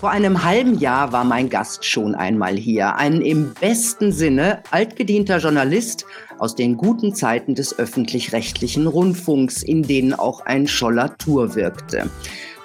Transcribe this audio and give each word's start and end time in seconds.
Vor 0.00 0.10
einem 0.10 0.44
halben 0.44 0.78
Jahr 0.78 1.12
war 1.12 1.24
mein 1.24 1.50
Gast 1.50 1.84
schon 1.84 2.14
einmal 2.14 2.56
hier. 2.56 2.96
Ein 2.96 3.20
im 3.20 3.52
besten 3.52 4.12
Sinne 4.12 4.62
altgedienter 4.70 5.36
Journalist 5.36 6.06
aus 6.38 6.54
den 6.54 6.78
guten 6.78 7.14
Zeiten 7.14 7.54
des 7.54 7.78
öffentlich-rechtlichen 7.78 8.86
Rundfunks, 8.86 9.62
in 9.62 9.82
denen 9.82 10.14
auch 10.14 10.40
ein 10.46 10.66
Scholler 10.66 11.18
Tour 11.18 11.54
wirkte. 11.54 12.08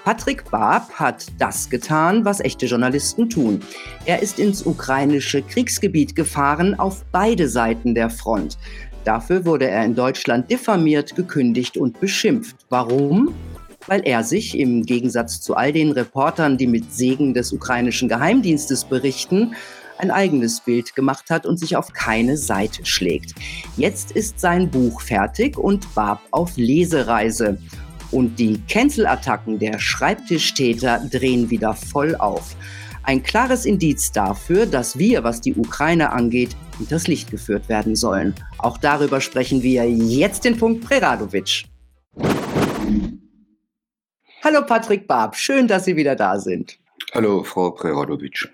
Patrick 0.06 0.50
Barb 0.50 0.90
hat 0.94 1.26
das 1.38 1.70
getan, 1.70 2.24
was 2.24 2.40
echte 2.40 2.68
Journalisten 2.68 3.30
tun. 3.30 3.60
Er 4.06 4.22
ist 4.22 4.40
ins 4.40 4.66
ukrainische 4.66 5.42
Kriegsgebiet 5.42 6.16
gefahren, 6.16 6.80
auf 6.80 7.04
beide 7.12 7.50
Seiten 7.50 7.96
der 7.96 8.10
Front. 8.10 8.58
Dafür 9.04 9.44
wurde 9.44 9.68
er 9.68 9.84
in 9.84 9.94
Deutschland 9.94 10.50
diffamiert, 10.50 11.18
gekündigt 11.18 11.76
und 11.76 12.00
beschimpft. 12.00 12.56
Warum? 12.70 13.36
Weil 13.88 14.02
er 14.06 14.24
sich 14.24 14.58
im 14.58 14.84
Gegensatz 14.84 15.42
zu 15.42 15.56
all 15.56 15.72
den 15.72 15.92
Reportern, 15.92 16.58
die 16.58 16.68
mit 16.68 16.94
Segen 16.94 17.34
des 17.34 17.52
ukrainischen 17.52 18.10
Geheimdienstes 18.10 18.86
berichten, 18.86 19.56
ein 19.98 20.12
eigenes 20.12 20.60
Bild 20.60 20.96
gemacht 20.96 21.30
hat 21.30 21.46
und 21.46 21.58
sich 21.58 21.76
auf 21.78 21.94
keine 21.94 22.38
Seite 22.38 22.86
schlägt. 22.86 23.34
Jetzt 23.78 24.12
ist 24.12 24.40
sein 24.40 24.70
Buch 24.70 25.02
fertig 25.02 25.58
und 25.58 25.94
Barb 25.96 26.22
auf 26.32 26.58
Lesereise. 26.58 27.58
Und 28.12 28.38
die 28.40 28.62
Cancel-Attacken 28.68 29.60
der 29.60 29.80
Schreibtischtäter 29.80 31.02
drehen 31.12 31.50
wieder 31.50 31.74
voll 31.74 32.16
auf. 32.16 32.56
Ein 33.04 33.24
klares 33.24 33.66
Indiz 33.66 34.12
dafür, 34.12 34.66
dass 34.66 34.98
wir, 34.98 35.24
was 35.24 35.42
die 35.42 35.54
Ukraine 35.54 36.12
angeht, 36.12 36.56
hinters 36.78 37.08
Licht 37.08 37.30
geführt 37.30 37.70
werden 37.70 37.96
sollen. 37.96 38.34
Auch 38.58 38.78
darüber 38.78 39.22
sprechen 39.22 39.62
wir 39.64 39.90
jetzt 39.90 40.46
in 40.46 40.58
Punkt 40.58 40.84
Preradovic. 40.86 41.66
Hallo 44.46 44.64
Patrick 44.64 45.08
Barb, 45.08 45.36
schön, 45.36 45.68
dass 45.68 45.86
Sie 45.86 45.96
wieder 45.96 46.16
da 46.16 46.38
sind. 46.38 46.78
Hallo 47.16 47.44
Frau 47.44 47.72
Preradovic. 47.72 48.48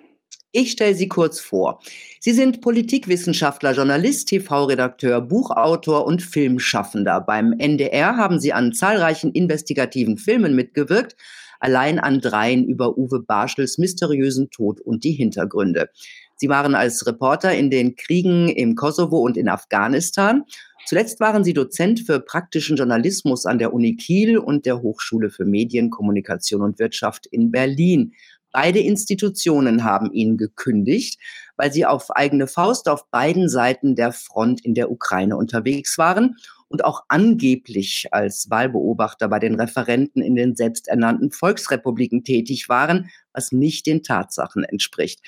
Ich 0.54 0.72
stelle 0.72 0.96
Sie 0.96 1.10
kurz 1.10 1.42
vor. 1.42 1.82
Sie 2.22 2.32
sind 2.32 2.62
Politikwissenschaftler, 2.62 3.74
Journalist, 3.74 4.30
TV-Redakteur, 4.30 5.20
Buchautor 5.20 6.06
und 6.06 6.22
Filmschaffender. 6.22 7.20
Beim 7.20 7.52
NDR 7.60 8.16
haben 8.16 8.40
Sie 8.40 8.54
an 8.54 8.72
zahlreichen 8.72 9.34
investigativen 9.34 10.18
Filmen 10.18 10.56
mitgewirkt, 10.56 11.18
allein 11.60 12.00
an 12.00 12.22
dreien 12.22 12.64
über 12.64 12.98
Uwe 12.98 13.20
Barschels 13.20 13.78
mysteriösen 13.78 14.50
Tod 14.50 14.80
und 14.80 15.04
die 15.04 15.12
Hintergründe. 15.12 15.90
Sie 16.38 16.48
waren 16.48 16.74
als 16.74 17.06
Reporter 17.06 17.54
in 17.54 17.70
den 17.70 17.98
Kriegen 17.98 18.48
im 18.48 18.76
Kosovo 18.76 19.20
und 19.20 19.36
in 19.36 19.50
Afghanistan 19.50 20.46
Zuletzt 20.86 21.20
waren 21.20 21.44
sie 21.44 21.54
Dozent 21.54 22.02
für 22.02 22.20
praktischen 22.20 22.76
Journalismus 22.76 23.46
an 23.46 23.60
der 23.60 23.74
Uni 23.74 23.96
Kiel 23.96 24.38
und 24.38 24.66
der 24.66 24.82
Hochschule 24.82 25.30
für 25.30 25.46
Medien, 25.46 25.90
Kommunikation 25.90 26.62
und 26.62 26.80
Wirtschaft 26.80 27.28
in 27.28 27.52
Berlin. 27.52 28.14
Beide 28.52 28.80
Institutionen 28.80 29.86
haben 29.86 30.12
ihn 30.12 30.36
gekündigt, 30.36 31.20
weil 31.56 31.72
sie 31.72 31.86
auf 31.86 32.12
eigene 32.12 32.48
Faust 32.48 32.90
auf 32.90 33.10
beiden 33.10 33.48
Seiten 33.48 33.96
der 33.96 34.12
Front 34.12 34.66
in 34.66 34.74
der 34.74 34.92
Ukraine 34.92 35.38
unterwegs 35.38 35.98
waren 35.98 36.36
und 36.68 36.84
auch 36.84 37.04
angeblich 37.08 38.08
als 38.12 38.50
Wahlbeobachter 38.50 39.30
bei 39.30 39.40
den 39.40 39.56
Referenten 39.56 40.22
in 40.22 40.36
den 40.36 40.56
selbsternannten 40.56 41.32
Volksrepubliken 41.32 42.24
tätig 42.24 42.68
waren, 42.68 43.10
was 43.34 43.52
nicht 43.52 43.86
den 43.86 44.04
Tatsachen 44.04 44.64
entspricht. 44.64 45.22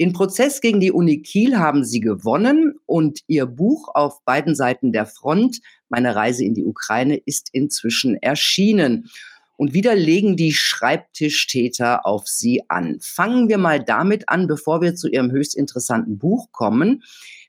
Den 0.00 0.14
Prozess 0.14 0.62
gegen 0.62 0.80
die 0.80 0.92
Uni 0.92 1.20
Kiel 1.20 1.58
haben 1.58 1.84
sie 1.84 2.00
gewonnen 2.00 2.80
und 2.86 3.20
ihr 3.26 3.44
Buch 3.44 3.94
auf 3.94 4.24
beiden 4.24 4.54
Seiten 4.54 4.92
der 4.92 5.04
Front, 5.04 5.60
Meine 5.90 6.16
Reise 6.16 6.42
in 6.42 6.54
die 6.54 6.64
Ukraine, 6.64 7.20
ist 7.26 7.50
inzwischen 7.52 8.16
erschienen. 8.16 9.10
Und 9.58 9.74
wieder 9.74 9.94
legen 9.94 10.38
die 10.38 10.54
Schreibtischtäter 10.54 12.06
auf 12.06 12.26
sie 12.26 12.62
an. 12.68 12.96
Fangen 13.02 13.50
wir 13.50 13.58
mal 13.58 13.78
damit 13.84 14.30
an, 14.30 14.46
bevor 14.46 14.80
wir 14.80 14.94
zu 14.94 15.06
ihrem 15.06 15.32
höchst 15.32 15.54
interessanten 15.54 16.16
Buch 16.16 16.50
kommen. 16.50 17.02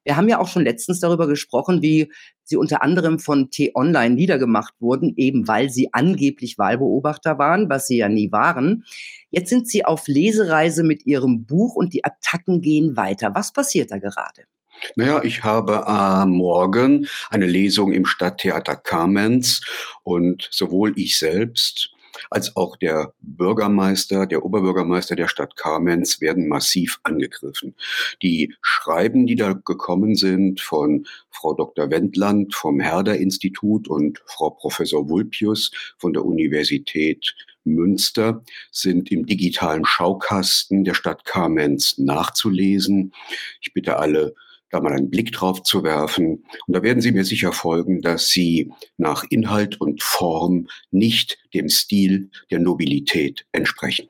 Wir 0.04 0.18
haben 0.18 0.28
ja 0.28 0.40
auch 0.40 0.48
schon 0.48 0.64
letztens 0.64 1.00
darüber 1.00 1.28
gesprochen, 1.28 1.82
wie 1.82 2.12
sie 2.44 2.58
unter 2.58 2.82
anderem 2.82 3.20
von 3.20 3.50
T-Online 3.50 4.16
niedergemacht 4.16 4.73
wurden, 4.80 5.14
eben 5.16 5.48
weil 5.48 5.70
sie 5.70 5.94
angeblich 5.94 6.58
Wahlbeobachter 6.58 7.38
waren, 7.38 7.70
was 7.70 7.88
sie 7.88 7.98
ja 7.98 8.10
nie 8.10 8.32
waren. 8.32 8.84
Jetzt 9.30 9.50
sind 9.50 9.67
sie 9.67 9.86
auf 9.86 10.08
Lesereise 10.08 10.84
mit 10.84 11.06
ihrem 11.06 11.45
Buch 11.45 11.76
und 11.76 11.94
die 11.94 12.04
Attacken 12.04 12.61
gehen 12.61 12.98
weiter. 12.98 13.32
Was 13.34 13.54
passiert 13.54 13.92
da 13.92 13.98
gerade? 13.98 14.44
Naja, 14.95 15.23
ich 15.23 15.44
habe 15.44 15.86
äh, 15.88 16.26
morgen 16.26 17.08
eine 17.30 17.45
Lesung 17.45 17.94
im 17.94 18.06
Stadttheater 18.06 18.76
Kamenz 18.76 19.61
und 20.04 20.48
sowohl 20.52 20.98
ich 20.98 21.17
selbst 21.17 21.91
als 22.30 22.55
auch 22.55 22.76
der 22.77 23.14
Bürgermeister, 23.21 24.26
der 24.26 24.45
Oberbürgermeister 24.45 25.15
der 25.15 25.27
Stadt 25.27 25.55
Kamenz 25.55 26.21
werden 26.21 26.48
massiv 26.48 26.99
angegriffen. 27.04 27.76
Die 28.21 28.54
Schreiben, 28.61 29.26
die 29.26 29.36
da 29.36 29.54
gekommen 29.54 30.15
sind 30.15 30.61
von 30.61 31.05
Frau 31.30 31.54
Dr. 31.54 31.89
Wendland 31.89 32.54
vom 32.55 32.80
Herder-Institut 32.80 33.87
und 33.87 34.21
Frau 34.26 34.52
Professor 34.52 35.10
Vulpius 35.10 35.71
von 35.98 36.14
der 36.14 36.26
Universität 36.26 37.36
Münster 37.64 38.43
sind 38.71 39.11
im 39.11 39.26
digitalen 39.26 39.86
Schaukasten 39.86 40.83
der 40.83 40.93
Stadt 40.93 41.26
Kamenz 41.26 41.98
nachzulesen. 41.98 43.14
Ich 43.61 43.73
bitte 43.73 43.98
alle, 43.98 44.33
da 44.71 44.80
mal 44.80 44.93
einen 44.93 45.09
Blick 45.09 45.32
drauf 45.32 45.64
zu 45.64 45.83
werfen. 45.83 46.43
Und 46.67 46.76
da 46.76 46.83
werden 46.83 47.02
Sie 47.02 47.11
mir 47.11 47.26
sicher 47.26 47.52
folgen, 47.52 48.02
dass 48.02 48.30
Sie 48.30 48.71
nach 48.98 49.23
Inhalt 49.30 49.80
und 49.80 50.02
Form 50.02 50.67
nicht 50.92 51.37
dem 51.54 51.70
Stil 51.70 52.30
der 52.49 52.59
Nobilität 52.59 53.45
entsprechen. 53.52 54.08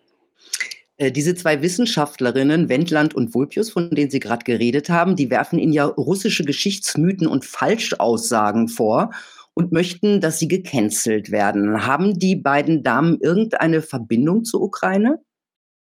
Äh, 0.98 1.12
diese 1.12 1.36
zwei 1.36 1.62
Wissenschaftlerinnen, 1.62 2.70
Wendland 2.70 3.16
und 3.16 3.34
Vulpius, 3.34 3.72
von 3.72 3.90
denen 3.90 4.12
Sie 4.12 4.20
gerade 4.20 4.44
geredet 4.44 4.90
haben, 4.90 5.16
die 5.16 5.30
werfen 5.30 5.58
Ihnen 5.60 5.74
ja 5.74 5.86
russische 5.86 6.46
Geschichtsmythen 6.46 7.28
und 7.28 7.44
Falschaussagen 7.44 8.68
vor 8.68 9.12
und 9.54 9.72
möchten, 9.72 10.22
dass 10.22 10.40
sie 10.40 10.48
gecancelt 10.48 11.32
werden. 11.32 11.86
Haben 11.86 12.18
die 12.18 12.36
beiden 12.36 12.84
Damen 12.84 13.20
irgendeine 13.20 13.82
Verbindung 13.82 14.44
zur 14.44 14.62
Ukraine? 14.62 15.20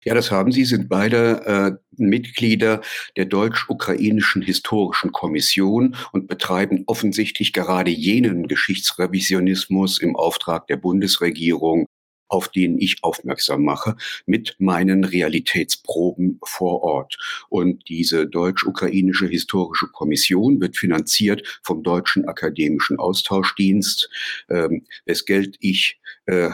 Ja, 0.05 0.15
das 0.15 0.31
haben 0.31 0.51
sie, 0.51 0.65
sind 0.65 0.89
beide 0.89 1.45
äh, 1.45 1.73
Mitglieder 1.97 2.81
der 3.17 3.27
Deutsch-Ukrainischen 3.27 4.41
Historischen 4.41 5.13
Kommission 5.13 5.95
und 6.13 6.27
betreiben 6.27 6.85
offensichtlich 6.87 7.53
gerade 7.53 7.91
jenen 7.91 8.49
Geschichtsrevisionismus 8.49 9.99
im 9.99 10.17
Auftrag 10.17 10.67
der 10.69 10.79
Bundesregierung, 10.79 11.87
auf 12.31 12.49
den 12.49 12.79
ich 12.79 13.03
aufmerksam 13.03 13.65
mache, 13.65 13.97
mit 14.25 14.57
meinen 14.59 15.05
Realitätsproben 15.05 16.39
vor 16.45 16.83
Ort. 16.83 17.19
Und 17.49 17.89
diese 17.89 18.27
deutsch-ukrainische 18.27 19.27
historische 19.27 19.89
Kommission 19.89 20.61
wird 20.61 20.77
finanziert 20.77 21.61
vom 21.63 21.83
Deutschen 21.83 22.27
Akademischen 22.27 22.99
Austauschdienst, 22.99 24.09
ähm, 24.49 24.85
wes 25.05 25.25
Geld 25.25 25.57
ich 25.61 26.01
äh, 26.27 26.51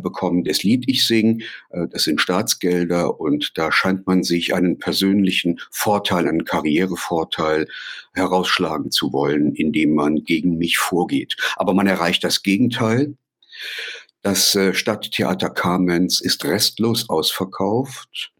bekomme, 0.00 0.42
das 0.44 0.62
Lied 0.62 0.84
ich 0.86 1.06
sing. 1.06 1.42
Äh, 1.70 1.88
das 1.90 2.04
sind 2.04 2.20
Staatsgelder 2.20 3.20
und 3.20 3.58
da 3.58 3.70
scheint 3.70 4.06
man 4.06 4.22
sich 4.22 4.54
einen 4.54 4.78
persönlichen 4.78 5.60
Vorteil, 5.70 6.26
einen 6.26 6.44
Karrierevorteil 6.44 7.68
herausschlagen 8.14 8.90
zu 8.90 9.12
wollen, 9.12 9.54
indem 9.54 9.94
man 9.94 10.24
gegen 10.24 10.56
mich 10.56 10.78
vorgeht. 10.78 11.36
Aber 11.56 11.74
man 11.74 11.86
erreicht 11.86 12.24
das 12.24 12.42
Gegenteil. 12.42 13.14
Das 14.22 14.54
äh, 14.54 14.72
Stadttheater 14.72 15.50
Kamenz 15.50 16.20
ist 16.20 16.44
restlos 16.44 17.08
ausverkauft. 17.08 18.32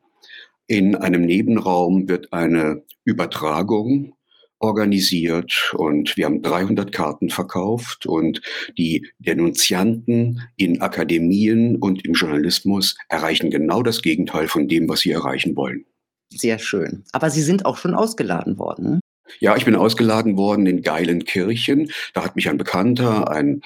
In 0.69 0.94
einem 0.94 1.22
Nebenraum 1.22 2.09
wird 2.09 2.32
eine 2.32 2.82
Übertragung 3.04 4.15
organisiert 4.60 5.75
und 5.75 6.16
wir 6.16 6.26
haben 6.26 6.41
300 6.41 6.93
Karten 6.93 7.31
verkauft 7.31 8.06
und 8.06 8.41
die 8.78 9.10
Denunzianten 9.19 10.41
in 10.56 10.81
Akademien 10.81 11.76
und 11.76 12.04
im 12.04 12.12
Journalismus 12.12 12.97
erreichen 13.09 13.50
genau 13.50 13.82
das 13.82 14.03
Gegenteil 14.03 14.47
von 14.47 14.69
dem, 14.69 14.88
was 14.88 15.00
sie 15.00 15.10
erreichen 15.10 15.56
wollen. 15.56 15.85
Sehr 16.31 16.61
schön. 16.61 17.02
Aber 17.11 17.28
Sie 17.28 17.43
sind 17.43 17.67
auch 17.67 17.76
schon 17.76 17.94
ausgeladen 17.94 18.56
worden. 18.56 18.85
Ne? 18.85 19.00
Ja, 19.40 19.56
ich 19.56 19.64
bin 19.64 19.75
ausgeladen 19.75 20.37
worden 20.37 20.67
in 20.67 20.82
Geilenkirchen. 20.82 21.90
Da 22.14 22.25
hat 22.25 22.37
mich 22.37 22.49
ein 22.49 22.56
Bekannter, 22.56 23.31
ein 23.31 23.62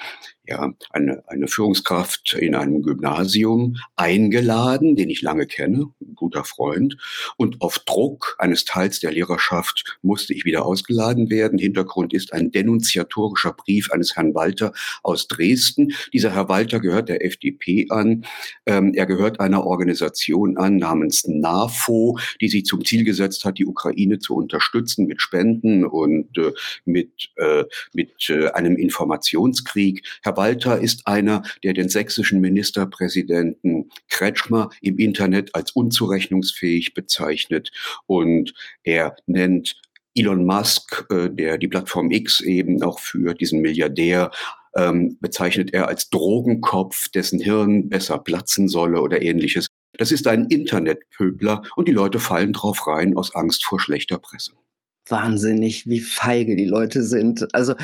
ja, 0.47 0.73
eine, 0.91 1.23
eine 1.27 1.47
Führungskraft 1.47 2.33
in 2.33 2.55
einem 2.55 2.81
Gymnasium 2.81 3.77
eingeladen, 3.97 4.95
den 4.95 5.09
ich 5.09 5.21
lange 5.21 5.45
kenne, 5.45 5.91
ein 6.01 6.15
guter 6.15 6.45
Freund. 6.45 6.97
Und 7.35 7.61
auf 7.61 7.79
Druck 7.79 8.35
eines 8.39 8.63
Teils 8.63 8.99
der 8.99 9.11
Lehrerschaft 9.11 9.97
musste 10.01 10.33
ich 10.33 10.45
wieder 10.45 10.65
ausgeladen 10.65 11.29
werden. 11.29 11.59
Hintergrund 11.59 12.13
ist 12.13 12.33
ein 12.33 12.51
denunziatorischer 12.51 13.53
Brief 13.53 13.91
eines 13.91 14.15
Herrn 14.15 14.33
Walter 14.35 14.71
aus 15.03 15.27
Dresden. 15.27 15.93
Dieser 16.13 16.33
Herr 16.33 16.47
Walter 16.47 16.79
gehört 16.79 17.09
der 17.09 17.25
FDP 17.25 17.87
an. 17.89 18.23
Ähm, 18.65 18.93
er 18.93 19.05
gehört 19.05 19.41
einer 19.41 19.65
Organisation 19.65 20.57
an 20.57 20.77
namens 20.77 21.27
NAFO, 21.27 22.17
die 22.39 22.47
sich 22.47 22.63
zum 22.63 22.85
Ziel 22.85 23.03
gesetzt 23.03 23.43
hat, 23.43 23.57
die 23.57 23.65
Ukraine 23.65 24.19
zu 24.19 24.35
unterstützen 24.35 25.07
mit 25.07 25.21
Spenden 25.21 25.85
und 25.85 26.37
äh, 26.37 26.53
mit, 26.85 27.31
äh, 27.35 27.65
mit 27.93 28.29
äh, 28.29 28.49
einem 28.51 28.77
Informationskrieg. 28.77 30.03
Herr 30.23 30.36
Walter 30.37 30.79
ist 30.79 31.07
einer, 31.07 31.43
der 31.63 31.73
den 31.73 31.89
sächsischen 31.89 32.39
Ministerpräsidenten 32.39 33.89
Kretschmer 34.09 34.69
im 34.81 34.97
Internet 34.99 35.53
als 35.55 35.71
unzurechnungsfähig 35.71 36.93
bezeichnet 36.93 37.71
und 38.05 38.53
er 38.83 39.15
nennt 39.25 39.81
Elon 40.15 40.45
Musk, 40.45 41.05
äh, 41.11 41.29
der 41.29 41.57
die 41.57 41.67
Plattform 41.67 42.11
X 42.11 42.41
eben 42.41 42.81
auch 42.81 42.99
führt, 42.99 43.41
diesen 43.41 43.61
Milliardär, 43.61 44.31
ähm, 44.75 45.17
bezeichnet 45.19 45.73
er 45.73 45.87
als 45.87 46.09
Drogenkopf, 46.09 47.09
dessen 47.09 47.39
Hirn 47.39 47.89
besser 47.89 48.17
platzen 48.19 48.67
solle 48.67 49.01
oder 49.01 49.21
ähnliches. 49.21 49.67
Das 49.97 50.11
ist 50.11 50.27
ein 50.27 50.45
Internetpöbler 50.45 51.63
und 51.75 51.87
die 51.87 51.93
Leute 51.93 52.19
fallen 52.19 52.53
drauf 52.53 52.87
rein 52.87 53.17
aus 53.17 53.35
Angst 53.35 53.65
vor 53.65 53.79
schlechter 53.79 54.19
Presse 54.19 54.53
wahnsinnig, 55.11 55.87
wie 55.87 55.99
feige 55.99 56.55
die 56.55 56.65
Leute 56.65 57.03
sind. 57.03 57.53
Also 57.53 57.75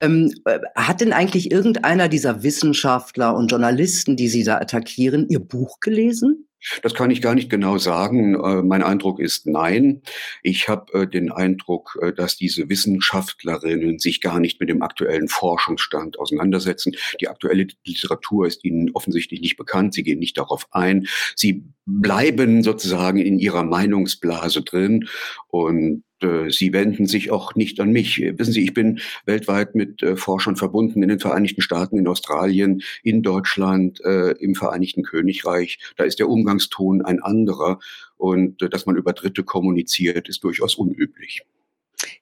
ähm, 0.00 0.32
äh, 0.44 0.60
hat 0.74 1.00
denn 1.00 1.12
eigentlich 1.12 1.50
irgendeiner 1.50 2.08
dieser 2.08 2.42
Wissenschaftler 2.42 3.34
und 3.34 3.50
Journalisten, 3.50 4.16
die 4.16 4.28
Sie 4.28 4.44
da 4.44 4.56
attackieren, 4.58 5.26
Ihr 5.28 5.40
Buch 5.40 5.80
gelesen? 5.80 6.48
Das 6.82 6.94
kann 6.94 7.10
ich 7.10 7.20
gar 7.20 7.34
nicht 7.34 7.50
genau 7.50 7.78
sagen. 7.78 8.34
Äh, 8.34 8.62
mein 8.62 8.84
Eindruck 8.84 9.18
ist 9.18 9.46
nein. 9.46 10.02
Ich 10.42 10.68
habe 10.68 10.92
äh, 10.92 11.06
den 11.08 11.32
Eindruck, 11.32 11.98
dass 12.16 12.36
diese 12.36 12.68
Wissenschaftlerinnen 12.68 13.98
sich 13.98 14.20
gar 14.20 14.38
nicht 14.38 14.60
mit 14.60 14.68
dem 14.68 14.82
aktuellen 14.82 15.28
Forschungsstand 15.28 16.18
auseinandersetzen. 16.18 16.94
Die 17.20 17.28
aktuelle 17.28 17.66
Literatur 17.84 18.46
ist 18.46 18.64
ihnen 18.64 18.90
offensichtlich 18.94 19.40
nicht 19.40 19.56
bekannt. 19.56 19.94
Sie 19.94 20.04
gehen 20.04 20.20
nicht 20.20 20.38
darauf 20.38 20.68
ein. 20.70 21.08
Sie 21.34 21.64
bleiben 21.84 22.62
sozusagen 22.62 23.18
in 23.18 23.38
ihrer 23.38 23.64
Meinungsblase 23.64 24.62
drin 24.62 25.08
und 25.48 26.04
äh, 26.22 26.50
sie 26.50 26.72
wenden 26.72 27.06
sich 27.06 27.30
auch 27.30 27.54
nicht 27.54 27.80
an 27.80 27.90
mich. 27.90 28.18
Wissen 28.20 28.52
Sie, 28.52 28.64
ich 28.64 28.74
bin 28.74 29.00
weltweit 29.26 29.74
mit 29.74 30.02
äh, 30.02 30.16
Forschern 30.16 30.56
verbunden 30.56 31.02
in 31.02 31.08
den 31.08 31.20
Vereinigten 31.20 31.62
Staaten, 31.62 31.98
in 31.98 32.08
Australien, 32.08 32.82
in 33.02 33.22
Deutschland, 33.22 34.00
äh, 34.04 34.32
im 34.32 34.54
Vereinigten 34.54 35.02
Königreich. 35.02 35.78
Da 35.96 36.04
ist 36.04 36.18
der 36.18 36.28
Umgangston 36.28 37.02
ein 37.02 37.22
anderer 37.22 37.78
und 38.16 38.62
dass 38.72 38.86
man 38.86 38.96
über 38.96 39.12
Dritte 39.12 39.42
kommuniziert, 39.42 40.28
ist 40.28 40.44
durchaus 40.44 40.76
unüblich. 40.76 41.42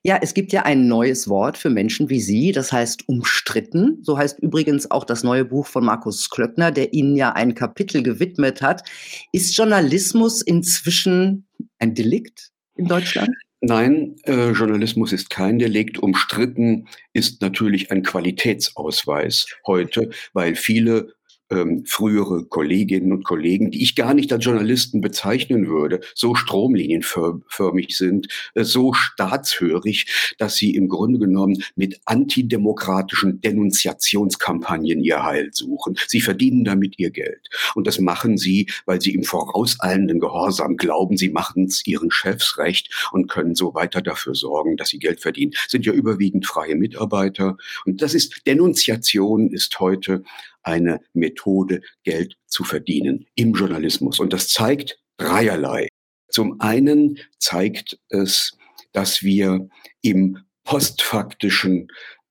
Ja, 0.03 0.17
es 0.21 0.33
gibt 0.33 0.51
ja 0.51 0.63
ein 0.63 0.87
neues 0.87 1.27
Wort 1.27 1.57
für 1.57 1.69
Menschen 1.69 2.09
wie 2.09 2.21
Sie, 2.21 2.51
das 2.51 2.71
heißt 2.71 3.07
umstritten. 3.07 3.99
So 4.01 4.17
heißt 4.17 4.39
übrigens 4.39 4.89
auch 4.89 5.03
das 5.03 5.23
neue 5.23 5.45
Buch 5.45 5.67
von 5.67 5.85
Markus 5.85 6.29
Klöckner, 6.29 6.71
der 6.71 6.93
Ihnen 6.93 7.15
ja 7.15 7.33
ein 7.33 7.53
Kapitel 7.53 8.01
gewidmet 8.01 8.61
hat. 8.61 8.83
Ist 9.31 9.55
Journalismus 9.55 10.41
inzwischen 10.41 11.45
ein 11.79 11.93
Delikt 11.93 12.51
in 12.75 12.87
Deutschland? 12.87 13.29
Nein, 13.63 14.15
äh, 14.23 14.51
Journalismus 14.51 15.13
ist 15.13 15.29
kein 15.29 15.59
Delikt. 15.59 15.99
Umstritten 15.99 16.87
ist 17.13 17.41
natürlich 17.41 17.91
ein 17.91 18.01
Qualitätsausweis 18.01 19.45
heute, 19.67 20.09
weil 20.33 20.55
viele 20.55 21.13
ähm, 21.51 21.85
frühere 21.85 22.45
Kolleginnen 22.45 23.11
und 23.11 23.23
Kollegen, 23.25 23.71
die 23.71 23.83
ich 23.83 23.95
gar 23.95 24.13
nicht 24.13 24.31
als 24.33 24.45
Journalisten 24.45 25.01
bezeichnen 25.01 25.67
würde, 25.67 25.99
so 26.15 26.33
stromlinienförmig 26.33 27.95
sind, 27.97 28.27
äh, 28.55 28.63
so 28.63 28.93
staatshörig, 28.93 30.35
dass 30.37 30.55
sie 30.55 30.73
im 30.75 30.87
Grunde 30.87 31.19
genommen 31.19 31.63
mit 31.75 31.99
antidemokratischen 32.05 33.41
Denunziationskampagnen 33.41 35.03
ihr 35.03 35.23
Heil 35.23 35.49
suchen. 35.51 35.97
Sie 36.07 36.21
verdienen 36.21 36.63
damit 36.63 36.97
ihr 36.97 37.11
Geld. 37.11 37.49
Und 37.75 37.87
das 37.87 37.99
machen 37.99 38.37
sie, 38.37 38.67
weil 38.85 39.01
sie 39.01 39.13
im 39.13 39.23
vorauseilenden 39.23 40.19
Gehorsam 40.19 40.77
glauben, 40.77 41.17
sie 41.17 41.29
machen 41.29 41.65
es 41.65 41.85
ihren 41.85 42.11
Chefs 42.11 42.57
recht 42.57 43.09
und 43.11 43.29
können 43.29 43.55
so 43.55 43.73
weiter 43.73 44.01
dafür 44.01 44.35
sorgen, 44.35 44.77
dass 44.77 44.89
sie 44.89 44.99
Geld 44.99 45.19
verdienen. 45.19 45.51
Sind 45.67 45.85
ja 45.85 45.93
überwiegend 45.93 46.45
freie 46.45 46.75
Mitarbeiter. 46.75 47.57
Und 47.85 48.01
das 48.01 48.13
ist, 48.13 48.47
Denunziation 48.47 49.49
ist 49.49 49.79
heute 49.79 50.23
eine 50.63 51.01
Methode, 51.13 51.81
Geld 52.03 52.35
zu 52.47 52.63
verdienen 52.63 53.25
im 53.35 53.53
Journalismus. 53.53 54.19
Und 54.19 54.33
das 54.33 54.49
zeigt 54.49 54.99
dreierlei. 55.17 55.87
Zum 56.29 56.61
einen 56.61 57.19
zeigt 57.39 57.99
es, 58.09 58.57
dass 58.93 59.23
wir 59.23 59.69
im 60.01 60.39
postfaktischen 60.63 61.87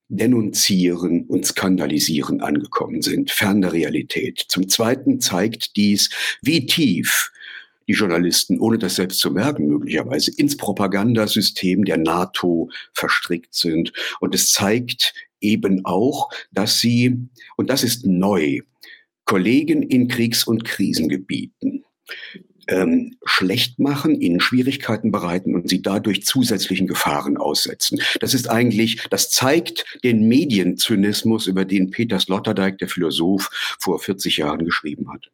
Denunzieren 0.09 1.27
und 1.27 1.47
Skandalisieren 1.47 2.41
angekommen 2.41 3.01
sind, 3.01 3.31
fern 3.31 3.61
der 3.61 3.73
Realität. 3.73 4.45
Zum 4.49 4.69
Zweiten 4.69 5.21
zeigt 5.21 5.77
dies, 5.77 6.11
wie 6.43 6.67
tief 6.67 7.31
die 7.87 7.93
Journalisten, 7.93 8.59
ohne 8.59 8.79
das 8.79 8.97
selbst 8.97 9.21
zu 9.21 9.31
merken 9.31 9.67
möglicherweise, 9.67 10.33
ins 10.37 10.57
Propagandasystem 10.57 11.85
der 11.85 11.99
NATO 11.99 12.71
verstrickt 12.93 13.55
sind. 13.55 13.93
Und 14.21 14.35
es 14.35 14.51
zeigt 14.53 15.15
eben 15.41 15.85
auch, 15.85 16.31
dass 16.53 16.81
sie, 16.81 17.29
und 17.57 17.71
das 17.71 17.83
ist 17.83 18.07
neu, 18.07 18.61
Kollegen 19.25 19.83
in 19.83 20.09
Kriegs- 20.09 20.45
und 20.45 20.65
Krisengebieten 20.65 21.85
ähm, 22.71 23.17
schlecht 23.25 23.79
machen, 23.79 24.21
ihnen 24.21 24.41
Schwierigkeiten 24.41 25.11
bereiten 25.11 25.55
und 25.55 25.69
sie 25.69 25.83
dadurch 25.83 26.25
zusätzlichen 26.25 26.87
Gefahren 26.87 27.37
aussetzen. 27.37 28.01
Das 28.21 28.35
ist 28.35 28.49
eigentlich, 28.49 29.03
das 29.11 29.31
zeigt 29.31 29.85
den 30.05 30.29
Medienzynismus, 30.29 31.47
über 31.47 31.65
den 31.65 31.91
Peter 31.91 32.19
Sloterdijk, 32.19 32.79
der 32.79 32.89
Philosoph, 32.89 33.51
vor 33.79 33.99
40 33.99 34.39
Jahren 34.39 34.65
geschrieben 34.65 35.13
hat. 35.13 35.31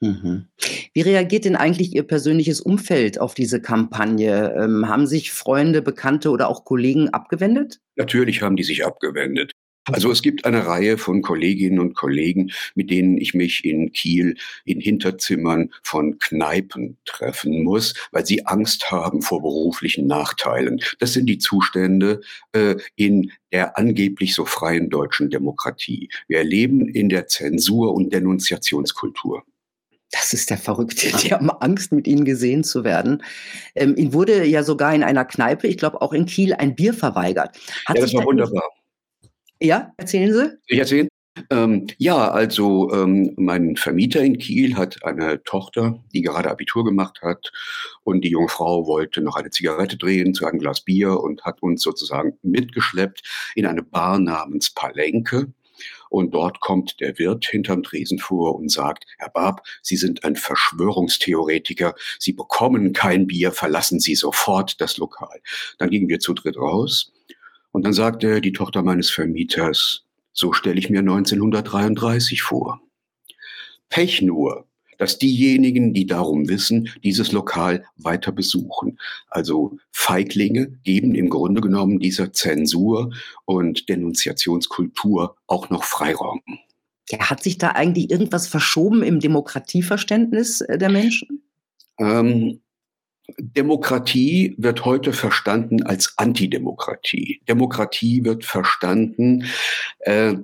Mhm. 0.00 0.46
Wie 0.92 1.00
reagiert 1.00 1.44
denn 1.44 1.56
eigentlich 1.56 1.94
Ihr 1.94 2.02
persönliches 2.02 2.60
Umfeld 2.60 3.20
auf 3.20 3.34
diese 3.34 3.60
Kampagne? 3.60 4.54
Ähm, 4.56 4.88
haben 4.88 5.06
sich 5.06 5.32
Freunde, 5.32 5.82
Bekannte 5.82 6.30
oder 6.30 6.48
auch 6.48 6.64
Kollegen 6.64 7.10
abgewendet? 7.10 7.80
Natürlich 7.96 8.42
haben 8.42 8.56
die 8.56 8.64
sich 8.64 8.84
abgewendet. 8.84 9.52
Also 9.92 10.10
es 10.10 10.20
gibt 10.20 10.44
eine 10.44 10.66
Reihe 10.66 10.98
von 10.98 11.22
Kolleginnen 11.22 11.78
und 11.78 11.94
Kollegen, 11.94 12.50
mit 12.74 12.90
denen 12.90 13.18
ich 13.18 13.34
mich 13.34 13.64
in 13.64 13.92
Kiel 13.92 14.36
in 14.64 14.80
Hinterzimmern 14.80 15.72
von 15.84 16.18
Kneipen 16.18 16.98
treffen 17.04 17.62
muss, 17.62 17.94
weil 18.10 18.26
sie 18.26 18.46
Angst 18.46 18.90
haben 18.90 19.22
vor 19.22 19.42
beruflichen 19.42 20.08
Nachteilen. 20.08 20.80
Das 20.98 21.12
sind 21.12 21.26
die 21.26 21.38
Zustände 21.38 22.20
äh, 22.50 22.74
in 22.96 23.30
der 23.52 23.78
angeblich 23.78 24.34
so 24.34 24.44
freien 24.44 24.90
deutschen 24.90 25.30
Demokratie. 25.30 26.10
Wir 26.26 26.42
leben 26.42 26.88
in 26.88 27.08
der 27.08 27.28
Zensur- 27.28 27.94
und 27.94 28.12
Denunziationskultur. 28.12 29.44
Das 30.10 30.32
ist 30.32 30.50
der 30.50 30.58
Verrückte. 30.58 31.08
Die 31.18 31.32
haben 31.32 31.50
Angst, 31.50 31.92
mit 31.92 32.06
ihnen 32.06 32.24
gesehen 32.24 32.64
zu 32.64 32.84
werden. 32.84 33.22
Ähm, 33.74 33.96
ihnen 33.96 34.12
wurde 34.12 34.44
ja 34.44 34.62
sogar 34.62 34.94
in 34.94 35.02
einer 35.02 35.24
Kneipe, 35.24 35.66
ich 35.66 35.78
glaube 35.78 36.00
auch 36.00 36.12
in 36.12 36.26
Kiel, 36.26 36.54
ein 36.54 36.74
Bier 36.74 36.94
verweigert. 36.94 37.56
Hat 37.86 37.96
ja, 37.96 38.02
das 38.02 38.14
war 38.14 38.24
wunderbar. 38.24 38.62
Ja, 39.60 39.92
erzählen 39.96 40.32
Sie. 40.32 40.58
Ich 40.68 40.78
erzähle. 40.78 41.08
Ähm, 41.50 41.86
ja, 41.98 42.30
also 42.30 42.90
ähm, 42.92 43.34
mein 43.36 43.76
Vermieter 43.76 44.22
in 44.22 44.38
Kiel 44.38 44.76
hat 44.76 45.04
eine 45.04 45.42
Tochter, 45.42 46.02
die 46.14 46.22
gerade 46.22 46.50
Abitur 46.50 46.84
gemacht 46.84 47.20
hat 47.22 47.52
und 48.04 48.22
die 48.22 48.30
junge 48.30 48.48
Frau 48.48 48.86
wollte 48.86 49.20
noch 49.20 49.36
eine 49.36 49.50
Zigarette 49.50 49.98
drehen 49.98 50.32
zu 50.32 50.46
einem 50.46 50.58
Glas 50.58 50.80
Bier 50.80 51.20
und 51.20 51.44
hat 51.44 51.62
uns 51.62 51.82
sozusagen 51.82 52.38
mitgeschleppt 52.42 53.22
in 53.54 53.66
eine 53.66 53.82
Bar 53.82 54.18
namens 54.18 54.70
Palenke. 54.70 55.52
Und 56.16 56.32
dort 56.32 56.60
kommt 56.60 56.98
der 57.00 57.18
Wirt 57.18 57.44
hinterm 57.44 57.82
Tresen 57.82 58.18
vor 58.18 58.56
und 58.56 58.70
sagt, 58.70 59.04
Herr 59.18 59.28
Barb, 59.28 59.60
Sie 59.82 59.98
sind 59.98 60.24
ein 60.24 60.34
Verschwörungstheoretiker. 60.34 61.94
Sie 62.18 62.32
bekommen 62.32 62.94
kein 62.94 63.26
Bier, 63.26 63.52
verlassen 63.52 64.00
Sie 64.00 64.14
sofort 64.14 64.80
das 64.80 64.96
Lokal. 64.96 65.42
Dann 65.76 65.90
gingen 65.90 66.08
wir 66.08 66.18
zu 66.18 66.32
dritt 66.32 66.56
raus. 66.56 67.12
Und 67.70 67.84
dann 67.84 67.92
sagte 67.92 68.40
die 68.40 68.52
Tochter 68.52 68.82
meines 68.82 69.10
Vermieters, 69.10 70.06
so 70.32 70.54
stelle 70.54 70.78
ich 70.78 70.88
mir 70.88 71.00
1933 71.00 72.40
vor. 72.40 72.80
Pech 73.90 74.22
nur, 74.22 74.66
dass 74.98 75.18
diejenigen, 75.18 75.94
die 75.94 76.06
darum 76.06 76.48
wissen, 76.48 76.88
dieses 77.02 77.32
Lokal 77.32 77.84
weiter 77.96 78.32
besuchen. 78.32 78.98
Also 79.28 79.78
Feiglinge 79.92 80.78
geben 80.84 81.14
im 81.14 81.28
Grunde 81.28 81.60
genommen 81.60 81.98
dieser 81.98 82.32
Zensur 82.32 83.12
und 83.44 83.88
Denunziationskultur 83.88 85.36
auch 85.46 85.70
noch 85.70 85.84
Freiraum. 85.84 86.40
Ja, 87.10 87.30
hat 87.30 87.42
sich 87.42 87.58
da 87.58 87.70
eigentlich 87.70 88.10
irgendwas 88.10 88.48
verschoben 88.48 89.02
im 89.02 89.20
Demokratieverständnis 89.20 90.60
äh, 90.62 90.76
der 90.76 90.90
Menschen? 90.90 91.42
Ähm, 91.98 92.60
Demokratie 93.38 94.54
wird 94.58 94.84
heute 94.84 95.12
verstanden 95.12 95.82
als 95.82 96.14
Antidemokratie. 96.16 97.40
Demokratie 97.48 98.24
wird 98.24 98.44
verstanden 98.44 99.44
äh, 100.00 100.34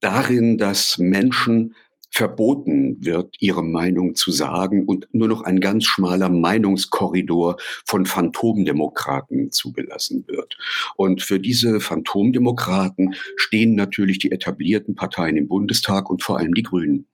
darin, 0.00 0.58
dass 0.58 0.98
Menschen 0.98 1.74
verboten 2.14 3.04
wird, 3.04 3.34
ihre 3.40 3.64
Meinung 3.64 4.14
zu 4.14 4.30
sagen 4.30 4.84
und 4.86 5.08
nur 5.12 5.26
noch 5.26 5.42
ein 5.42 5.58
ganz 5.58 5.84
schmaler 5.84 6.28
Meinungskorridor 6.28 7.56
von 7.84 8.06
Phantomdemokraten 8.06 9.50
zugelassen 9.50 10.24
wird. 10.28 10.56
Und 10.96 11.22
für 11.22 11.40
diese 11.40 11.80
Phantomdemokraten 11.80 13.16
stehen 13.36 13.74
natürlich 13.74 14.18
die 14.18 14.30
etablierten 14.30 14.94
Parteien 14.94 15.36
im 15.36 15.48
Bundestag 15.48 16.08
und 16.08 16.22
vor 16.22 16.38
allem 16.38 16.54
die 16.54 16.62
Grünen. 16.62 17.06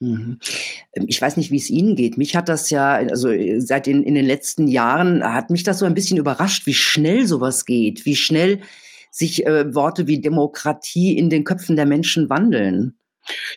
Mhm. 0.00 0.38
Ähm, 0.94 1.04
ich 1.06 1.22
weiß 1.22 1.38
nicht, 1.38 1.50
wie 1.50 1.56
es 1.56 1.70
Ihnen 1.70 1.96
geht. 1.96 2.18
Mich 2.18 2.36
hat 2.36 2.50
das 2.50 2.68
ja, 2.68 2.94
also 2.94 3.30
seit 3.58 3.86
den, 3.86 4.02
in 4.02 4.14
den 4.14 4.26
letzten 4.26 4.68
Jahren 4.68 5.24
hat 5.24 5.48
mich 5.48 5.62
das 5.62 5.78
so 5.78 5.86
ein 5.86 5.94
bisschen 5.94 6.18
überrascht, 6.18 6.66
wie 6.66 6.74
schnell 6.74 7.26
sowas 7.26 7.64
geht, 7.64 8.04
wie 8.04 8.16
schnell 8.16 8.60
sich 9.10 9.46
äh, 9.46 9.74
Worte 9.74 10.06
wie 10.06 10.20
Demokratie 10.20 11.16
in 11.16 11.30
den 11.30 11.44
Köpfen 11.44 11.76
der 11.76 11.86
Menschen 11.86 12.28
wandeln. 12.28 12.98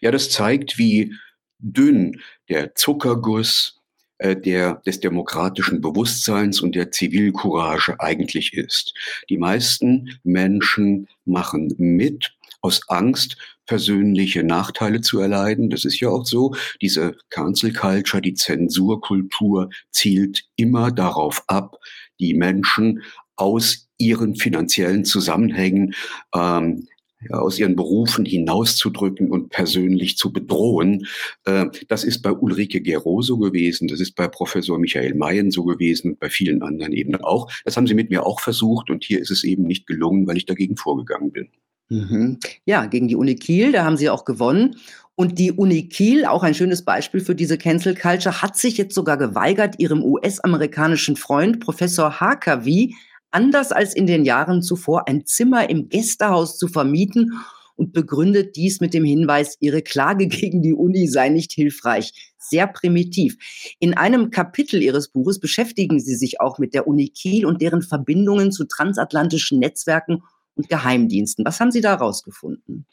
Ja, 0.02 0.12
das 0.12 0.30
zeigt, 0.30 0.78
wie 0.78 1.14
dünn 1.60 2.22
der 2.50 2.76
Zuckerguss 2.76 3.82
äh, 4.18 4.36
der, 4.36 4.76
des 4.86 5.00
demokratischen 5.00 5.82
Bewusstseins 5.82 6.62
und 6.62 6.76
der 6.76 6.92
Zivilcourage 6.92 8.00
eigentlich 8.00 8.54
ist. 8.54 8.94
Die 9.30 9.38
meisten 9.38 10.20
Menschen 10.24 11.08
machen 11.26 11.74
mit 11.78 12.34
aus 12.62 12.82
Angst, 12.88 13.38
persönliche 13.66 14.44
Nachteile 14.44 15.02
zu 15.02 15.20
erleiden. 15.20 15.70
Das 15.70 15.86
ist 15.86 16.00
ja 16.00 16.10
auch 16.10 16.26
so. 16.26 16.56
Diese 16.82 17.16
Cancel 17.30 17.74
Culture, 17.74 18.22
die 18.22 18.34
Zensurkultur 18.34 19.70
zielt 19.92 20.44
immer 20.56 20.92
darauf 20.92 21.44
ab, 21.48 21.78
die 22.20 22.34
Menschen 22.34 23.04
aus 23.36 23.90
ihren 23.98 24.36
finanziellen 24.36 25.06
Zusammenhängen 25.06 25.94
ähm, 26.34 26.88
aus 27.32 27.60
ihren 27.60 27.76
Berufen 27.76 28.26
hinauszudrücken 28.26 29.32
und 29.32 29.50
persönlich 29.50 30.18
zu 30.18 30.32
bedrohen. 30.32 31.08
Äh, 31.46 31.66
das 31.88 32.04
ist 32.04 32.22
bei 32.22 32.32
Ulrike 32.32 32.82
Gero 32.82 33.22
so 33.22 33.38
gewesen, 33.38 33.88
das 33.88 34.00
ist 34.00 34.16
bei 34.16 34.28
Professor 34.28 34.80
Michael 34.80 35.16
Mayen 35.16 35.52
so 35.52 35.64
gewesen 35.64 36.12
und 36.12 36.20
bei 36.20 36.30
vielen 36.30 36.62
anderen 36.62 36.94
eben 36.94 37.16
auch. 37.16 37.52
Das 37.64 37.78
haben 37.78 37.88
sie 37.88 37.94
mit 37.94 38.10
mir 38.10 38.26
auch 38.26 38.40
versucht 38.40 38.90
und 38.90 39.04
hier 39.04 39.20
ist 39.20 39.32
es 39.32 39.44
eben 39.44 39.64
nicht 39.64 39.88
gelungen, 39.88 40.28
weil 40.28 40.38
ich 40.38 40.46
dagegen 40.46 40.78
vorgegangen 40.78 41.32
bin. 41.32 41.50
Mhm. 41.90 42.40
Ja, 42.66 42.86
gegen 42.86 43.08
die 43.08 43.16
Uni 43.16 43.36
Kiel, 43.36 43.72
da 43.72 43.84
haben 43.84 43.98
sie 43.98 44.10
auch 44.10 44.26
gewonnen. 44.26 44.78
Und 45.16 45.40
die 45.40 45.54
Uni 45.54 45.88
Kiel, 45.88 46.26
auch 46.26 46.44
ein 46.44 46.54
schönes 46.54 46.84
Beispiel 46.84 47.22
für 47.22 47.36
diese 47.36 47.58
Cancel 47.58 47.96
Culture, 47.96 48.42
hat 48.42 48.58
sich 48.58 48.78
jetzt 48.78 48.94
sogar 48.94 49.18
geweigert, 49.18 49.76
ihrem 49.78 50.04
US-amerikanischen 50.04 51.16
Freund 51.16 51.62
Professor 51.62 52.20
Harkavi 52.20 52.96
anders 53.36 53.74
als 53.74 53.94
in 53.94 54.08
den 54.08 54.24
Jahren 54.24 54.62
zuvor 54.62 55.08
ein 55.10 55.26
Zimmer 55.26 55.70
im 55.70 55.90
Gästehaus 55.90 56.58
zu 56.58 56.70
vermieten 56.70 57.34
und 57.76 57.92
begründet 57.92 58.56
dies 58.56 58.80
mit 58.80 58.94
dem 58.94 59.04
Hinweis, 59.04 59.58
ihre 59.60 59.82
Klage 59.82 60.28
gegen 60.30 60.62
die 60.62 60.74
Uni 60.74 61.08
sei 61.08 61.30
nicht 61.30 61.52
hilfreich. 61.52 62.34
Sehr 62.38 62.68
primitiv. 62.68 63.36
In 63.80 63.96
einem 63.96 64.32
Kapitel 64.32 64.82
ihres 64.82 65.10
Buches 65.10 65.40
beschäftigen 65.40 66.00
sie 66.00 66.16
sich 66.16 66.40
auch 66.40 66.60
mit 66.60 66.74
der 66.74 66.88
Uni 66.88 67.10
Kiel 67.10 67.46
und 67.46 67.62
deren 67.62 67.82
Verbindungen 67.82 68.52
zu 68.52 68.66
transatlantischen 68.66 69.60
Netzwerken 69.60 70.24
und 70.56 70.70
Geheimdiensten. 70.70 71.46
Was 71.46 71.60
haben 71.60 71.72
Sie 71.72 71.82
da 71.82 71.96
rausgefunden? 71.96 72.86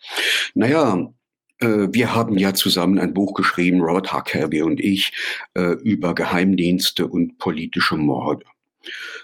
Naja, 0.55 1.13
äh, 1.61 1.89
wir 1.93 2.15
haben 2.15 2.37
ja 2.37 2.55
zusammen 2.55 2.99
ein 2.99 3.15
Buch 3.15 3.35
geschrieben, 3.35 3.81
Robert 3.81 4.13
Huckabee 4.13 4.63
und 4.63 4.81
ich, 4.81 5.13
äh, 5.55 5.75
über 5.83 6.17
Geheimdienste 6.17 7.07
und 7.07 7.39
politische 7.39 7.97
Morde. 7.97 8.45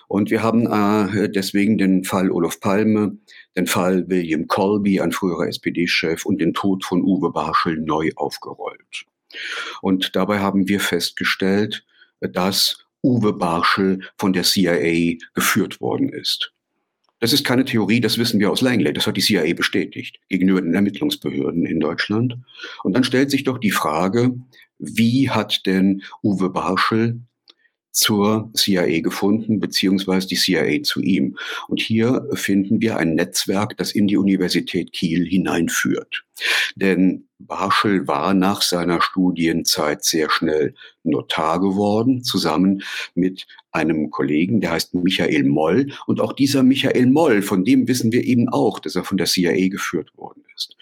Und 0.09 0.31
wir 0.31 0.43
haben 0.43 0.67
äh, 0.67 1.29
deswegen 1.29 1.79
den 1.79 2.05
Fall 2.05 2.31
Olof 2.31 2.61
Palme, 2.61 3.19
den 3.57 3.67
Fall 3.67 4.09
William 4.09 4.47
Colby, 4.47 5.01
ein 5.01 5.13
früherer 5.13 5.49
SPD-Chef, 5.49 6.25
und 6.25 6.41
den 6.41 6.55
Tod 6.55 6.85
von 6.85 7.03
Uwe 7.03 7.31
Barschel 7.31 7.79
neu 7.79 8.11
aufgerollt. 8.17 9.07
Und 9.83 10.17
dabei 10.17 10.39
haben 10.41 10.69
wir 10.69 10.81
festgestellt, 10.81 11.85
dass 12.21 12.85
Uwe 13.03 13.33
Barschel 13.33 14.01
von 14.17 14.33
der 14.33 14.43
CIA 14.43 15.19
geführt 15.35 15.81
worden 15.81 16.09
ist. 16.09 16.53
Das 17.21 17.33
ist 17.33 17.45
keine 17.45 17.65
Theorie, 17.65 18.01
das 18.01 18.19
wissen 18.19 18.39
wir 18.39 18.51
aus 18.51 18.61
Langley. 18.61 18.93
Das 18.93 19.07
hat 19.07 19.17
die 19.17 19.23
CIA 19.23 19.55
bestätigt 19.55 20.21
gegenüber 20.29 20.61
den 20.61 20.75
Ermittlungsbehörden 20.75 21.67
in 21.67 21.81
Deutschland. 21.81 22.37
Und 22.85 22.95
dann 22.95 23.05
stellt 23.05 23.31
sich 23.31 23.45
doch 23.45 23.59
die 23.59 23.73
Frage, 23.73 24.37
wie 24.79 25.29
hat 25.29 25.67
denn 25.67 26.03
Uwe 26.23 26.51
Barschel 26.51 27.21
zur 27.91 28.51
CIA 28.55 29.01
gefunden, 29.01 29.61
beziehungsweise 29.61 30.29
die 30.29 30.37
CIA 30.37 30.83
zu 30.83 31.01
ihm. 31.01 31.37
Und 31.69 31.81
hier 31.81 32.27
finden 32.35 32.81
wir 32.81 32.97
ein 32.97 33.15
Netzwerk, 33.15 33.77
das 33.77 33.93
in 33.93 34.07
die 34.07 34.17
Universität 34.17 34.93
Kiel 34.93 35.27
hineinführt. 35.27 36.25
Denn 36.77 37.29
Barschel 37.39 38.09
war 38.09 38.35
nach 38.35 38.63
seiner 38.63 39.01
Studienzeit 39.01 40.05
sehr 40.05 40.29
schnell 40.29 40.75
Notar 41.05 41.61
geworden, 41.61 42.23
zusammen 42.23 42.83
mit 43.15 43.47
einem 43.71 44.11
Kollegen, 44.11 44.61
der 44.61 44.73
heißt 44.73 44.95
Michael 44.95 45.45
Moll. 45.45 45.93
Und 46.07 46.21
auch 46.21 46.33
dieser 46.33 46.63
Michael 46.63 47.07
Moll, 47.07 47.43
von 47.43 47.65
dem 47.65 47.87
wissen 47.87 48.13
wir 48.13 48.25
eben 48.25 48.49
auch, 48.49 48.81
dass 48.81 48.97
er 48.97 49.05
von 49.05 49.19
der 49.19 49.27
CIA 49.27 49.69
geführt 49.69 50.11
worden 50.17 50.43
ist. 50.57 50.77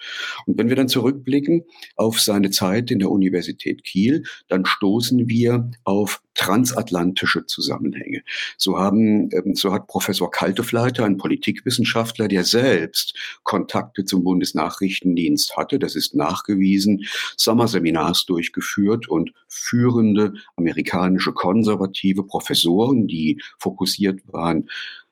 Und 0.47 0.57
wenn 0.59 0.69
wir 0.69 0.77
dann 0.77 0.89
zurückblicken 0.89 1.65
auf 1.97 2.21
seine 2.21 2.51
Zeit 2.51 2.91
in 2.91 2.99
der 2.99 3.11
Universität 3.11 3.85
Kiel, 3.85 4.25
dann 4.49 4.65
stoßen 4.65 5.29
wir 5.29 5.71
auf 5.85 6.23
transatlantische 6.35 7.47
Zusammenhänge. 7.47 8.23
So 8.57 8.79
haben, 8.79 9.31
ähm, 9.33 9.55
so 9.55 9.73
hat 9.73 9.87
Professor 9.87 10.31
Kaltefleiter, 10.31 11.05
ein 11.05 11.17
Politikwissenschaftler, 11.17 12.29
der 12.29 12.45
selbst 12.45 13.15
Kontakte 13.43 14.05
zum 14.05 14.23
Bundesnachrichtendienst 14.23 15.46
hatte, 15.57 15.79
das 15.79 15.97
ist 15.97 16.15
nachgewiesen, 16.15 17.05
Sommerseminars 17.37 18.25
durchgeführt 18.27 19.09
und 19.09 19.33
führende 19.49 20.35
amerikanische 20.57 21.33
konservative 21.33 22.23
Professoren, 22.23 23.07
die 23.07 23.41
fokussiert 23.59 24.21
waren 24.27 24.69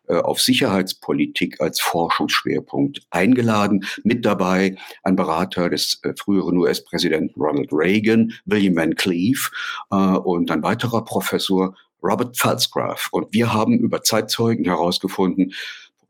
äh, 0.06 0.16
auf 0.16 0.40
Sicherheitspolitik 0.40 1.62
als 1.62 1.80
Forschungsschwerpunkt 1.80 3.00
eingeladen. 3.10 3.86
Mit 4.02 4.26
dabei 4.26 4.76
ein 5.02 5.16
Berater 5.16 5.70
des 5.70 5.98
äh, 6.02 6.12
früheren 6.14 6.58
US-Präsidenten 6.58 7.40
Ronald 7.40 7.70
Reagan, 7.72 8.32
William 8.44 8.76
Van 8.76 8.94
Cleave 8.96 9.48
äh, 9.90 9.96
und 9.96 10.50
ein 10.50 10.62
weiterer 10.62 11.04
Professor 11.04 11.74
Robert 12.02 12.36
Pfalzgraf. 12.36 13.08
Und 13.12 13.32
wir 13.32 13.54
haben 13.54 13.78
über 13.78 14.02
Zeitzeugen 14.02 14.66
herausgefunden, 14.66 15.54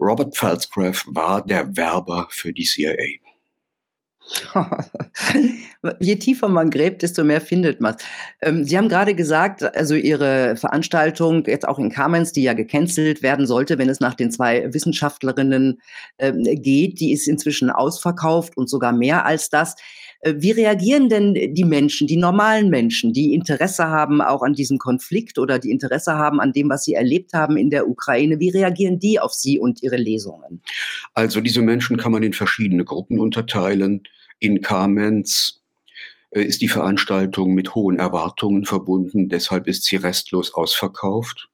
Robert 0.01 0.35
Pfalzgraf 0.35 1.05
war 1.07 1.47
der 1.47 1.77
Werber 1.77 2.27
für 2.31 2.53
die 2.53 2.65
CIA. 2.65 3.24
Je 6.01 6.17
tiefer 6.17 6.49
man 6.49 6.71
gräbt, 6.71 7.03
desto 7.03 7.25
mehr 7.25 7.41
findet 7.41 7.81
man. 7.81 7.97
Ähm, 8.41 8.65
Sie 8.65 8.77
haben 8.79 8.89
gerade 8.89 9.15
gesagt, 9.15 9.63
also 9.77 9.95
Ihre 9.95 10.57
Veranstaltung 10.57 11.45
jetzt 11.47 11.69
auch 11.69 11.79
in 11.79 11.91
Kamenz, 11.91 12.33
die 12.33 12.43
ja 12.43 12.55
gecancelt 12.55 13.23
werden 13.23 13.47
sollte, 13.47 13.79
wenn 13.79 13.91
es 13.91 14.01
nach 14.01 14.15
den 14.15 14.31
zwei 14.31 14.73
Wissenschaftlerinnen 14.73 15.81
ähm, 16.19 16.43
geht, 16.43 17.01
die 17.01 17.13
ist 17.13 17.29
inzwischen 17.29 17.71
ausverkauft 17.71 18.57
und 18.57 18.71
sogar 18.71 18.93
mehr 18.93 19.27
als 19.27 19.51
das. 19.51 19.77
Äh, 20.25 20.35
wie 20.39 20.51
reagieren 20.51 21.09
denn 21.09 21.55
die 21.55 21.65
Menschen, 21.65 22.07
die 22.07 22.17
normalen 22.17 22.71
Menschen, 22.71 23.13
die 23.13 23.35
Interesse 23.35 23.89
haben 23.89 24.21
auch 24.21 24.43
an 24.43 24.55
diesem 24.55 24.79
Konflikt 24.79 25.39
oder 25.39 25.59
die 25.59 25.71
Interesse 25.71 26.15
haben 26.15 26.41
an 26.41 26.53
dem, 26.53 26.71
was 26.71 26.85
sie 26.85 26.95
erlebt 26.95 27.33
haben 27.35 27.57
in 27.57 27.71
der 27.71 27.89
Ukraine? 27.89 28.41
Wie 28.41 28.51
reagieren 28.51 28.99
die 28.99 29.21
auf 29.21 29.33
Sie 29.33 29.59
und 29.59 29.83
Ihre 29.83 29.97
Lesungen? 29.97 30.63
Also 31.13 31.41
diese 31.41 31.63
Menschen 31.63 31.97
kann 31.97 32.13
man 32.13 32.23
in 32.23 32.33
verschiedene 32.33 32.85
Gruppen 32.85 33.21
unterteilen. 33.21 34.03
In 34.39 34.63
Kamenz 34.63 35.61
äh, 36.31 36.43
ist 36.43 36.63
die 36.63 36.69
Veranstaltung 36.69 37.55
mit 37.55 37.75
hohen 37.75 37.99
Erwartungen 37.99 38.65
verbunden, 38.65 39.29
deshalb 39.29 39.67
ist 39.67 39.85
sie 39.85 39.97
restlos 39.97 40.55
ausverkauft. 40.55 41.51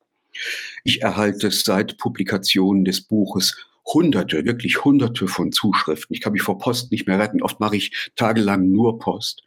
Ich 0.85 1.03
erhalte 1.03 1.51
seit 1.51 1.99
Publikation 1.99 2.85
des 2.85 3.01
Buches 3.01 3.67
hunderte, 3.93 4.45
wirklich 4.45 4.85
hunderte 4.85 5.29
von 5.29 5.53
Zuschriften. 5.53 6.15
Ich 6.15 6.21
kann 6.21 6.33
mich 6.33 6.43
vor 6.43 6.59
Post 6.59 6.91
nicht 6.91 7.07
mehr 7.07 7.19
retten. 7.19 7.43
Oft 7.43 7.61
mache 7.61 7.77
ich 7.77 8.11
tagelang 8.17 8.71
nur 8.71 8.99
Post 8.99 9.43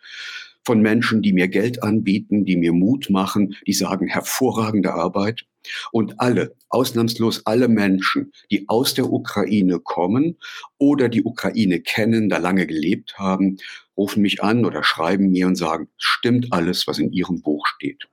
von 0.65 0.81
Menschen, 0.81 1.21
die 1.21 1.33
mir 1.33 1.47
Geld 1.47 1.83
anbieten, 1.83 2.45
die 2.45 2.55
mir 2.55 2.73
Mut 2.73 3.09
machen, 3.09 3.55
die 3.67 3.73
sagen 3.73 4.07
hervorragende 4.07 4.93
Arbeit. 4.93 5.45
Und 5.91 6.19
alle, 6.19 6.55
ausnahmslos 6.69 7.45
alle 7.45 7.67
Menschen, 7.69 8.33
die 8.51 8.67
aus 8.67 8.93
der 8.93 9.11
Ukraine 9.11 9.79
kommen 9.79 10.37
oder 10.77 11.07
die 11.07 11.23
Ukraine 11.23 11.79
kennen, 11.79 12.27
da 12.29 12.37
lange 12.37 12.67
gelebt 12.67 13.17
haben, 13.17 13.57
rufen 13.95 14.21
mich 14.21 14.43
an 14.43 14.65
oder 14.65 14.83
schreiben 14.83 15.31
mir 15.31 15.47
und 15.47 15.55
sagen, 15.55 15.87
stimmt 15.97 16.51
alles, 16.51 16.87
was 16.87 16.99
in 16.99 17.11
ihrem 17.13 17.41
Buch 17.41 17.65
steht. 17.67 18.09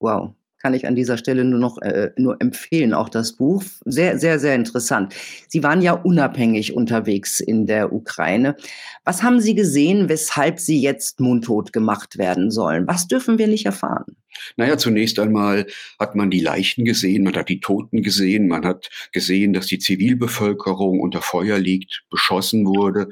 Wow, 0.00 0.34
kann 0.64 0.72
ich 0.72 0.86
an 0.86 0.94
dieser 0.94 1.18
Stelle 1.18 1.44
nur 1.44 1.60
noch 1.60 1.76
äh, 1.82 2.10
nur 2.16 2.40
empfehlen, 2.40 2.94
auch 2.94 3.10
das 3.10 3.34
Buch. 3.34 3.62
Sehr, 3.84 4.18
sehr, 4.18 4.38
sehr 4.38 4.54
interessant. 4.54 5.14
Sie 5.46 5.62
waren 5.62 5.82
ja 5.82 5.92
unabhängig 5.92 6.74
unterwegs 6.74 7.40
in 7.40 7.66
der 7.66 7.92
Ukraine. 7.92 8.56
Was 9.04 9.22
haben 9.22 9.40
Sie 9.40 9.54
gesehen, 9.54 10.08
weshalb 10.08 10.58
Sie 10.58 10.80
jetzt 10.80 11.20
mundtot 11.20 11.74
gemacht 11.74 12.16
werden 12.16 12.50
sollen? 12.50 12.86
Was 12.86 13.06
dürfen 13.08 13.36
wir 13.36 13.46
nicht 13.46 13.66
erfahren? 13.66 14.16
Naja, 14.56 14.78
zunächst 14.78 15.18
einmal 15.18 15.66
hat 15.98 16.14
man 16.14 16.30
die 16.30 16.40
Leichen 16.40 16.84
gesehen, 16.84 17.24
man 17.24 17.34
hat 17.34 17.48
die 17.48 17.60
Toten 17.60 18.02
gesehen, 18.02 18.48
man 18.48 18.64
hat 18.64 18.90
gesehen, 19.12 19.52
dass 19.52 19.66
die 19.66 19.78
Zivilbevölkerung 19.78 21.00
unter 21.00 21.22
Feuer 21.22 21.58
liegt, 21.58 22.04
beschossen 22.10 22.66
wurde. 22.66 23.08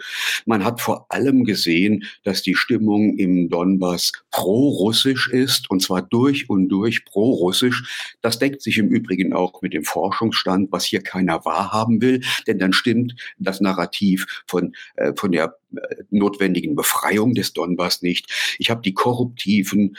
Man 0.47 0.65
hat 0.65 0.81
vor 0.81 1.07
allem 1.11 1.45
gesehen, 1.45 2.05
dass 2.25 2.43
die 2.43 2.55
Stimmung 2.55 3.17
im 3.19 3.49
Donbass 3.49 4.13
pro-russisch 4.31 5.29
ist, 5.29 5.71
und 5.71 5.81
zwar 5.81 6.03
durch 6.03 6.49
und 6.49 6.69
durch 6.69 7.05
pro-russisch. 7.05 8.15
Das 8.21 8.39
deckt 8.39 8.63
sich 8.63 8.79
im 8.79 8.89
Übrigen 8.89 9.33
auch 9.33 9.63
mit 9.63 9.73
dem 9.73 9.85
Forschungsstand, 9.85 10.73
was 10.73 10.85
hier 10.85 11.03
keiner 11.03 11.45
wahrhaben 11.45 12.01
will, 12.01 12.23
denn 12.47 12.59
dann 12.59 12.73
stimmt 12.73 13.15
das 13.39 13.61
Narrativ 13.61 14.43
von, 14.47 14.75
äh, 14.97 15.13
von 15.17 15.33
der 15.33 15.57
äh, 15.75 15.97
notwendigen 16.11 16.75
Befreiung 16.75 17.35
des 17.35 17.53
Donbass 17.53 18.03
nicht. 18.03 18.57
Ich 18.59 18.71
habe 18.71 18.83
die 18.83 18.95
korruptiven 18.95 19.97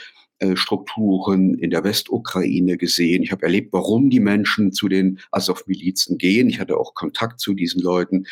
Strukturen 0.56 1.54
in 1.54 1.70
der 1.70 1.84
Westukraine 1.84 2.76
gesehen. 2.76 3.22
Ich 3.22 3.32
habe 3.32 3.42
erlebt, 3.42 3.72
warum 3.72 4.10
die 4.10 4.20
Menschen 4.20 4.72
zu 4.72 4.88
den 4.88 5.18
Azov-Milizen 5.30 6.18
gehen. 6.18 6.48
Ich 6.48 6.60
hatte 6.60 6.76
auch 6.76 6.94
Kontakt 6.94 7.40
zu 7.40 7.54
diesen 7.54 7.82
Leuten. 7.82 8.26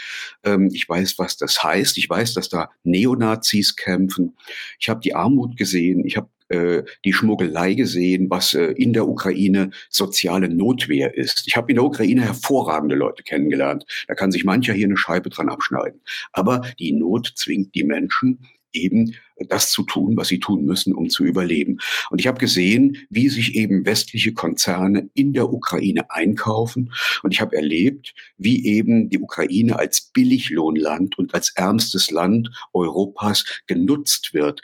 Ähm, 0.44 0.68
ich 0.72 0.88
weiß, 0.88 1.18
was 1.18 1.36
das 1.36 1.62
heißt. 1.62 1.98
Ich 1.98 2.08
weiß, 2.08 2.34
dass 2.34 2.48
da 2.48 2.70
Neonazis 2.84 3.76
kämpfen. 3.76 4.36
Ich 4.78 4.88
habe 4.88 5.00
die 5.00 5.14
Armut 5.14 5.56
gesehen. 5.56 6.04
Ich 6.06 6.16
habe 6.16 6.28
äh, 6.52 6.82
die 7.04 7.14
Schmuggelei 7.14 7.72
gesehen, 7.72 8.28
was 8.28 8.52
äh, 8.52 8.72
in 8.72 8.92
der 8.92 9.08
Ukraine 9.08 9.70
soziale 9.88 10.50
Notwehr 10.50 11.16
ist. 11.16 11.44
Ich 11.46 11.56
habe 11.56 11.72
in 11.72 11.76
der 11.76 11.84
Ukraine 11.84 12.22
hervorragende 12.22 12.94
Leute 12.94 13.22
kennengelernt. 13.22 13.86
Da 14.06 14.14
kann 14.14 14.32
sich 14.32 14.44
mancher 14.44 14.74
hier 14.74 14.86
eine 14.86 14.98
Scheibe 14.98 15.30
dran 15.30 15.48
abschneiden. 15.48 16.02
Aber 16.32 16.60
die 16.78 16.92
Not 16.92 17.32
zwingt 17.36 17.74
die 17.74 17.84
Menschen 17.84 18.40
eben 18.74 19.14
das 19.48 19.70
zu 19.70 19.82
tun, 19.82 20.16
was 20.16 20.28
sie 20.28 20.40
tun 20.40 20.64
müssen, 20.64 20.94
um 20.94 21.08
zu 21.08 21.24
überleben. 21.24 21.78
Und 22.10 22.20
ich 22.20 22.26
habe 22.26 22.38
gesehen, 22.38 22.98
wie 23.10 23.28
sich 23.28 23.54
eben 23.54 23.86
westliche 23.86 24.32
Konzerne 24.32 25.08
in 25.14 25.32
der 25.32 25.52
Ukraine 25.52 26.10
einkaufen. 26.10 26.92
Und 27.22 27.32
ich 27.32 27.40
habe 27.40 27.56
erlebt, 27.56 28.14
wie 28.36 28.66
eben 28.66 29.08
die 29.10 29.18
Ukraine 29.18 29.78
als 29.78 30.10
Billiglohnland 30.12 31.18
und 31.18 31.34
als 31.34 31.52
ärmstes 31.56 32.10
Land 32.10 32.50
Europas 32.72 33.44
genutzt 33.66 34.34
wird 34.34 34.62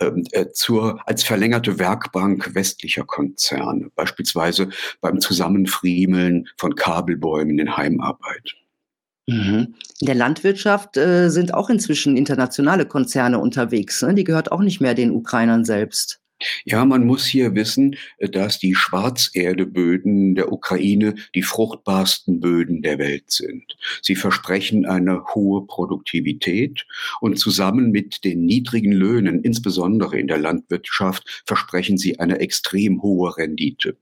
ähm, 0.00 0.24
äh, 0.30 0.46
zur, 0.52 1.00
als 1.08 1.24
verlängerte 1.24 1.78
Werkbank 1.78 2.54
westlicher 2.54 3.04
Konzerne, 3.04 3.90
beispielsweise 3.96 4.68
beim 5.00 5.20
Zusammenfriemeln 5.20 6.48
von 6.56 6.76
Kabelbäumen 6.76 7.58
in 7.58 7.76
Heimarbeit. 7.76 8.54
Mhm. 9.28 9.74
In 10.00 10.06
der 10.06 10.14
Landwirtschaft 10.14 10.96
äh, 10.96 11.28
sind 11.28 11.52
auch 11.52 11.68
inzwischen 11.68 12.16
internationale 12.16 12.86
Konzerne 12.86 13.38
unterwegs. 13.38 14.00
Ne? 14.00 14.14
Die 14.14 14.24
gehört 14.24 14.50
auch 14.50 14.60
nicht 14.60 14.80
mehr 14.80 14.94
den 14.94 15.10
Ukrainern 15.10 15.66
selbst. 15.66 16.20
Ja, 16.64 16.84
man 16.84 17.04
muss 17.04 17.26
hier 17.26 17.54
wissen, 17.54 17.96
äh, 18.16 18.28
dass 18.30 18.58
die 18.58 18.74
Schwarzerdeböden 18.74 20.34
der 20.34 20.50
Ukraine 20.50 21.14
die 21.34 21.42
fruchtbarsten 21.42 22.40
Böden 22.40 22.80
der 22.80 22.98
Welt 22.98 23.30
sind. 23.30 23.76
Sie 24.00 24.14
versprechen 24.14 24.86
eine 24.86 25.24
hohe 25.34 25.66
Produktivität 25.66 26.86
und 27.20 27.38
zusammen 27.38 27.90
mit 27.90 28.24
den 28.24 28.46
niedrigen 28.46 28.92
Löhnen, 28.92 29.42
insbesondere 29.42 30.18
in 30.18 30.28
der 30.28 30.38
Landwirtschaft, 30.38 31.42
versprechen 31.44 31.98
sie 31.98 32.18
eine 32.18 32.38
extrem 32.38 33.02
hohe 33.02 33.36
Rendite. 33.36 33.98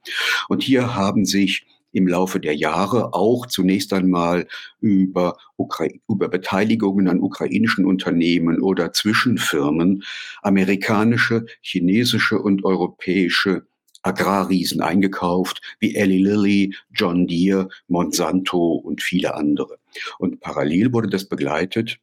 Und 0.49 0.62
hier 0.62 0.95
haben 0.95 1.25
sich 1.25 1.66
im 1.97 2.07
Laufe 2.07 2.38
der 2.41 2.55
Jahre 2.55 3.15
auch 3.15 3.47
zunächst 3.47 3.93
einmal 3.95 4.47
über, 4.81 5.38
Ukra 5.57 5.87
über 6.09 6.29
Beteiligungen 6.29 7.09
an 7.09 7.21
ukrainischen 7.21 7.87
Unternehmen 7.87 8.61
oder 8.61 8.93
Zwischenfirmen 8.93 10.05
amerikanische, 10.43 11.47
chinesische 11.62 12.38
und 12.38 12.65
europäische 12.65 13.67
Agrarriesen 14.03 14.83
eingekauft, 14.83 15.62
wie 15.81 15.97
Eli 15.97 16.19
Lilly, 16.19 16.75
John 16.93 17.26
Deere, 17.26 17.69
Monsanto 17.88 18.75
und 18.75 19.03
viele 19.03 19.35
andere. 19.35 19.79
Und 20.19 20.41
parallel 20.41 20.93
wurde 20.93 21.09
das 21.09 21.25
begleitet 21.25 21.99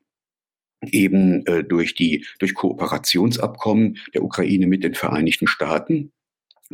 eben 0.92 1.46
äh, 1.46 1.64
durch 1.64 1.96
die 1.96 2.26
durch 2.40 2.56
Kooperationsabkommen 2.56 4.00
der 4.14 4.24
Ukraine 4.24 4.68
mit 4.68 4.84
den 4.84 4.96
Vereinigten 4.96 5.48
Staaten, 5.48 6.12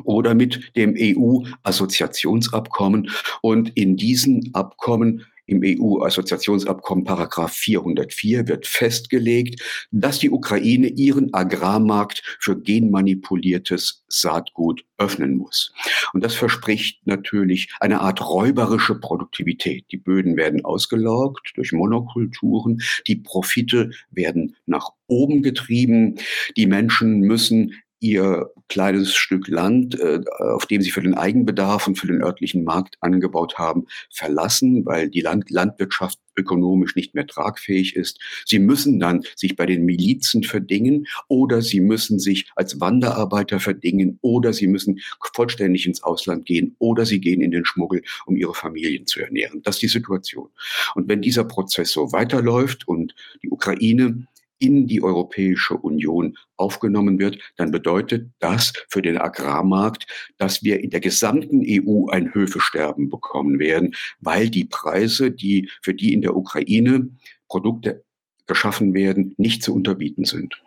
oder 0.04 0.34
mit 0.34 0.76
dem 0.76 0.96
EU-Assoziationsabkommen. 0.98 3.12
Und 3.42 3.72
in 3.76 3.96
diesen 3.98 4.50
Abkommen 4.54 5.26
im 5.50 5.62
EU-Assoziationsabkommen 5.64 7.04
Paragraph 7.04 7.54
404 7.54 8.48
wird 8.48 8.68
festgelegt, 8.68 9.88
dass 9.92 10.20
die 10.20 10.30
Ukraine 10.30 10.88
ihren 10.88 11.34
Agrarmarkt 11.34 12.22
für 12.40 12.62
genmanipuliertes 12.62 14.06
Saatgut 14.08 14.86
öffnen 15.00 15.38
muss. 15.38 15.74
Und 16.14 16.24
das 16.24 16.36
verspricht 16.36 17.06
natürlich 17.08 17.74
eine 17.80 18.02
Art 18.02 18.22
räuberische 18.22 18.96
Produktivität. 18.96 19.86
Die 19.92 19.98
Böden 19.98 20.38
werden 20.38 20.64
ausgelaugt 20.64 21.54
durch 21.56 21.72
Monokulturen, 21.72 22.82
die 23.08 23.16
Profite 23.16 23.90
werden 24.12 24.56
nach 24.68 24.90
oben 25.08 25.42
getrieben, 25.42 26.16
die 26.58 26.68
Menschen 26.68 27.22
müssen 27.22 27.74
ihr 28.00 28.52
kleines 28.68 29.16
Stück 29.16 29.48
Land, 29.48 30.00
äh, 30.00 30.22
auf 30.38 30.66
dem 30.66 30.82
sie 30.82 30.92
für 30.92 31.02
den 31.02 31.16
Eigenbedarf 31.16 31.88
und 31.88 31.98
für 31.98 32.08
den 32.08 32.22
örtlichen 32.22 32.64
Markt 32.64 32.98
angebaut 33.02 33.58
haben, 33.58 33.88
verlassen, 34.10 34.86
weil 34.86 35.10
die 35.10 35.22
Land 35.22 35.50
Landwirtschaft 35.50 36.20
ökonomisch 36.38 36.96
nicht 36.96 37.14
mehr 37.16 37.28
tragfähig 37.28 37.96
ist. 37.96 38.20
Sie 38.46 38.60
müssen 38.60 39.00
dann 39.00 39.24
sich 39.36 39.56
bei 39.56 39.66
den 39.66 39.84
Milizen 39.86 40.44
verdingen 40.44 41.08
oder 41.28 41.62
sie 41.62 41.82
müssen 41.82 42.20
sich 42.20 42.50
als 42.56 42.80
Wanderarbeiter 42.80 43.60
verdingen 43.60 44.20
oder 44.22 44.54
sie 44.54 44.68
müssen 44.68 45.02
vollständig 45.34 45.86
ins 45.86 46.02
Ausland 46.02 46.46
gehen 46.46 46.76
oder 46.80 47.06
sie 47.06 47.20
gehen 47.20 47.42
in 47.42 47.52
den 47.52 47.66
Schmuggel, 47.66 48.04
um 48.26 48.38
ihre 48.38 48.54
Familien 48.54 49.06
zu 49.06 49.20
ernähren. 49.20 49.62
Das 49.64 49.76
ist 49.76 49.82
die 49.82 49.88
Situation. 49.88 50.50
Und 50.96 51.10
wenn 51.10 51.22
dieser 51.22 51.44
Prozess 51.44 51.92
so 51.92 52.12
weiterläuft 52.14 52.88
und 52.88 53.14
die 53.44 53.50
Ukraine 53.50 54.28
in 54.60 54.88
die 54.88 55.02
Europäische 55.02 55.76
Union 55.76 56.38
aufgenommen 56.58 57.18
wird, 57.18 57.40
dann 57.56 57.72
bedeutet 57.72 58.30
das 58.40 58.74
für 58.90 59.02
den 59.02 59.18
Agrarmarkt, 59.18 60.06
dass 60.38 60.64
wir 60.64 60.82
in 60.82 60.90
der 60.90 61.00
gesamten 61.00 61.64
EU 61.66 62.08
ein 62.10 62.34
Höfesterben 62.34 63.10
bekommen 63.10 63.60
werden, 63.60 63.96
weil 64.20 64.50
die 64.50 64.66
Preise, 64.66 65.32
die 65.32 65.70
für 65.82 65.94
die 65.94 66.14
in 66.14 66.22
der 66.22 66.36
Ukraine 66.36 67.10
Produkte 67.48 68.04
geschaffen 68.46 68.94
werden, 68.94 69.34
nicht 69.38 69.64
zu 69.64 69.74
unterbieten 69.74 70.26
sind. 70.26 70.62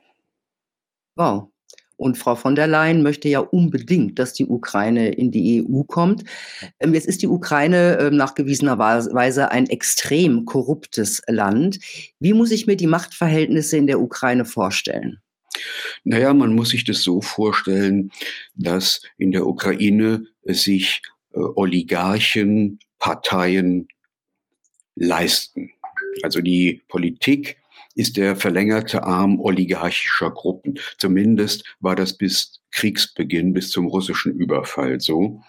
Wow. 1.14 1.51
Und 1.96 2.18
Frau 2.18 2.34
von 2.34 2.54
der 2.54 2.66
Leyen 2.66 3.02
möchte 3.02 3.28
ja 3.28 3.40
unbedingt, 3.40 4.18
dass 4.18 4.32
die 4.32 4.46
Ukraine 4.46 5.10
in 5.10 5.30
die 5.30 5.64
EU 5.64 5.82
kommt. 5.84 6.24
Ähm, 6.80 6.94
jetzt 6.94 7.06
ist 7.06 7.22
die 7.22 7.28
Ukraine 7.28 7.98
ähm, 8.00 8.16
nachgewiesenerweise 8.16 9.50
ein 9.50 9.68
extrem 9.68 10.44
korruptes 10.44 11.22
Land. 11.28 11.78
Wie 12.18 12.32
muss 12.32 12.50
ich 12.50 12.66
mir 12.66 12.76
die 12.76 12.86
Machtverhältnisse 12.86 13.76
in 13.76 13.86
der 13.86 14.00
Ukraine 14.00 14.44
vorstellen? 14.44 15.20
Naja, 16.04 16.32
man 16.34 16.54
muss 16.54 16.70
sich 16.70 16.84
das 16.84 17.02
so 17.02 17.20
vorstellen, 17.20 18.10
dass 18.54 19.02
in 19.18 19.32
der 19.32 19.46
Ukraine 19.46 20.24
sich 20.44 21.02
äh, 21.34 21.38
Oligarchen, 21.38 22.78
Parteien 22.98 23.88
leisten. 24.94 25.70
Also 26.22 26.40
die 26.40 26.82
Politik 26.88 27.61
ist 27.94 28.16
der 28.16 28.36
verlängerte 28.36 29.04
Arm 29.04 29.40
oligarchischer 29.40 30.30
Gruppen. 30.30 30.78
Zumindest 30.98 31.64
war 31.80 31.96
das 31.96 32.16
bis 32.16 32.60
Kriegsbeginn, 32.70 33.52
bis 33.52 33.70
zum 33.70 33.86
russischen 33.86 34.32
Überfall 34.32 35.00
so. 35.00 35.42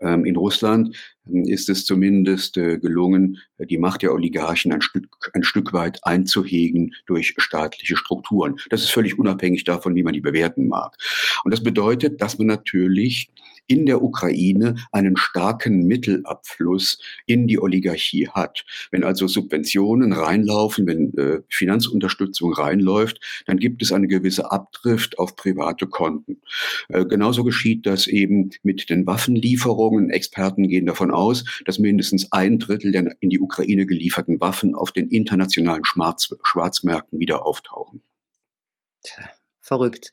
Ähm, 0.00 0.24
in 0.24 0.36
Russland 0.36 0.96
ähm, 1.28 1.44
ist 1.44 1.68
es 1.68 1.84
zumindest 1.84 2.56
äh, 2.56 2.78
gelungen, 2.78 3.38
die 3.58 3.78
Macht 3.78 4.02
der 4.02 4.12
Oligarchen 4.12 4.72
ein 4.72 4.80
Stück, 4.80 5.08
ein 5.34 5.42
Stück 5.42 5.72
weit 5.72 6.00
einzuhegen 6.04 6.94
durch 7.06 7.34
staatliche 7.36 7.96
Strukturen. 7.96 8.56
Das 8.70 8.82
ist 8.82 8.90
völlig 8.90 9.18
unabhängig 9.18 9.64
davon, 9.64 9.94
wie 9.94 10.02
man 10.02 10.14
die 10.14 10.20
bewerten 10.20 10.68
mag. 10.68 10.96
Und 11.44 11.52
das 11.52 11.62
bedeutet, 11.62 12.20
dass 12.20 12.38
man 12.38 12.46
natürlich 12.46 13.30
in 13.70 13.86
der 13.86 14.02
Ukraine 14.02 14.74
einen 14.90 15.16
starken 15.16 15.86
Mittelabfluss 15.86 16.98
in 17.26 17.46
die 17.46 17.60
Oligarchie 17.60 18.28
hat. 18.28 18.64
Wenn 18.90 19.04
also 19.04 19.28
Subventionen 19.28 20.12
reinlaufen, 20.12 20.88
wenn 20.88 21.16
äh, 21.16 21.42
Finanzunterstützung 21.48 22.52
reinläuft, 22.52 23.20
dann 23.46 23.58
gibt 23.58 23.80
es 23.82 23.92
eine 23.92 24.08
gewisse 24.08 24.50
Abdrift 24.50 25.20
auf 25.20 25.36
private 25.36 25.86
Konten. 25.86 26.42
Äh, 26.88 27.04
genauso 27.04 27.44
geschieht 27.44 27.86
das 27.86 28.08
eben 28.08 28.50
mit 28.64 28.90
den 28.90 29.06
Waffenlieferungen. 29.06 30.10
Experten 30.10 30.66
gehen 30.68 30.86
davon 30.86 31.12
aus, 31.12 31.44
dass 31.64 31.78
mindestens 31.78 32.32
ein 32.32 32.58
Drittel 32.58 32.90
der 32.90 33.14
in 33.20 33.30
die 33.30 33.38
Ukraine 33.38 33.86
gelieferten 33.86 34.40
Waffen 34.40 34.74
auf 34.74 34.90
den 34.90 35.08
internationalen 35.08 35.84
Schwarz 35.84 36.34
Schwarzmärkten 36.42 37.20
wieder 37.20 37.46
auftauchen. 37.46 38.02
Verrückt. 39.60 40.10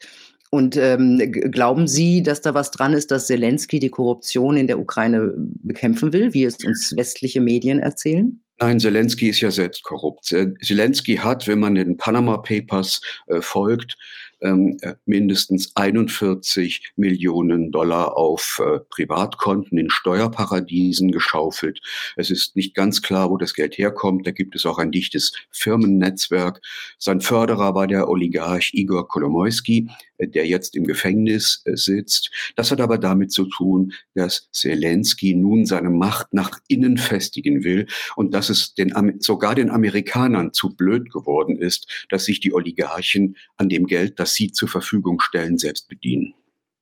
Und 0.49 0.77
ähm, 0.77 1.19
glauben 1.51 1.87
Sie, 1.87 2.23
dass 2.23 2.41
da 2.41 2.53
was 2.53 2.71
dran 2.71 2.93
ist, 2.93 3.11
dass 3.11 3.27
Zelensky 3.27 3.79
die 3.79 3.89
Korruption 3.89 4.55
in 4.55 4.67
der 4.67 4.79
Ukraine 4.79 5.33
bekämpfen 5.35 6.13
will, 6.13 6.33
wie 6.33 6.45
es 6.45 6.63
uns 6.63 6.95
westliche 6.95 7.41
Medien 7.41 7.79
erzählen? 7.79 8.41
Nein, 8.59 8.79
Zelensky 8.79 9.29
ist 9.29 9.41
ja 9.41 9.51
selbst 9.51 9.83
korrupt. 9.83 10.25
Zelensky 10.25 11.17
hat, 11.17 11.47
wenn 11.47 11.59
man 11.59 11.75
den 11.75 11.97
Panama 11.97 12.37
Papers 12.37 13.01
äh, 13.27 13.41
folgt, 13.41 13.97
ähm, 14.41 14.77
äh, 14.81 14.93
mindestens 15.05 15.71
41 15.75 16.93
Millionen 16.95 17.71
Dollar 17.71 18.17
auf 18.17 18.61
äh, 18.63 18.79
Privatkonten 18.89 19.77
in 19.77 19.89
Steuerparadiesen 19.89 21.11
geschaufelt. 21.11 21.79
Es 22.15 22.29
ist 22.29 22.55
nicht 22.55 22.75
ganz 22.75 23.01
klar, 23.01 23.29
wo 23.29 23.37
das 23.37 23.53
Geld 23.53 23.77
herkommt. 23.77 24.27
Da 24.27 24.31
gibt 24.31 24.55
es 24.55 24.65
auch 24.65 24.77
ein 24.77 24.91
dichtes 24.91 25.33
Firmennetzwerk. 25.51 26.61
Sein 26.97 27.21
Förderer 27.21 27.75
war 27.75 27.87
der 27.87 28.09
Oligarch 28.09 28.71
Igor 28.73 29.07
Kolomoisky, 29.07 29.89
äh, 30.17 30.27
der 30.27 30.47
jetzt 30.47 30.75
im 30.75 30.85
Gefängnis 30.85 31.61
äh, 31.65 31.75
sitzt. 31.75 32.31
Das 32.55 32.71
hat 32.71 32.81
aber 32.81 32.97
damit 32.97 33.31
zu 33.31 33.45
tun, 33.45 33.93
dass 34.13 34.49
Zelensky 34.51 35.33
nun 35.33 35.65
seine 35.65 35.89
Macht 35.89 36.33
nach 36.33 36.59
innen 36.67 36.97
festigen 36.97 37.63
will 37.63 37.87
und 38.15 38.33
dass 38.33 38.49
es 38.49 38.73
den, 38.73 38.93
sogar 39.19 39.55
den 39.55 39.69
Amerikanern 39.69 40.53
zu 40.53 40.75
blöd 40.75 41.11
geworden 41.11 41.57
ist, 41.57 42.05
dass 42.09 42.25
sich 42.25 42.39
die 42.39 42.53
Oligarchen 42.53 43.37
an 43.57 43.69
dem 43.69 43.87
Geld, 43.87 44.19
das 44.19 44.26
das 44.27 44.33
sie 44.33 44.51
zur 44.51 44.67
Verfügung 44.67 45.21
stellen, 45.21 45.57
selbst 45.57 45.87
bedienen. 45.87 46.33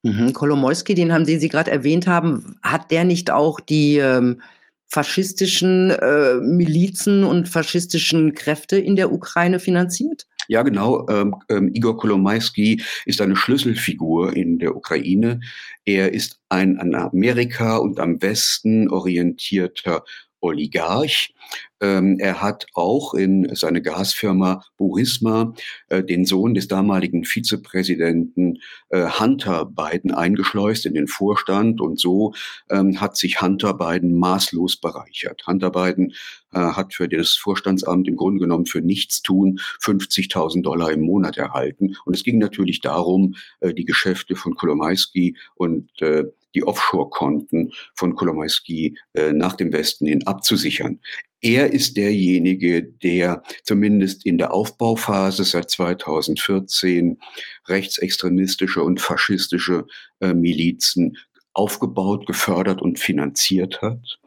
Mhm. 0.02 0.34
Kolomoisky, 0.34 0.96
den 0.96 1.14
haben 1.14 1.26
Sie, 1.26 1.38
Sie 1.38 1.50
gerade 1.50 1.72
erwähnt 1.72 2.08
haben, 2.08 2.58
hat 2.62 2.92
der 2.92 3.04
nicht 3.04 3.32
auch 3.32 3.60
die 3.60 3.98
ähm, 3.98 4.42
faschistischen 4.88 5.92
äh, 5.92 6.36
Milizen 6.36 7.24
und 7.24 7.48
faschistischen 7.48 8.34
Kräfte 8.34 8.78
in 8.78 8.96
der 8.96 9.12
Ukraine 9.12 9.60
finanziert? 9.60 10.26
Ja, 10.48 10.62
genau. 10.62 11.08
Ähm, 11.10 11.36
ähm, 11.50 11.72
Igor 11.74 11.98
Kolomoisky 11.98 12.84
ist 13.06 13.22
eine 13.22 13.36
Schlüsselfigur 13.36 14.36
in 14.36 14.60
der 14.60 14.76
Ukraine. 14.76 15.40
Er 15.86 16.14
ist 16.14 16.40
ein 16.50 16.78
an 16.78 16.94
Amerika 16.94 17.78
und 17.78 18.00
am 18.00 18.22
Westen 18.22 18.90
orientierter 18.90 20.04
Oligarch. 20.46 21.34
Ähm, 21.82 22.18
er 22.20 22.42
hat 22.42 22.68
auch 22.74 23.14
in 23.14 23.54
seine 23.54 23.82
Gasfirma 23.82 24.64
Burisma 24.78 25.54
äh, 25.90 26.04
den 26.04 26.26
Sohn 26.26 26.54
des 26.54 26.68
damaligen 26.68 27.26
Vizepräsidenten 27.26 28.60
äh, 28.90 29.08
Hunter 29.08 29.66
Biden 29.66 30.12
eingeschleust 30.12 30.86
in 30.86 30.94
den 30.94 31.08
Vorstand 31.08 31.82
und 31.82 32.00
so 32.00 32.34
ähm, 32.70 33.02
hat 33.02 33.18
sich 33.18 33.42
Hunter 33.42 33.74
Biden 33.74 34.18
maßlos 34.18 34.78
bereichert. 34.78 35.46
Hunter 35.48 35.72
Biden 35.72 36.14
äh, 36.54 36.60
hat 36.60 36.94
für 36.94 37.10
das 37.10 37.34
Vorstandsamt 37.34 38.08
im 38.08 38.16
Grunde 38.16 38.40
genommen 38.40 38.66
für 38.66 38.82
nichts 38.82 39.22
tun 39.22 39.60
50.000 39.82 40.64
Dollar 40.64 40.92
im 40.92 41.02
Monat 41.02 41.38
erhalten. 41.38 41.96
Und 42.06 42.16
es 42.16 42.24
ging 42.24 42.38
natürlich 42.38 42.80
darum, 42.80 43.36
äh, 43.60 43.74
die 43.74 43.86
Geschäfte 43.86 44.36
von 44.36 44.56
Kolomaisky 44.56 45.36
und 45.56 45.90
äh, 46.02 46.24
die 46.56 46.64
Offshore-Konten 46.64 47.72
von 47.94 48.16
Kolomoisky 48.16 48.98
äh, 49.14 49.32
nach 49.34 49.54
dem 49.54 49.72
Westen 49.72 50.08
hin 50.08 50.26
abzusichern. 50.26 51.00
Er 51.42 51.72
ist 51.72 51.96
derjenige, 51.98 52.82
der 52.82 53.44
zumindest 53.64 54.26
in 54.26 54.38
der 54.38 54.54
Aufbauphase 54.54 55.44
seit 55.44 55.70
2014 55.70 57.20
rechtsextremistische 57.68 58.82
und 58.82 59.00
faschistische 59.00 59.86
äh, 60.22 60.34
Milizen 60.34 61.18
aufgebaut, 61.54 62.26
gefördert 62.26 62.82
und 62.82 63.00
finanziert 63.00 63.82
hat. 63.82 64.20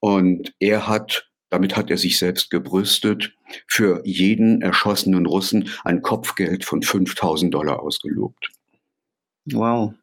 Und 0.00 0.54
er 0.60 0.86
hat 0.86 1.26
damit 1.52 1.76
hat 1.76 1.90
er 1.90 1.98
sich 1.98 2.16
selbst 2.16 2.48
gebrüstet, 2.48 3.34
für 3.66 4.00
jeden 4.06 4.62
erschossenen 4.62 5.26
Russen 5.26 5.68
ein 5.84 6.00
Kopfgeld 6.00 6.64
von 6.64 6.82
5000 6.82 7.52
Dollar 7.52 7.80
ausgelobt. 7.80 8.52
Wow. 9.46 9.94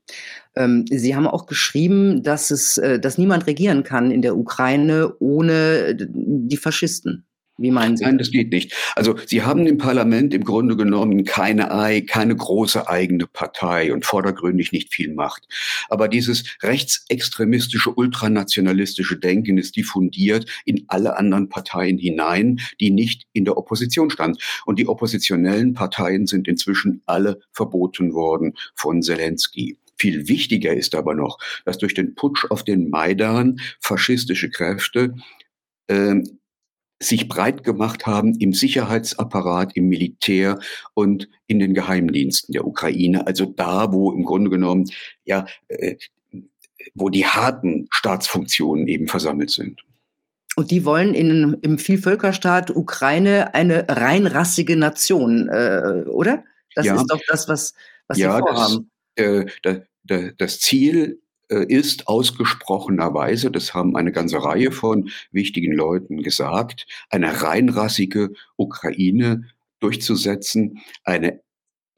Ähm, 0.56 0.86
Sie 0.90 1.16
haben 1.16 1.28
auch 1.28 1.46
geschrieben, 1.46 2.24
dass 2.24 2.52
es, 2.52 2.78
äh, 2.78 3.00
dass 3.00 3.18
niemand 3.18 3.48
regieren 3.48 3.84
kann 3.84 4.12
in 4.12 4.22
der 4.22 4.38
Ukraine 4.38 5.14
ohne 5.20 5.96
die 5.96 6.58
Faschisten. 6.58 7.26
Wie 7.60 7.72
meinen 7.72 7.98
Sie? 7.98 8.06
Nein, 8.06 8.18
das 8.18 8.32
geht 8.32 8.52
nicht. 8.52 8.74
Also 8.96 9.16
Sie 9.26 9.44
haben 9.44 9.68
im 9.68 9.78
Parlament 9.78 10.34
im 10.34 10.44
Grunde 10.44 10.78
genommen 10.78 11.26
keine, 11.26 12.04
keine 12.06 12.36
große 12.36 12.88
eigene 12.88 13.28
Partei 13.28 13.94
und 13.94 14.06
vordergründig 14.06 14.72
nicht 14.72 14.94
viel 14.94 15.14
Macht. 15.14 15.48
Aber 15.90 16.08
dieses 16.08 16.58
rechtsextremistische, 16.64 17.92
ultranationalistische 17.92 19.18
Denken 19.18 19.58
ist 19.58 19.76
diffundiert 19.76 20.46
in 20.66 20.86
alle 20.88 21.18
anderen 21.18 21.50
Parteien 21.50 21.98
hinein, 21.98 22.60
die 22.80 22.92
nicht 22.92 23.28
in 23.34 23.46
der 23.46 23.58
Opposition 23.58 24.10
standen. 24.10 24.38
Und 24.66 24.80
die 24.80 24.88
oppositionellen 24.88 25.74
Parteien 25.74 26.28
sind 26.28 26.48
inzwischen 26.48 27.02
alle 27.06 27.42
verboten 27.52 28.14
worden 28.14 28.54
von 28.74 29.02
Zelensky. 29.02 29.78
Viel 29.98 30.30
wichtiger 30.30 30.74
ist 30.74 30.96
aber 30.96 31.14
noch, 31.14 31.40
dass 31.66 31.78
durch 31.78 31.94
den 31.94 32.16
Putsch 32.16 32.46
auf 32.50 32.64
den 32.64 32.90
Maidan 32.90 33.60
faschistische 33.82 34.50
Kräfte 34.50 35.14
äh, 35.88 36.16
sich 37.02 37.28
breit 37.28 37.64
gemacht 37.64 38.06
haben 38.06 38.36
im 38.40 38.54
Sicherheitsapparat, 38.54 39.76
im 39.76 39.88
Militär 39.88 40.60
und 40.94 41.30
in 41.48 41.60
den 41.60 41.74
Geheimdiensten 41.74 42.54
der 42.54 42.68
Ukraine. 42.68 43.26
Also 43.26 43.46
da, 43.46 43.94
wo 43.94 44.12
im 44.12 44.26
Grunde 44.26 44.50
genommen, 44.50 44.90
ja, 45.24 45.46
äh, 45.70 45.96
wo 46.94 47.10
die 47.10 47.26
harten 47.26 47.88
Staatsfunktionen 47.92 48.88
eben 48.88 49.08
versammelt 49.08 49.52
sind. 49.52 49.82
Und 50.56 50.72
die 50.72 50.84
wollen 50.84 51.14
in, 51.14 51.58
im 51.62 51.78
Vielvölkerstaat 51.78 52.76
Ukraine 52.76 53.54
eine 53.54 53.86
reinrassige 53.88 54.76
Nation, 54.76 55.48
äh, 55.48 56.04
oder? 56.08 56.44
Das 56.76 56.86
ja. 56.86 56.96
ist 56.96 57.08
doch 57.08 57.22
das, 57.28 57.48
was, 57.48 57.74
was 58.08 58.18
ja, 58.18 58.36
sie 58.36 58.40
vorhaben. 58.40 58.92
Das, 59.64 59.78
äh, 60.08 60.34
das 60.38 60.60
Ziel 60.60 61.22
äh, 61.22 61.29
ist 61.56 62.08
ausgesprochenerweise, 62.08 63.52
das 63.52 63.74
haben 63.74 63.96
eine 63.96 64.12
ganze 64.12 64.44
Reihe 64.44 64.72
von 64.72 65.10
wichtigen 65.32 65.74
Leuten 65.74 66.22
gesagt, 66.24 66.86
eine 67.10 67.42
reinrassige 67.42 68.34
Ukraine 68.56 69.46
durchzusetzen, 69.80 70.80
eine 71.04 71.42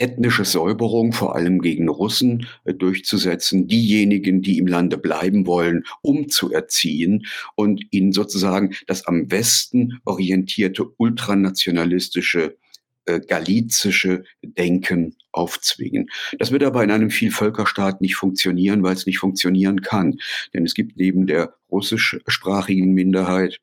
ethnische 0.01 0.45
Säuberung, 0.45 1.13
vor 1.13 1.35
allem 1.35 1.61
gegen 1.61 1.87
Russen, 1.87 2.47
äh, 2.65 2.73
durchzusetzen, 2.73 3.67
diejenigen, 3.67 4.41
die 4.41 4.57
im 4.57 4.67
Lande 4.67 4.97
bleiben 4.97 5.45
wollen, 5.45 5.83
umzuerziehen 6.01 7.25
und 7.55 7.85
ihnen 7.91 8.11
sozusagen 8.11 8.75
das 8.87 9.05
am 9.05 9.31
Westen 9.31 9.99
orientierte 10.05 10.85
ultranationalistische 10.97 12.57
äh, 13.05 13.19
galizische 13.19 14.23
Denken 14.43 15.15
aufzwingen. 15.31 16.09
Das 16.37 16.51
wird 16.51 16.63
aber 16.63 16.83
in 16.83 16.91
einem 16.91 17.09
Vielvölkerstaat 17.09 18.01
nicht 18.01 18.15
funktionieren, 18.15 18.83
weil 18.83 18.93
es 18.93 19.05
nicht 19.05 19.19
funktionieren 19.19 19.81
kann. 19.81 20.17
Denn 20.53 20.65
es 20.65 20.73
gibt 20.73 20.97
neben 20.97 21.27
der 21.27 21.55
russischsprachigen 21.71 22.93
Minderheit, 22.93 23.59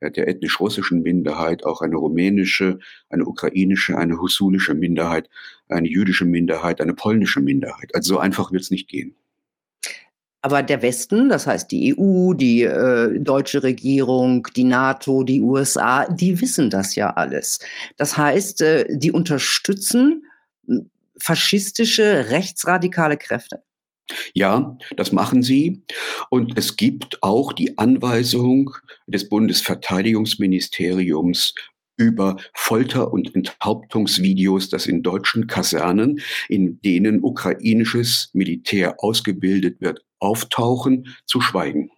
äh, 0.00 0.10
der 0.10 0.28
ethnisch 0.28 0.60
russischen 0.60 1.02
Minderheit 1.02 1.64
auch 1.64 1.80
eine 1.80 1.96
rumänische, 1.96 2.78
eine 3.08 3.24
ukrainische, 3.24 3.96
eine 3.96 4.20
husulische 4.20 4.74
Minderheit, 4.74 5.28
eine 5.68 5.88
jüdische 5.88 6.24
Minderheit, 6.24 6.80
eine 6.80 6.94
polnische 6.94 7.40
Minderheit. 7.40 7.94
Also 7.94 8.14
so 8.14 8.20
einfach 8.20 8.52
wird 8.52 8.62
es 8.62 8.70
nicht 8.70 8.88
gehen. 8.88 9.16
Aber 10.44 10.62
der 10.62 10.82
Westen, 10.82 11.30
das 11.30 11.46
heißt 11.46 11.72
die 11.72 11.96
EU, 11.96 12.34
die 12.34 12.64
äh, 12.64 13.18
deutsche 13.18 13.62
Regierung, 13.62 14.46
die 14.54 14.64
NATO, 14.64 15.22
die 15.22 15.40
USA, 15.40 16.06
die 16.12 16.38
wissen 16.38 16.68
das 16.68 16.96
ja 16.96 17.14
alles. 17.14 17.60
Das 17.96 18.18
heißt, 18.18 18.60
äh, 18.60 18.84
die 18.90 19.10
unterstützen 19.10 20.26
hm, 20.66 20.90
faschistische, 21.18 22.26
rechtsradikale 22.28 23.16
Kräfte. 23.16 23.62
Ja, 24.34 24.76
das 24.98 25.12
machen 25.12 25.42
sie. 25.42 25.82
Und 26.28 26.58
es 26.58 26.76
gibt 26.76 27.22
auch 27.22 27.54
die 27.54 27.78
Anweisung 27.78 28.76
des 29.06 29.30
Bundesverteidigungsministeriums 29.30 31.54
über 31.96 32.36
Folter- 32.52 33.14
und 33.14 33.34
Enthauptungsvideos, 33.34 34.68
das 34.68 34.84
in 34.84 35.02
deutschen 35.02 35.46
Kasernen, 35.46 36.20
in 36.50 36.82
denen 36.82 37.24
ukrainisches 37.24 38.28
Militär 38.34 38.96
ausgebildet 38.98 39.80
wird, 39.80 40.03
auftauchen, 40.18 41.14
zu 41.26 41.40
schweigen. 41.40 41.90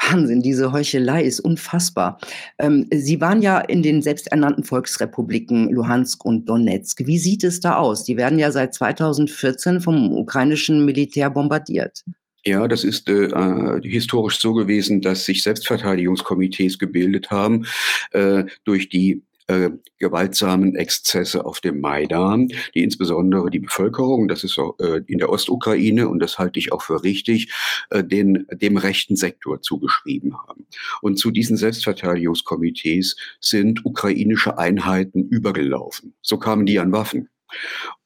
Wahnsinn, 0.00 0.42
diese 0.42 0.72
Heuchelei 0.72 1.24
ist 1.24 1.40
unfassbar. 1.40 2.18
Ähm, 2.58 2.86
Sie 2.92 3.20
waren 3.20 3.42
ja 3.42 3.58
in 3.58 3.82
den 3.82 4.02
selbsternannten 4.02 4.64
Volksrepubliken 4.64 5.70
Luhansk 5.70 6.24
und 6.24 6.48
Donetsk. 6.48 7.06
Wie 7.06 7.18
sieht 7.18 7.44
es 7.44 7.60
da 7.60 7.76
aus? 7.76 8.04
Die 8.04 8.16
werden 8.16 8.38
ja 8.38 8.50
seit 8.52 8.74
2014 8.74 9.80
vom 9.80 10.12
ukrainischen 10.12 10.84
Militär 10.84 11.30
bombardiert. 11.30 12.04
Ja, 12.44 12.68
das 12.68 12.84
ist 12.84 13.08
äh, 13.08 13.24
äh, 13.24 13.80
historisch 13.82 14.38
so 14.38 14.54
gewesen, 14.54 15.00
dass 15.00 15.24
sich 15.24 15.42
Selbstverteidigungskomitees 15.42 16.78
gebildet 16.78 17.30
haben 17.30 17.66
äh, 18.12 18.44
durch 18.64 18.88
die 18.88 19.22
äh, 19.48 19.70
gewaltsamen 19.98 20.76
Exzesse 20.76 21.44
auf 21.44 21.60
dem 21.60 21.80
Maidan, 21.80 22.48
die 22.74 22.82
insbesondere 22.82 23.50
die 23.50 23.58
Bevölkerung, 23.58 24.28
das 24.28 24.44
ist 24.44 24.58
auch, 24.58 24.78
äh, 24.78 25.02
in 25.06 25.18
der 25.18 25.30
Ostukraine 25.30 26.08
und 26.08 26.20
das 26.20 26.38
halte 26.38 26.58
ich 26.58 26.72
auch 26.72 26.82
für 26.82 27.02
richtig, 27.02 27.52
äh, 27.90 28.04
den, 28.04 28.46
dem 28.52 28.76
rechten 28.76 29.16
Sektor 29.16 29.60
zugeschrieben 29.60 30.36
haben. 30.36 30.66
Und 31.00 31.18
zu 31.18 31.30
diesen 31.30 31.56
Selbstverteidigungskomitees 31.56 33.16
sind 33.40 33.84
ukrainische 33.84 34.58
Einheiten 34.58 35.26
übergelaufen. 35.28 36.14
So 36.22 36.38
kamen 36.38 36.66
die 36.66 36.78
an 36.78 36.92
Waffen. 36.92 37.28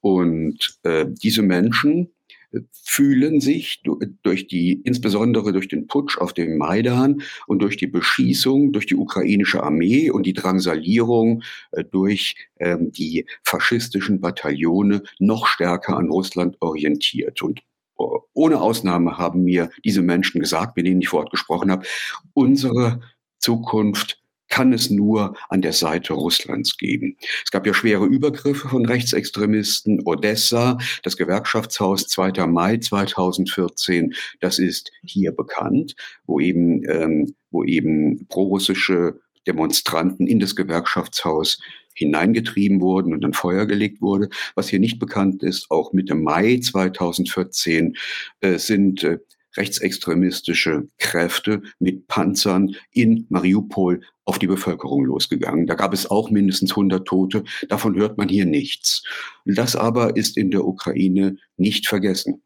Und 0.00 0.78
äh, 0.84 1.06
diese 1.08 1.42
Menschen, 1.42 2.12
fühlen 2.72 3.40
sich 3.40 3.82
durch 4.22 4.46
die, 4.46 4.80
insbesondere 4.84 5.52
durch 5.52 5.68
den 5.68 5.86
Putsch 5.86 6.18
auf 6.18 6.32
dem 6.32 6.58
Maidan 6.58 7.22
und 7.46 7.60
durch 7.60 7.76
die 7.76 7.86
Beschießung 7.86 8.72
durch 8.72 8.86
die 8.86 8.96
ukrainische 8.96 9.62
Armee 9.62 10.10
und 10.10 10.26
die 10.26 10.32
Drangsalierung 10.32 11.42
äh, 11.72 11.84
durch 11.84 12.36
ähm, 12.58 12.92
die 12.92 13.26
faschistischen 13.44 14.20
Bataillone 14.20 15.02
noch 15.18 15.46
stärker 15.46 15.96
an 15.96 16.08
Russland 16.08 16.56
orientiert. 16.60 17.42
Und 17.42 17.60
äh, 17.98 18.04
ohne 18.34 18.60
Ausnahme 18.60 19.18
haben 19.18 19.44
mir 19.44 19.70
diese 19.84 20.02
Menschen 20.02 20.40
gesagt, 20.40 20.76
mit 20.76 20.86
denen 20.86 21.00
ich 21.00 21.08
vor 21.08 21.20
Ort 21.20 21.30
gesprochen 21.30 21.70
habe, 21.70 21.86
unsere 22.34 23.00
Zukunft 23.38 24.21
kann 24.52 24.74
es 24.74 24.90
nur 24.90 25.34
an 25.48 25.62
der 25.62 25.72
Seite 25.72 26.12
Russlands 26.12 26.76
geben. 26.76 27.16
Es 27.42 27.50
gab 27.50 27.66
ja 27.66 27.72
schwere 27.72 28.04
Übergriffe 28.04 28.68
von 28.68 28.84
Rechtsextremisten. 28.84 30.02
Odessa, 30.04 30.76
das 31.02 31.16
Gewerkschaftshaus 31.16 32.06
2. 32.08 32.46
Mai 32.46 32.76
2014, 32.76 34.14
das 34.40 34.58
ist 34.58 34.92
hier 35.02 35.32
bekannt, 35.32 35.96
wo 36.26 36.38
eben, 36.38 36.82
ähm, 36.86 37.34
wo 37.50 37.64
eben 37.64 38.26
prorussische 38.28 39.18
Demonstranten 39.46 40.26
in 40.26 40.38
das 40.38 40.54
Gewerkschaftshaus 40.54 41.58
hineingetrieben 41.94 42.82
wurden 42.82 43.14
und 43.14 43.22
dann 43.22 43.32
Feuer 43.32 43.64
gelegt 43.64 44.02
wurde. 44.02 44.28
Was 44.54 44.68
hier 44.68 44.80
nicht 44.80 44.98
bekannt 44.98 45.42
ist, 45.42 45.70
auch 45.70 45.94
Mitte 45.94 46.14
Mai 46.14 46.58
2014 46.58 47.96
äh, 48.40 48.58
sind 48.58 49.02
äh, 49.02 49.18
rechtsextremistische 49.56 50.88
Kräfte 50.98 51.62
mit 51.78 52.06
Panzern 52.08 52.74
in 52.92 53.26
Mariupol 53.28 54.00
auf 54.24 54.38
die 54.38 54.46
Bevölkerung 54.46 55.04
losgegangen. 55.04 55.66
Da 55.66 55.74
gab 55.74 55.92
es 55.92 56.10
auch 56.10 56.30
mindestens 56.30 56.70
100 56.72 57.06
Tote. 57.06 57.44
Davon 57.68 57.96
hört 57.96 58.18
man 58.18 58.28
hier 58.28 58.46
nichts. 58.46 59.02
Das 59.44 59.74
aber 59.74 60.16
ist 60.16 60.36
in 60.36 60.50
der 60.50 60.64
Ukraine 60.64 61.36
nicht 61.56 61.88
vergessen. 61.88 62.42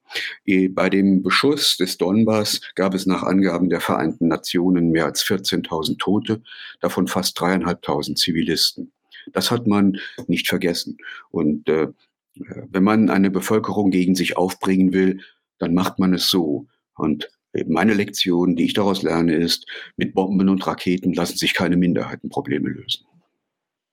Eh, 0.47 0.69
bei 0.69 0.88
dem 0.88 1.23
Beschuss 1.23 1.77
des 1.77 1.99
Donbass 1.99 2.61
gab 2.75 2.95
es 2.95 3.07
nach 3.07 3.23
Angaben 3.23 3.69
der 3.69 3.81
Vereinten 3.81 4.29
Nationen 4.29 4.90
mehr 4.90 5.05
als 5.05 5.23
14.000 5.25 5.99
Tote, 5.99 6.42
davon 6.81 7.09
fast 7.09 7.38
dreieinhalbtausend 7.38 8.19
Zivilisten. 8.19 8.92
Das 9.33 9.51
hat 9.51 9.66
man 9.66 9.99
nicht 10.29 10.49
vergessen. 10.49 10.97
Und 11.31 11.69
äh, 11.69 11.88
wenn 12.35 12.85
man 12.85 13.11
eine 13.11 13.31
Bevölkerung 13.31 13.90
gegen 13.90 14.14
sich 14.14 14.37
aufbringen 14.37 14.92
will, 14.92 15.21
dann 15.59 15.75
macht 15.75 15.99
man 15.99 16.14
es 16.14 16.29
so. 16.31 16.66
Und 16.96 17.28
meine 17.66 17.94
Lektion, 17.94 18.56
die 18.56 18.64
ich 18.64 18.74
daraus 18.74 19.02
lerne, 19.02 19.35
ist, 19.35 19.66
mit 19.96 20.14
Bomben 20.14 20.48
und 20.48 20.66
Raketen 20.66 21.12
lassen 21.12 21.37
sich 21.37 21.54
keine 21.54 21.76
Minderheitenprobleme 21.76 22.68
lösen. 22.68 23.06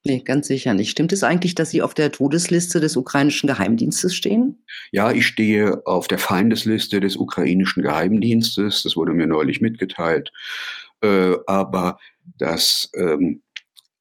Nee, 0.05 0.19
ganz 0.19 0.47
sicher 0.47 0.73
nicht. 0.73 0.89
Stimmt 0.89 1.13
es 1.13 1.23
eigentlich, 1.23 1.55
dass 1.55 1.69
Sie 1.69 1.81
auf 1.81 1.93
der 1.93 2.11
Todesliste 2.11 2.81
des 2.81 2.97
ukrainischen 2.97 3.47
Geheimdienstes 3.47 4.13
stehen? 4.13 4.61
Ja, 4.91 5.13
ich 5.13 5.25
stehe 5.25 5.87
auf 5.87 6.09
der 6.09 6.19
Feindesliste 6.19 6.99
des 6.99 7.15
ukrainischen 7.15 7.83
Geheimdienstes. 7.83 8.83
Das 8.83 8.97
wurde 8.97 9.13
mir 9.13 9.27
neulich 9.27 9.61
mitgeteilt. 9.61 10.31
Äh, 11.01 11.35
aber 11.47 11.99
das 12.37 12.89
ähm, 12.97 13.43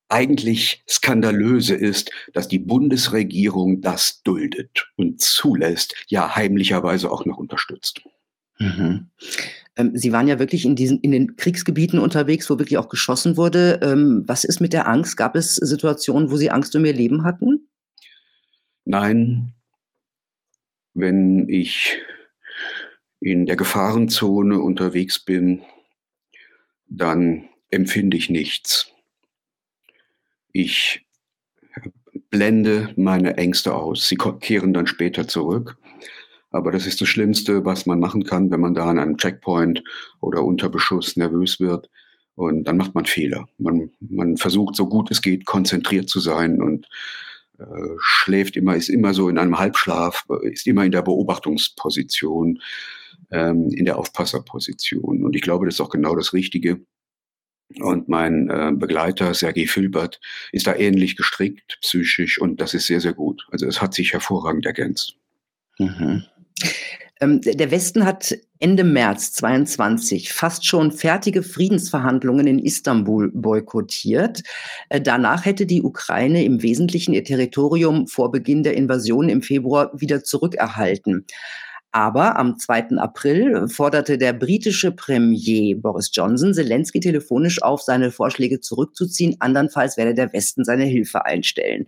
eigentlich 0.08 0.84
Skandalöse 0.88 1.74
ist, 1.74 2.10
dass 2.32 2.48
die 2.48 2.58
Bundesregierung 2.58 3.80
das 3.80 4.22
duldet 4.22 4.88
und 4.96 5.20
zulässt, 5.20 5.94
ja 6.08 6.34
heimlicherweise 6.34 7.10
auch 7.10 7.24
noch 7.24 7.38
unterstützt. 7.38 7.71
Mhm. 8.58 9.10
Ähm, 9.76 9.96
Sie 9.96 10.12
waren 10.12 10.28
ja 10.28 10.38
wirklich 10.38 10.64
in 10.64 10.76
diesen 10.76 11.00
in 11.00 11.12
den 11.12 11.36
Kriegsgebieten 11.36 11.98
unterwegs, 11.98 12.48
wo 12.50 12.58
wirklich 12.58 12.78
auch 12.78 12.88
geschossen 12.88 13.36
wurde. 13.36 13.80
Ähm, 13.82 14.24
was 14.26 14.44
ist 14.44 14.60
mit 14.60 14.72
der 14.72 14.88
Angst? 14.88 15.16
Gab 15.16 15.36
es 15.36 15.56
Situationen, 15.56 16.30
wo 16.30 16.36
Sie 16.36 16.50
Angst 16.50 16.76
um 16.76 16.84
Ihr 16.84 16.92
Leben 16.92 17.24
hatten? 17.24 17.68
Nein. 18.84 19.54
Wenn 20.94 21.48
ich 21.48 21.98
in 23.20 23.46
der 23.46 23.56
Gefahrenzone 23.56 24.58
unterwegs 24.60 25.18
bin, 25.24 25.62
dann 26.88 27.48
empfinde 27.70 28.16
ich 28.16 28.28
nichts. 28.28 28.90
Ich 30.52 31.06
blende 32.30 32.92
meine 32.96 33.36
Ängste 33.38 33.74
aus. 33.74 34.08
Sie 34.08 34.16
kehren 34.16 34.74
dann 34.74 34.86
später 34.86 35.26
zurück. 35.26 35.78
Aber 36.52 36.70
das 36.70 36.86
ist 36.86 37.00
das 37.00 37.08
Schlimmste, 37.08 37.64
was 37.64 37.86
man 37.86 37.98
machen 37.98 38.24
kann, 38.24 38.50
wenn 38.50 38.60
man 38.60 38.74
da 38.74 38.86
an 38.86 38.98
einem 38.98 39.16
Checkpoint 39.16 39.82
oder 40.20 40.44
unter 40.44 40.68
Beschuss 40.68 41.16
nervös 41.16 41.58
wird. 41.58 41.90
Und 42.34 42.64
dann 42.64 42.76
macht 42.76 42.94
man 42.94 43.06
Fehler. 43.06 43.48
Man, 43.58 43.90
man 44.00 44.36
versucht, 44.36 44.76
so 44.76 44.86
gut 44.86 45.10
es 45.10 45.22
geht, 45.22 45.44
konzentriert 45.44 46.08
zu 46.08 46.20
sein 46.20 46.62
und 46.62 46.86
äh, 47.58 47.64
schläft 47.98 48.56
immer, 48.56 48.76
ist 48.76 48.88
immer 48.88 49.14
so 49.14 49.28
in 49.28 49.38
einem 49.38 49.58
Halbschlaf, 49.58 50.26
ist 50.42 50.66
immer 50.66 50.84
in 50.84 50.92
der 50.92 51.02
Beobachtungsposition, 51.02 52.60
ähm, 53.30 53.68
in 53.70 53.84
der 53.84 53.98
Aufpasserposition. 53.98 55.24
Und 55.24 55.34
ich 55.34 55.42
glaube, 55.42 55.66
das 55.66 55.76
ist 55.76 55.80
auch 55.80 55.90
genau 55.90 56.14
das 56.16 56.32
Richtige. 56.32 56.80
Und 57.80 58.08
mein 58.08 58.50
äh, 58.50 58.72
Begleiter, 58.74 59.32
Sergei 59.32 59.66
Filbert, 59.66 60.20
ist 60.52 60.66
da 60.66 60.74
ähnlich 60.74 61.16
gestrickt, 61.16 61.78
psychisch, 61.80 62.38
und 62.38 62.60
das 62.60 62.74
ist 62.74 62.86
sehr, 62.86 63.00
sehr 63.00 63.14
gut. 63.14 63.46
Also 63.50 63.66
es 63.66 63.80
hat 63.80 63.94
sich 63.94 64.12
hervorragend 64.12 64.66
ergänzt. 64.66 65.16
Mhm. 65.78 66.24
Ähm, 67.20 67.40
der 67.40 67.70
Westen 67.70 68.04
hat 68.04 68.36
Ende 68.58 68.82
März 68.82 69.32
22 69.34 70.32
fast 70.32 70.66
schon 70.66 70.90
fertige 70.90 71.44
Friedensverhandlungen 71.44 72.48
in 72.48 72.58
Istanbul 72.58 73.30
boykottiert. 73.32 74.42
Äh, 74.88 75.00
danach 75.00 75.44
hätte 75.44 75.64
die 75.64 75.82
Ukraine 75.82 76.44
im 76.44 76.62
Wesentlichen 76.62 77.14
ihr 77.14 77.22
Territorium 77.22 78.08
vor 78.08 78.32
Beginn 78.32 78.64
der 78.64 78.74
Invasion 78.76 79.28
im 79.28 79.42
Februar 79.42 79.92
wieder 79.94 80.24
zurückerhalten. 80.24 81.26
Aber 81.92 82.38
am 82.38 82.58
2. 82.58 82.96
April 82.96 83.68
forderte 83.68 84.16
der 84.16 84.32
britische 84.32 84.90
Premier 84.90 85.76
Boris 85.76 86.10
Johnson 86.12 86.54
Zelensky 86.54 87.00
telefonisch 87.00 87.62
auf, 87.62 87.82
seine 87.82 88.10
Vorschläge 88.10 88.60
zurückzuziehen. 88.60 89.36
Andernfalls 89.40 89.96
werde 89.96 90.14
der 90.14 90.32
Westen 90.32 90.64
seine 90.64 90.84
Hilfe 90.84 91.26
einstellen. 91.26 91.86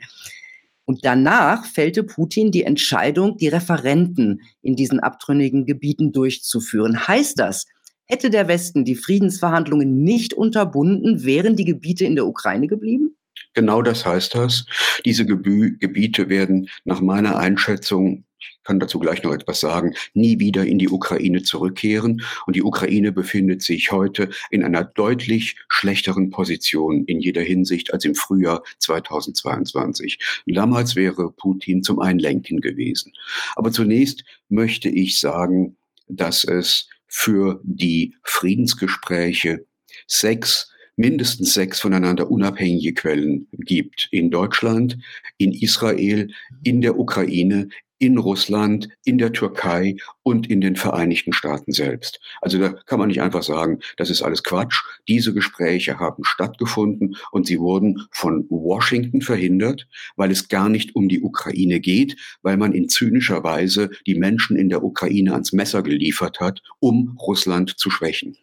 Und 0.87 1.05
danach 1.05 1.65
fällte 1.65 2.03
Putin 2.03 2.51
die 2.51 2.65
Entscheidung, 2.65 3.39
die 3.39 3.49
Referenten 3.49 4.43
in 4.61 4.77
diesen 4.77 5.01
abtrünnigen 5.01 5.65
Gebieten 5.65 6.13
durchzuführen. 6.13 7.09
Heißt 7.09 7.39
das, 7.39 7.67
hätte 8.05 8.31
der 8.31 8.49
Westen 8.49 8.85
die 8.85 8.95
Friedensverhandlungen 8.95 10.03
nicht 10.03 10.35
unterbunden, 10.35 11.25
wären 11.25 11.57
die 11.57 11.65
Gebiete 11.65 12.05
in 12.05 12.17
der 12.17 12.27
Ukraine 12.27 12.67
geblieben? 12.67 13.17
Genau 13.55 13.83
das 13.83 14.05
heißt 14.05 14.35
das. 14.35 14.67
Diese 15.05 15.25
Gebiete 15.25 16.29
werden 16.29 16.69
nach 16.85 17.01
meiner 17.01 17.37
Einschätzung 17.37 18.25
kann 18.65 18.81
dazu 18.81 18.99
gleich 18.99 19.23
noch 19.23 19.33
etwas 19.33 19.61
sagen, 19.61 19.95
nie 20.15 20.39
wieder 20.41 20.65
in 20.65 20.79
die 20.79 20.89
Ukraine 20.89 21.43
zurückkehren. 21.43 22.23
Und 22.47 22.57
die 22.57 22.63
Ukraine 22.63 23.13
befindet 23.13 23.63
sich 23.63 23.93
heute 23.93 24.31
in 24.51 24.65
einer 24.65 24.85
deutlich 24.85 25.57
schlechteren 25.69 26.31
Position 26.31 27.05
in 27.05 27.21
jeder 27.21 27.43
Hinsicht 27.43 27.93
als 27.93 28.05
im 28.05 28.15
Frühjahr 28.15 28.63
2022. 28.79 30.19
Damals 30.47 30.97
wäre 30.97 31.31
Putin 31.33 31.83
zum 31.83 32.01
Einlenken 32.01 32.61
gewesen. 32.61 33.13
Aber 33.57 33.71
zunächst 33.71 34.25
möchte 34.49 34.89
ich 34.89 35.19
sagen, 35.21 35.77
dass 36.09 36.45
es 36.45 36.89
für 37.07 37.61
die 37.63 38.17
Friedensgespräche 38.23 39.67
sechs 40.07 40.71
mindestens 40.97 41.55
sechs 41.55 41.81
voneinander 41.81 42.31
unabhängige 42.31 42.95
Quellen 42.95 43.49
gibt. 43.53 44.09
In 44.11 44.31
Deutschland, 44.31 44.99
in 45.39 45.53
Israel, 45.53 46.31
in 46.63 46.81
der 46.81 46.99
Ukraine, 46.99 47.69
in 47.99 48.19
Russland, 48.19 48.89
in 49.05 49.19
der 49.19 49.33
Türkei 49.33 49.97
und 50.23 50.49
in 50.49 50.61
den 50.61 50.77
Vereinigten 50.77 51.33
Staaten 51.33 51.73
selbst. 51.73 52.21
Also 52.41 52.59
da 52.59 52.71
kann 52.87 52.99
man 52.99 53.09
nicht 53.09 53.23
einfach 53.23 53.43
sagen, 53.43 53.81
das 53.97 54.11
ist 54.11 54.23
alles 54.23 54.43
Quatsch. 54.43 54.83
Diese 55.09 55.33
Gespräche 55.33 55.99
haben 55.99 56.25
stattgefunden 56.25 57.17
und 57.31 57.47
sie 57.47 57.61
wurden 57.61 58.07
von 58.11 58.47
Washington 58.51 59.21
verhindert, 59.21 59.87
weil 60.17 60.31
es 60.31 60.49
gar 60.49 60.69
nicht 60.69 60.95
um 60.97 61.09
die 61.09 61.23
Ukraine 61.23 61.81
geht, 61.81 62.17
weil 62.43 62.57
man 62.57 62.73
in 62.73 62.89
zynischer 62.89 63.45
Weise 63.45 63.91
die 64.07 64.17
Menschen 64.17 64.57
in 64.57 64.69
der 64.69 64.83
Ukraine 64.83 65.33
ans 65.33 65.53
Messer 65.53 65.83
geliefert 65.83 66.41
hat, 66.41 66.63
um 66.81 67.17
Russland 67.21 67.79
zu 67.79 67.91
schwächen. 67.91 68.37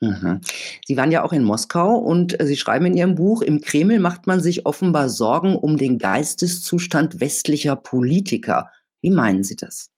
Mhm. 0.00 0.40
Sie 0.86 0.96
waren 0.96 1.12
ja 1.12 1.22
auch 1.22 1.32
in 1.32 1.44
Moskau 1.44 1.96
und 1.98 2.36
Sie 2.40 2.56
schreiben 2.56 2.86
in 2.86 2.96
Ihrem 2.96 3.14
Buch, 3.14 3.42
im 3.42 3.60
Kreml 3.60 3.98
macht 3.98 4.26
man 4.26 4.40
sich 4.40 4.64
offenbar 4.64 5.10
Sorgen 5.10 5.56
um 5.56 5.76
den 5.76 5.98
Geisteszustand 5.98 7.20
westlicher 7.20 7.76
Politiker. 7.76 8.70
Wie 9.00 9.10
meinen 9.10 9.44
Sie 9.44 9.56
das? 9.56 9.90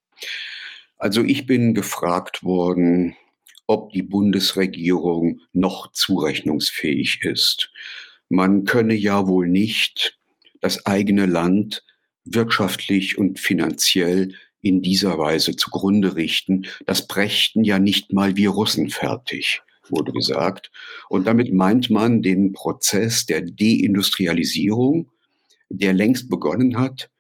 Also 0.99 1.23
ich 1.23 1.47
bin 1.47 1.75
gefragt 1.75 2.45
worden, 2.45 3.17
ob 3.67 3.93
die 3.93 4.03
Bundesregierung 4.03 5.41
noch 5.53 5.93
zurechnungsfähig 5.93 7.23
ist. 7.23 7.71
Man 8.29 8.65
könne 8.65 8.95
ja 8.95 9.27
wohl 9.27 9.49
nicht 9.49 10.19
das 10.61 10.87
eigene 10.87 11.27
Land 11.27 11.85
wirtschaftlich 12.25 13.19
und 13.19 13.41
finanziell 13.41 14.35
in 14.61 14.81
dieser 14.81 15.19
Weise 15.19 15.57
zugrunde 15.57 16.15
richten. 16.17 16.67
Das 16.87 17.09
brächten 17.09 17.65
ja 17.65 17.79
nicht 17.79 18.13
mal 18.13 18.37
wir 18.37 18.51
Russen 18.51 18.91
fertig, 18.91 19.61
wurde 19.89 20.13
gesagt. 20.13 20.71
Und 21.09 21.27
damit 21.27 21.53
meint 21.53 21.91
man 21.91 22.23
den 22.23 22.53
Prozess 22.53 23.27
der 23.27 23.43
Deindustrialisierung, 23.43 25.11
der 25.69 25.93
längst 25.93 26.29
begonnen 26.29 26.79
hat, 26.79 27.11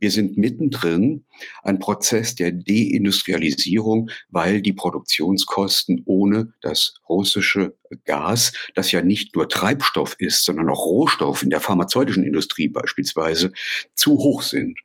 wir 0.00 0.10
sind 0.10 0.36
mittendrin, 0.36 1.24
ein 1.62 1.78
Prozess 1.78 2.34
der 2.34 2.52
Deindustrialisierung, 2.52 4.10
weil 4.30 4.62
die 4.62 4.72
Produktionskosten 4.72 6.02
ohne 6.06 6.52
das 6.62 6.94
russische 7.08 7.76
Gas, 8.04 8.52
das 8.74 8.92
ja 8.92 9.02
nicht 9.02 9.36
nur 9.36 9.48
Treibstoff 9.48 10.16
ist, 10.18 10.44
sondern 10.44 10.68
auch 10.70 10.84
Rohstoff 10.84 11.42
in 11.42 11.50
der 11.50 11.60
pharmazeutischen 11.60 12.24
Industrie 12.24 12.68
beispielsweise, 12.68 13.52
zu 13.94 14.18
hoch 14.18 14.42
sind. 14.42 14.78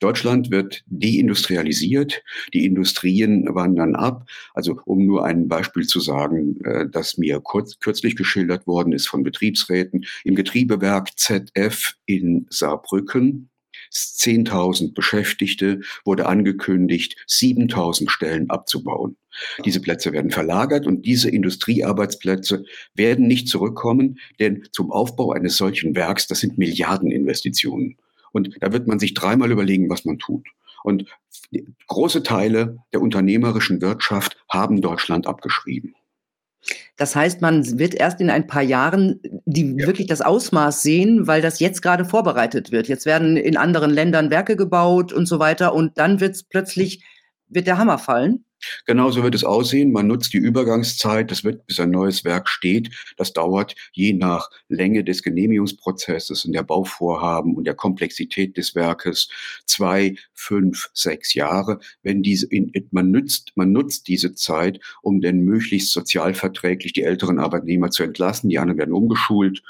Deutschland 0.00 0.50
wird 0.50 0.82
deindustrialisiert, 0.86 2.22
die 2.54 2.64
Industrien 2.64 3.46
wandern 3.54 3.94
ab. 3.94 4.26
Also 4.54 4.80
um 4.84 5.04
nur 5.06 5.24
ein 5.24 5.48
Beispiel 5.48 5.86
zu 5.86 6.00
sagen, 6.00 6.58
äh, 6.64 6.88
das 6.88 7.18
mir 7.18 7.40
kurz, 7.40 7.78
kürzlich 7.78 8.16
geschildert 8.16 8.66
worden 8.66 8.92
ist 8.92 9.08
von 9.08 9.22
Betriebsräten, 9.22 10.06
im 10.24 10.34
Getriebewerk 10.34 11.18
ZF 11.18 11.94
in 12.06 12.46
Saarbrücken 12.50 13.47
10.000 13.92 14.94
Beschäftigte, 14.94 15.80
wurde 16.04 16.26
angekündigt, 16.26 17.16
7.000 17.28 18.10
Stellen 18.10 18.50
abzubauen. 18.50 19.16
Diese 19.64 19.80
Plätze 19.80 20.12
werden 20.12 20.30
verlagert 20.30 20.86
und 20.86 21.06
diese 21.06 21.30
Industriearbeitsplätze 21.30 22.64
werden 22.94 23.26
nicht 23.26 23.48
zurückkommen, 23.48 24.18
denn 24.40 24.66
zum 24.72 24.90
Aufbau 24.90 25.32
eines 25.32 25.56
solchen 25.56 25.94
Werks, 25.94 26.26
das 26.26 26.40
sind 26.40 26.58
Milliardeninvestitionen. 26.58 27.96
Und 28.32 28.56
da 28.60 28.72
wird 28.72 28.86
man 28.86 28.98
sich 28.98 29.14
dreimal 29.14 29.50
überlegen, 29.50 29.88
was 29.88 30.04
man 30.04 30.18
tut. 30.18 30.46
Und 30.84 31.06
große 31.86 32.22
Teile 32.22 32.78
der 32.92 33.00
unternehmerischen 33.00 33.80
Wirtschaft 33.80 34.36
haben 34.48 34.80
Deutschland 34.80 35.26
abgeschrieben. 35.26 35.94
Das 36.96 37.14
heißt, 37.14 37.40
man 37.40 37.78
wird 37.78 37.94
erst 37.94 38.20
in 38.20 38.30
ein 38.30 38.46
paar 38.46 38.62
Jahren 38.62 39.20
die 39.46 39.76
ja. 39.78 39.86
wirklich 39.86 40.06
das 40.06 40.20
Ausmaß 40.20 40.82
sehen, 40.82 41.26
weil 41.26 41.40
das 41.40 41.60
jetzt 41.60 41.80
gerade 41.80 42.04
vorbereitet 42.04 42.72
wird. 42.72 42.88
Jetzt 42.88 43.06
werden 43.06 43.36
in 43.36 43.56
anderen 43.56 43.90
Ländern 43.90 44.30
Werke 44.30 44.56
gebaut 44.56 45.12
und 45.12 45.26
so 45.26 45.38
weiter 45.38 45.74
und 45.74 45.98
dann 45.98 46.20
wird 46.20 46.34
es 46.34 46.42
plötzlich, 46.42 47.04
wird 47.48 47.66
der 47.66 47.78
Hammer 47.78 47.98
fallen. 47.98 48.44
Genauso 48.86 49.22
wird 49.22 49.34
es 49.34 49.44
aussehen. 49.44 49.92
Man 49.92 50.06
nutzt 50.06 50.32
die 50.32 50.38
Übergangszeit. 50.38 51.30
Das 51.30 51.44
wird, 51.44 51.66
bis 51.66 51.80
ein 51.80 51.90
neues 51.90 52.24
Werk 52.24 52.48
steht. 52.48 52.90
Das 53.16 53.32
dauert 53.32 53.74
je 53.92 54.12
nach 54.12 54.50
Länge 54.68 55.04
des 55.04 55.22
Genehmigungsprozesses 55.22 56.44
und 56.44 56.52
der 56.52 56.62
Bauvorhaben 56.62 57.54
und 57.54 57.64
der 57.64 57.74
Komplexität 57.74 58.56
des 58.56 58.74
Werkes 58.74 59.28
zwei, 59.66 60.16
fünf, 60.34 60.90
sechs 60.94 61.34
Jahre. 61.34 61.78
Wenn 62.02 62.22
diese, 62.22 62.48
man 62.90 63.10
nutzt, 63.10 63.52
man 63.54 63.72
nutzt 63.72 64.08
diese 64.08 64.34
Zeit, 64.34 64.80
um 65.02 65.20
denn 65.20 65.40
möglichst 65.40 65.92
sozialverträglich 65.92 66.92
die 66.92 67.02
älteren 67.02 67.38
Arbeitnehmer 67.38 67.90
zu 67.90 68.02
entlassen. 68.02 68.50
Die 68.50 68.58
anderen 68.58 68.78
werden 68.78 68.94
umgeschult. 68.94 69.62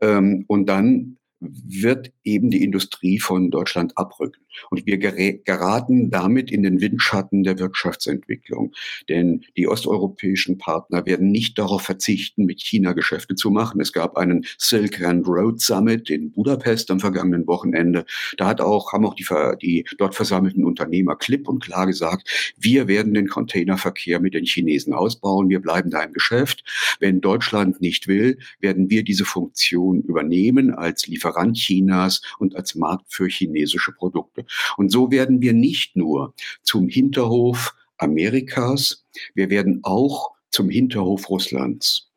Ähm, 0.00 0.44
und 0.48 0.66
dann 0.66 1.18
wird 1.40 2.12
eben 2.22 2.50
die 2.50 2.62
Industrie 2.62 3.18
von 3.18 3.50
Deutschland 3.50 3.96
abrücken. 3.96 4.43
Und 4.70 4.86
wir 4.86 4.98
geraten 4.98 6.10
damit 6.10 6.50
in 6.50 6.62
den 6.62 6.80
Windschatten 6.80 7.42
der 7.42 7.58
Wirtschaftsentwicklung. 7.58 8.72
Denn 9.08 9.44
die 9.56 9.68
osteuropäischen 9.68 10.58
Partner 10.58 11.06
werden 11.06 11.30
nicht 11.30 11.58
darauf 11.58 11.82
verzichten, 11.82 12.44
mit 12.44 12.60
China 12.60 12.92
Geschäfte 12.92 13.34
zu 13.34 13.50
machen. 13.50 13.80
Es 13.80 13.92
gab 13.92 14.16
einen 14.16 14.44
Silk 14.58 15.02
and 15.02 15.26
Road 15.26 15.60
Summit 15.60 16.10
in 16.10 16.32
Budapest 16.32 16.90
am 16.90 17.00
vergangenen 17.00 17.46
Wochenende. 17.46 18.04
Da 18.36 18.46
hat 18.46 18.60
auch, 18.60 18.92
haben 18.92 19.06
auch 19.06 19.14
die, 19.14 19.26
die 19.60 19.84
dort 19.98 20.14
versammelten 20.14 20.64
Unternehmer 20.64 21.16
klipp 21.16 21.48
und 21.48 21.62
klar 21.62 21.86
gesagt, 21.86 22.54
wir 22.56 22.88
werden 22.88 23.14
den 23.14 23.28
Containerverkehr 23.28 24.20
mit 24.20 24.34
den 24.34 24.44
Chinesen 24.44 24.92
ausbauen. 24.92 25.48
Wir 25.48 25.60
bleiben 25.60 25.90
da 25.90 26.02
im 26.02 26.12
Geschäft. 26.12 26.64
Wenn 27.00 27.20
Deutschland 27.20 27.80
nicht 27.80 28.08
will, 28.08 28.38
werden 28.60 28.90
wir 28.90 29.04
diese 29.04 29.24
Funktion 29.24 30.02
übernehmen 30.02 30.72
als 30.72 31.06
Lieferant 31.06 31.34
Lieferant 31.34 31.56
Chinas 31.56 32.20
und 32.38 32.56
als 32.56 32.74
Markt 32.74 33.12
für 33.12 33.26
chinesische 33.26 33.92
Produkte. 33.92 34.43
Und 34.76 34.90
so 34.90 35.10
werden 35.10 35.40
wir 35.40 35.52
nicht 35.52 35.96
nur 35.96 36.34
zum 36.62 36.88
Hinterhof 36.88 37.74
Amerikas, 37.98 39.04
wir 39.34 39.50
werden 39.50 39.80
auch 39.82 40.32
zum 40.50 40.68
Hinterhof 40.68 41.28
Russlands. 41.30 42.10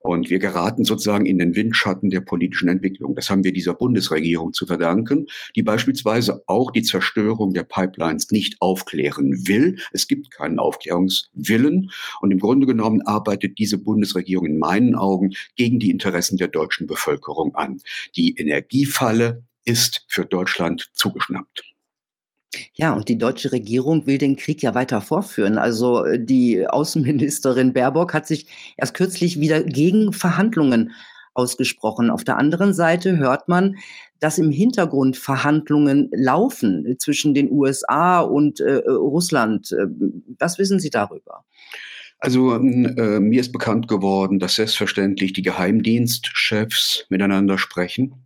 Und 0.00 0.28
wir 0.28 0.38
geraten 0.38 0.84
sozusagen 0.84 1.24
in 1.24 1.38
den 1.38 1.56
Windschatten 1.56 2.10
der 2.10 2.20
politischen 2.20 2.68
Entwicklung. 2.68 3.14
Das 3.14 3.30
haben 3.30 3.42
wir 3.42 3.54
dieser 3.54 3.72
Bundesregierung 3.72 4.52
zu 4.52 4.66
verdanken, 4.66 5.28
die 5.56 5.62
beispielsweise 5.62 6.42
auch 6.46 6.70
die 6.70 6.82
Zerstörung 6.82 7.54
der 7.54 7.64
Pipelines 7.64 8.30
nicht 8.30 8.60
aufklären 8.60 9.48
will. 9.48 9.78
Es 9.92 10.06
gibt 10.06 10.30
keinen 10.30 10.58
Aufklärungswillen. 10.58 11.90
Und 12.20 12.30
im 12.30 12.38
Grunde 12.38 12.66
genommen 12.66 13.00
arbeitet 13.00 13.58
diese 13.58 13.78
Bundesregierung 13.78 14.44
in 14.44 14.58
meinen 14.58 14.94
Augen 14.94 15.30
gegen 15.56 15.78
die 15.78 15.88
Interessen 15.88 16.36
der 16.36 16.48
deutschen 16.48 16.86
Bevölkerung 16.86 17.54
an. 17.54 17.80
Die 18.14 18.36
Energiefalle 18.36 19.42
ist 19.64 20.04
für 20.08 20.24
Deutschland 20.24 20.90
zugeschnappt. 20.94 21.62
Ja, 22.74 22.92
und 22.92 23.08
die 23.08 23.18
deutsche 23.18 23.52
Regierung 23.52 24.06
will 24.06 24.18
den 24.18 24.36
Krieg 24.36 24.62
ja 24.62 24.74
weiter 24.74 25.00
vorführen. 25.00 25.58
Also 25.58 26.04
äh, 26.04 26.24
die 26.24 26.66
Außenministerin 26.66 27.72
Baerbock 27.72 28.14
hat 28.14 28.26
sich 28.26 28.46
erst 28.76 28.94
kürzlich 28.94 29.40
wieder 29.40 29.62
gegen 29.62 30.12
Verhandlungen 30.12 30.92
ausgesprochen. 31.34 32.10
Auf 32.10 32.24
der 32.24 32.38
anderen 32.38 32.72
Seite 32.72 33.18
hört 33.18 33.48
man, 33.48 33.76
dass 34.20 34.38
im 34.38 34.50
Hintergrund 34.50 35.16
Verhandlungen 35.16 36.08
laufen 36.12 36.96
zwischen 36.98 37.34
den 37.34 37.50
USA 37.50 38.20
und 38.20 38.60
äh, 38.60 38.76
Russland. 38.86 39.72
Äh, 39.72 39.86
was 40.38 40.58
wissen 40.58 40.78
Sie 40.78 40.90
darüber? 40.90 41.44
Also 42.18 42.54
äh, 42.54 43.20
mir 43.20 43.40
ist 43.40 43.52
bekannt 43.52 43.88
geworden, 43.88 44.38
dass 44.38 44.54
selbstverständlich 44.54 45.32
die 45.32 45.42
Geheimdienstchefs 45.42 47.06
miteinander 47.10 47.58
sprechen. 47.58 48.23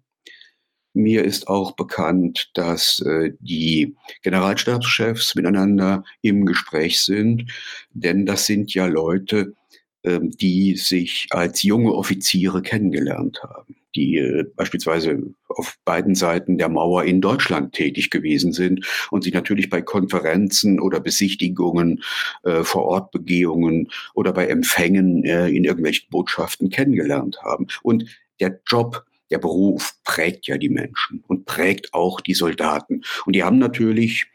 Mir 0.99 1.25
ist 1.25 1.47
auch 1.47 1.77
bekannt, 1.77 2.51
dass 2.55 2.99
äh, 3.07 3.31
die 3.39 3.95
Generalstabschefs 4.23 5.37
miteinander 5.37 6.03
im 6.23 6.45
Gespräch 6.45 7.03
sind, 7.03 7.53
denn 7.93 8.27
das 8.27 8.47
sind 8.47 8.75
ja 8.75 8.87
Leute, 8.87 9.55
äh, 10.03 10.19
die 10.21 10.75
sich 10.75 11.29
als 11.31 11.63
junge 11.63 11.95
Offiziere 11.95 12.63
kennengelernt 12.63 13.41
haben, 13.45 13.77
die 13.95 14.17
äh, 14.17 14.45
beispielsweise 14.57 15.23
auf 15.47 15.77
beiden 15.85 16.17
Seiten 16.17 16.59
der 16.59 16.69
Mauer 16.69 17.05
in 17.05 17.21
Deutschland 17.21 17.75
tätig 17.75 18.11
gewesen 18.11 18.53
sind 18.53 18.85
und 19.13 19.23
sich 19.23 19.35
natürlich 19.35 19.71
bei 19.71 19.83
Konferenzen 19.83 20.81
oder 20.81 20.99
Besichtigungen, 20.99 22.03
äh, 22.43 22.65
Vorortbegehungen 22.65 23.89
oder 24.15 24.33
bei 24.33 24.49
Empfängen 24.49 25.23
äh, 25.23 25.47
in 25.47 25.63
irgendwelchen 25.63 26.11
Botschaften 26.11 26.71
kennengelernt 26.71 27.39
haben. 27.45 27.69
Und 27.85 28.05
der 28.41 28.61
Job 28.67 29.05
der 29.31 29.39
Beruf 29.39 29.95
prägt 30.05 30.47
ja 30.47 30.59
die 30.59 30.69
Menschen 30.69 31.23
und 31.27 31.45
prägt 31.45 31.95
auch 31.95 32.21
die 32.21 32.35
Soldaten. 32.35 33.03
Und 33.27 33.35
die 33.35 33.45
haben 33.45 33.59
natürlich 33.59 34.27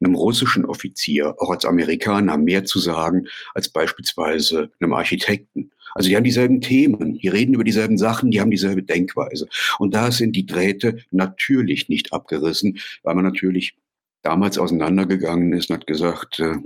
einem 0.00 0.14
russischen 0.14 0.64
Offizier, 0.66 1.34
auch 1.38 1.50
als 1.50 1.64
Amerikaner, 1.64 2.36
mehr 2.36 2.64
zu 2.64 2.78
sagen 2.78 3.28
als 3.54 3.68
beispielsweise 3.68 4.70
einem 4.80 4.92
Architekten. 4.92 5.70
Also 5.94 6.10
die 6.10 6.16
haben 6.16 6.24
dieselben 6.24 6.60
Themen, 6.60 7.18
die 7.18 7.28
reden 7.28 7.54
über 7.54 7.64
dieselben 7.64 7.96
Sachen, 7.96 8.30
die 8.30 8.40
haben 8.40 8.50
dieselbe 8.50 8.82
Denkweise. 8.82 9.48
Und 9.78 9.94
da 9.94 10.12
sind 10.12 10.36
die 10.36 10.44
Drähte 10.44 10.98
natürlich 11.10 11.88
nicht 11.88 12.12
abgerissen, 12.12 12.78
weil 13.02 13.14
man 13.14 13.24
natürlich 13.24 13.76
damals 14.20 14.58
auseinandergegangen 14.58 15.52
ist 15.54 15.70
und 15.70 15.76
hat 15.76 15.86
gesagt, 15.86 16.40
äh, 16.40 16.56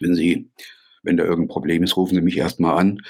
wenn 0.00 0.14
Sie, 0.14 0.50
wenn 1.02 1.16
da 1.16 1.24
irgendein 1.24 1.48
Problem 1.48 1.82
ist, 1.82 1.96
rufen 1.96 2.14
Sie 2.14 2.20
mich 2.20 2.36
erstmal 2.36 2.78
an 2.78 3.02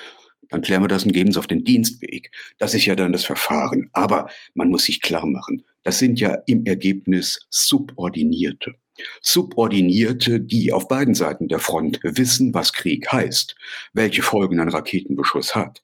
dann 0.48 0.62
klären 0.62 0.82
wir 0.82 0.88
das 0.88 1.04
und 1.04 1.12
geben 1.12 1.30
es 1.30 1.37
auf 1.37 1.46
den 1.46 1.64
Dienstweg. 1.64 2.30
Das 2.58 2.74
ist 2.74 2.87
ja 2.87 2.94
dann 2.94 3.12
das 3.12 3.24
Verfahren. 3.24 3.90
Aber 3.92 4.28
man 4.54 4.68
muss 4.68 4.84
sich 4.84 5.00
klar 5.00 5.26
machen, 5.26 5.64
das 5.82 5.98
sind 5.98 6.20
ja 6.20 6.38
im 6.46 6.66
Ergebnis 6.66 7.46
Subordinierte. 7.50 8.74
Subordinierte, 9.22 10.40
die 10.40 10.72
auf 10.72 10.88
beiden 10.88 11.14
Seiten 11.14 11.48
der 11.48 11.61
Front 11.61 12.00
wissen, 12.02 12.52
was 12.52 12.72
Krieg 12.72 13.11
heißt, 13.12 13.54
welche 13.92 14.22
Folgen 14.22 14.61
ein 14.61 14.68
Raketenbeschuss 14.68 15.54
hat. 15.54 15.80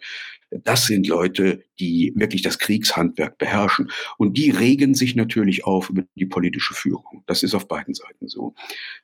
Das 0.62 0.86
sind 0.86 1.08
Leute, 1.08 1.64
die 1.80 2.12
wirklich 2.14 2.42
das 2.42 2.58
Kriegshandwerk 2.58 3.38
beherrschen. 3.38 3.90
Und 4.18 4.36
die 4.36 4.50
regen 4.50 4.94
sich 4.94 5.16
natürlich 5.16 5.64
auf 5.64 5.90
über 5.90 6.04
die 6.14 6.26
politische 6.26 6.74
Führung. 6.74 7.24
Das 7.26 7.42
ist 7.42 7.54
auf 7.54 7.66
beiden 7.66 7.94
Seiten 7.94 8.28
so. 8.28 8.54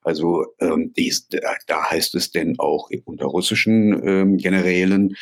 Also 0.02 0.46
ähm, 0.60 0.92
dies, 0.96 1.28
da 1.66 1.90
heißt 1.90 2.14
es 2.14 2.30
denn 2.30 2.58
auch 2.58 2.90
unter 3.04 3.26
russischen 3.26 4.06
ähm, 4.06 4.36
Generälen, 4.36 5.16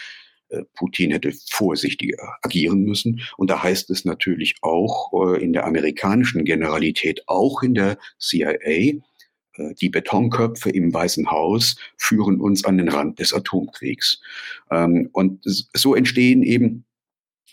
Putin 0.75 1.11
hätte 1.11 1.33
vorsichtiger 1.51 2.37
agieren 2.43 2.85
müssen. 2.85 3.21
Und 3.37 3.51
da 3.51 3.63
heißt 3.63 3.91
es 3.91 4.05
natürlich 4.05 4.57
auch 4.63 5.13
äh, 5.13 5.43
in 5.43 5.53
der 5.53 5.67
amerikanischen 5.67 6.45
Generalität, 6.45 7.23
auch 7.27 7.63
in 7.63 7.75
der 7.75 7.99
CIA, 8.19 8.59
äh, 8.61 8.95
die 9.81 9.89
Betonköpfe 9.89 10.71
im 10.71 10.93
Weißen 10.93 11.31
Haus 11.31 11.77
führen 11.97 12.41
uns 12.41 12.65
an 12.65 12.79
den 12.79 12.89
Rand 12.89 13.19
des 13.19 13.33
Atomkriegs. 13.33 14.21
Ähm, 14.71 15.11
und 15.13 15.41
so 15.45 15.95
entstehen 15.95 16.43
eben 16.43 16.85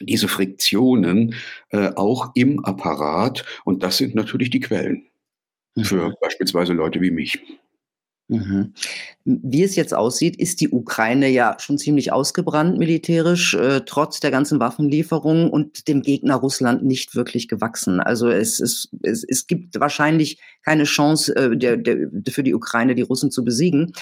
diese 0.01 0.27
Friktionen 0.27 1.35
auch 1.71 2.31
im 2.35 2.59
Apparat. 2.65 3.45
Und 3.63 3.81
das 3.81 3.95
sind 3.95 4.13
natürlich 4.13 4.49
die 4.49 4.59
Quellen 4.59 5.07
für 5.83 6.09
mhm. 6.09 6.15
beispielsweise 6.19 6.73
Leute 6.73 6.99
wie 6.99 7.11
mich. 7.11 7.39
Mhm. 8.27 8.73
Wie 9.23 9.61
es 9.61 9.75
jetzt 9.75 9.93
aussieht, 9.93 10.35
ist 10.35 10.59
die 10.59 10.69
Ukraine 10.69 11.29
ja 11.29 11.57
schon 11.59 11.77
ziemlich 11.77 12.11
ausgebrannt 12.11 12.79
militärisch, 12.79 13.53
äh, 13.53 13.81
trotz 13.85 14.19
der 14.19 14.31
ganzen 14.31 14.59
Waffenlieferungen 14.59 15.49
und 15.49 15.87
dem 15.87 16.01
Gegner 16.01 16.35
Russland 16.35 16.83
nicht 16.83 17.15
wirklich 17.15 17.47
gewachsen. 17.47 17.99
Also 17.99 18.29
es, 18.29 18.59
ist, 18.59 18.89
es, 19.03 19.23
es 19.23 19.45
gibt 19.45 19.79
wahrscheinlich 19.79 20.39
keine 20.63 20.85
Chance 20.85 21.35
äh, 21.35 21.55
der, 21.55 21.77
der, 21.77 22.09
für 22.29 22.41
die 22.41 22.55
Ukraine, 22.55 22.95
die 22.95 23.03
Russen 23.03 23.29
zu 23.29 23.43
besiegen. 23.43 23.93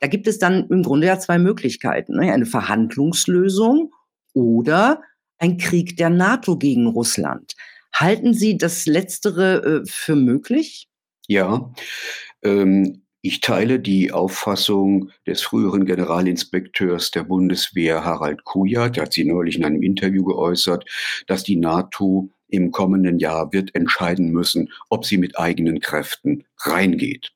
Da 0.00 0.06
gibt 0.06 0.26
es 0.26 0.38
dann 0.38 0.66
im 0.70 0.82
Grunde 0.82 1.08
ja 1.08 1.18
zwei 1.18 1.38
Möglichkeiten. 1.38 2.16
Ne? 2.16 2.32
Eine 2.32 2.46
Verhandlungslösung 2.46 3.92
oder 4.32 5.02
ein 5.36 5.58
Krieg 5.58 5.98
der 5.98 6.08
NATO 6.08 6.56
gegen 6.56 6.86
Russland. 6.86 7.52
Halten 7.92 8.32
Sie 8.32 8.56
das 8.56 8.86
Letztere 8.86 9.82
äh, 9.82 9.86
für 9.86 10.16
möglich? 10.16 10.88
Ja. 11.28 11.72
Ähm 12.42 13.02
ich 13.26 13.40
teile 13.40 13.80
die 13.80 14.12
Auffassung 14.12 15.10
des 15.26 15.42
früheren 15.42 15.84
Generalinspekteurs 15.84 17.10
der 17.10 17.24
Bundeswehr 17.24 18.04
Harald 18.04 18.44
Kujat, 18.44 18.96
der 18.96 19.04
hat 19.04 19.12
sie 19.12 19.24
neulich 19.24 19.56
in 19.56 19.64
einem 19.64 19.82
Interview 19.82 20.22
geäußert, 20.22 20.84
dass 21.26 21.42
die 21.42 21.56
NATO 21.56 22.30
im 22.48 22.70
kommenden 22.70 23.18
Jahr 23.18 23.52
wird 23.52 23.74
entscheiden 23.74 24.30
müssen, 24.30 24.70
ob 24.90 25.04
sie 25.04 25.18
mit 25.18 25.36
eigenen 25.38 25.80
Kräften 25.80 26.44
reingeht. 26.58 27.32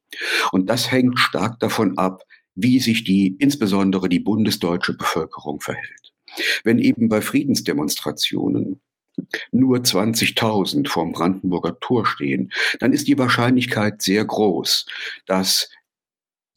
Und 0.53 0.70
das 0.70 0.93
hängt 0.93 1.18
stark 1.18 1.59
davon 1.59 1.99
ab, 1.99 2.22
wie 2.55 2.78
sich 2.78 3.03
die, 3.03 3.34
insbesondere 3.41 4.09
die 4.09 4.20
bundesdeutsche 4.20 4.97
Bevölkerung 4.97 5.61
verhält. 5.61 6.12
Wenn 6.62 6.78
eben 6.78 7.09
bei 7.09 7.20
Friedensdemonstrationen 7.20 8.80
nur 9.51 9.78
20.000 9.78 10.88
vorm 10.88 11.12
Brandenburger 11.12 11.78
Tor 11.80 12.07
stehen, 12.07 12.53
dann 12.78 12.93
ist 12.93 13.09
die 13.09 13.18
Wahrscheinlichkeit 13.18 14.03
sehr 14.03 14.24
groß, 14.24 14.86
dass 15.26 15.68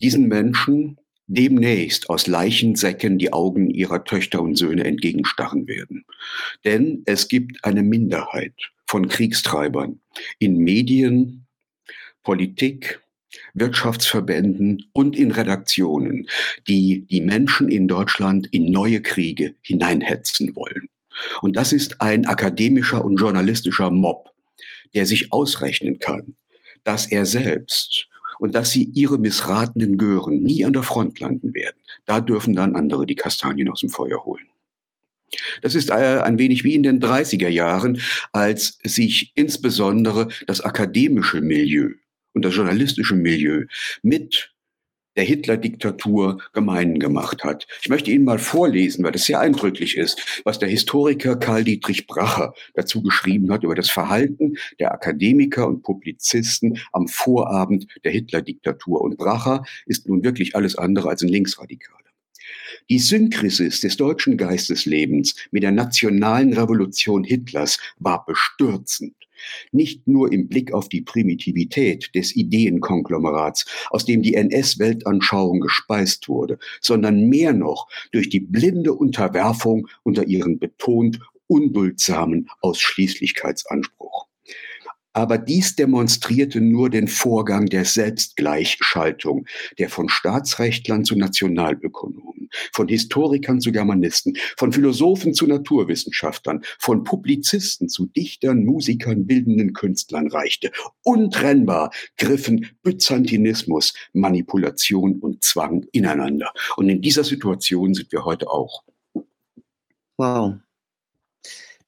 diesen 0.04 0.28
Menschen 0.28 0.98
demnächst 1.28 2.10
aus 2.10 2.28
Leichensäcken 2.28 3.18
die 3.18 3.32
Augen 3.32 3.70
ihrer 3.70 4.04
Töchter 4.04 4.42
und 4.42 4.56
Söhne 4.58 4.84
entgegenstarren 4.84 5.68
werden. 5.68 6.06
Denn 6.66 7.04
es 7.06 7.30
gibt 7.30 7.64
eine 7.64 7.82
Minderheit 7.82 8.54
von 8.86 9.08
Kriegstreibern 9.08 10.02
in 10.38 10.58
Medien, 10.58 11.48
Politik, 12.22 13.02
Wirtschaftsverbänden 13.54 14.86
und 14.94 15.18
in 15.18 15.32
Redaktionen, 15.32 16.28
die 16.68 17.06
die 17.10 17.22
Menschen 17.22 17.70
in 17.70 17.88
Deutschland 17.88 18.48
in 18.52 18.72
neue 18.72 19.02
Kriege 19.02 19.56
hineinhetzen 19.62 20.56
wollen. 20.56 20.90
Und 21.42 21.56
das 21.56 21.74
ist 21.74 22.02
ein 22.02 22.26
akademischer 22.26 23.04
und 23.04 23.18
journalistischer 23.18 23.90
Mob, 23.90 24.32
der 24.94 25.06
sich 25.06 25.32
ausrechnen 25.32 26.00
kann, 26.00 26.36
dass 26.84 27.06
er 27.06 27.26
selbst 27.26 28.08
und 28.40 28.56
dass 28.56 28.72
sie 28.72 28.84
ihre 28.94 29.18
missratenen 29.18 29.98
Gören 29.98 30.42
nie 30.44 30.66
an 30.66 30.74
der 30.74 30.84
Front 30.84 31.20
landen 31.20 31.54
werden. 31.54 31.78
Da 32.06 32.22
dürfen 32.22 32.56
dann 32.56 32.76
andere 32.76 33.06
die 33.06 33.16
Kastanien 33.16 33.70
aus 33.70 33.82
dem 33.82 33.90
Feuer 33.90 34.24
holen. 34.26 34.46
Das 35.62 35.76
ist 35.76 35.90
äh, 35.90 36.22
ein 36.24 36.38
wenig 36.38 36.64
wie 36.64 36.76
in 36.76 36.84
den 36.84 37.02
30er 37.02 37.48
Jahren, 37.48 38.00
als 38.32 38.78
sich 38.84 39.32
insbesondere 39.36 40.28
das 40.48 40.62
akademische 40.62 41.42
Milieu 41.42 41.90
und 42.34 42.46
das 42.46 42.56
journalistische 42.56 43.16
Milieu 43.16 43.66
mit 44.02 44.53
der 45.16 45.24
Hitler-Diktatur 45.24 46.42
gemein 46.54 47.00
gemacht 47.00 47.44
hat. 47.44 47.68
Ich 47.82 47.90
möchte 47.90 48.12
Ihnen 48.12 48.26
mal 48.26 48.40
vorlesen, 48.40 49.04
weil 49.04 49.12
das 49.12 49.26
sehr 49.26 49.40
eindrücklich 49.40 49.98
ist, 49.98 50.42
was 50.44 50.60
der 50.60 50.70
Historiker 50.70 51.36
Karl 51.36 51.64
Dietrich 51.64 52.08
Bracher 52.08 52.54
dazu 52.74 53.02
geschrieben 53.02 53.52
hat 53.52 53.64
über 53.64 53.76
das 53.76 53.90
Verhalten 53.90 54.58
der 54.80 54.92
Akademiker 54.94 55.68
und 55.68 55.84
Publizisten 55.84 56.80
am 56.92 57.08
Vorabend 57.08 57.88
der 58.04 58.12
Hitler-Diktatur. 58.12 59.02
Und 59.02 59.18
Bracher 59.18 59.64
ist 59.86 60.08
nun 60.08 60.24
wirklich 60.24 60.56
alles 60.56 60.76
andere 60.76 61.10
als 61.10 61.22
ein 61.22 61.30
Linksradikaler. 61.30 62.00
Die 62.90 63.00
Synkrisis 63.00 63.82
des 63.82 63.98
deutschen 63.98 64.38
Geisteslebens 64.38 65.36
mit 65.52 65.64
der 65.64 65.72
nationalen 65.72 66.54
Revolution 66.54 67.24
Hitlers 67.24 67.80
war 67.98 68.26
bestürzend. 68.26 69.16
Nicht 69.72 70.08
nur 70.08 70.32
im 70.32 70.48
Blick 70.48 70.74
auf 70.74 70.90
die 70.90 71.02
Primitivität 71.02 72.14
des 72.16 72.36
Ideenkonglomerats, 72.36 73.66
aus 73.90 74.06
dem 74.06 74.22
die 74.22 74.36
NS-Weltanschauung 74.36 75.60
gespeist 75.60 76.30
wurde, 76.30 76.60
sondern 76.82 77.28
mehr 77.28 77.54
noch 77.54 77.88
durch 78.12 78.30
die 78.30 78.40
blinde 78.40 78.94
Unterwerfung 78.94 79.88
unter 80.04 80.26
ihren 80.26 80.60
betont 80.60 81.20
unduldsamen 81.48 82.50
Ausschließlichkeitsanspruch. 82.62 84.28
Aber 85.14 85.38
dies 85.38 85.76
demonstrierte 85.76 86.60
nur 86.60 86.90
den 86.90 87.08
Vorgang 87.08 87.68
der 87.68 87.86
Selbstgleichschaltung, 87.86 89.46
der 89.78 89.90
von 89.90 90.10
Staatsrechtlern 90.10 91.06
zu 91.06 91.16
Nationalökonomen, 91.16 92.50
von 92.72 92.88
Historikern 92.88 93.62
zu 93.62 93.72
Germanisten, 93.72 94.36
von 94.58 94.72
Philosophen 94.74 95.34
zu 95.34 95.46
Naturwissenschaftlern, 95.46 96.64
von 96.80 97.04
Publizisten 97.04 97.90
zu 97.90 98.08
Dichtern, 98.08 98.66
Musikern, 98.66 99.28
bildenden 99.28 99.74
Künstlern 99.74 100.28
reichte. 100.28 100.72
Untrennbar 101.04 101.92
griffen 102.18 102.72
Byzantinismus, 102.82 103.94
Manipulation 104.14 105.20
und 105.20 105.44
Zwang 105.44 105.86
ineinander. 105.92 106.52
Und 106.76 106.90
in 106.90 107.02
dieser 107.02 107.24
Situation 107.24 107.94
sind 107.94 108.12
wir 108.12 108.26
heute 108.26 108.50
auch. 108.50 108.84
Wow, 110.18 110.56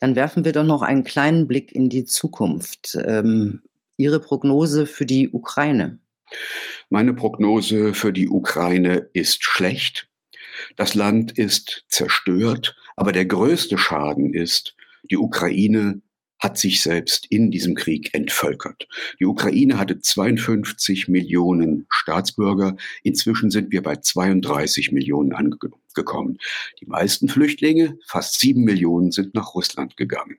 dann 0.05 0.15
werfen 0.15 0.45
wir 0.45 0.51
doch 0.51 0.63
noch 0.63 0.83
einen 0.83 1.03
kleinen 1.03 1.47
Blick 1.47 1.71
in 1.71 1.89
die 1.89 2.05
Zukunft. 2.05 2.95
Ähm, 3.07 3.63
Ihre 3.97 4.19
Prognose 4.19 4.85
für 4.85 5.07
die 5.07 5.31
Ukraine? 5.31 5.97
Meine 6.91 7.15
Prognose 7.15 7.95
für 7.95 8.13
die 8.13 8.29
Ukraine 8.29 9.09
ist 9.13 9.43
schlecht. 9.43 10.07
Das 10.75 10.93
Land 10.93 11.31
ist 11.31 11.85
zerstört, 11.87 12.75
aber 12.95 13.13
der 13.13 13.25
größte 13.25 13.79
Schaden 13.79 14.31
ist, 14.31 14.75
die 15.09 15.17
Ukraine 15.17 16.01
hat 16.39 16.57
sich 16.57 16.81
selbst 16.81 17.25
in 17.29 17.51
diesem 17.51 17.75
Krieg 17.75 18.13
entvölkert. 18.13 18.87
Die 19.19 19.25
Ukraine 19.25 19.77
hatte 19.77 19.99
52 19.99 21.07
Millionen 21.07 21.85
Staatsbürger. 21.89 22.75
Inzwischen 23.03 23.51
sind 23.51 23.71
wir 23.71 23.81
bei 23.81 23.95
32 23.95 24.91
Millionen 24.91 25.33
angekommen. 25.33 26.37
Die 26.81 26.85
meisten 26.85 27.29
Flüchtlinge, 27.29 27.97
fast 28.05 28.39
sieben 28.39 28.63
Millionen, 28.63 29.11
sind 29.11 29.33
nach 29.33 29.55
Russland 29.55 29.97
gegangen. 29.97 30.37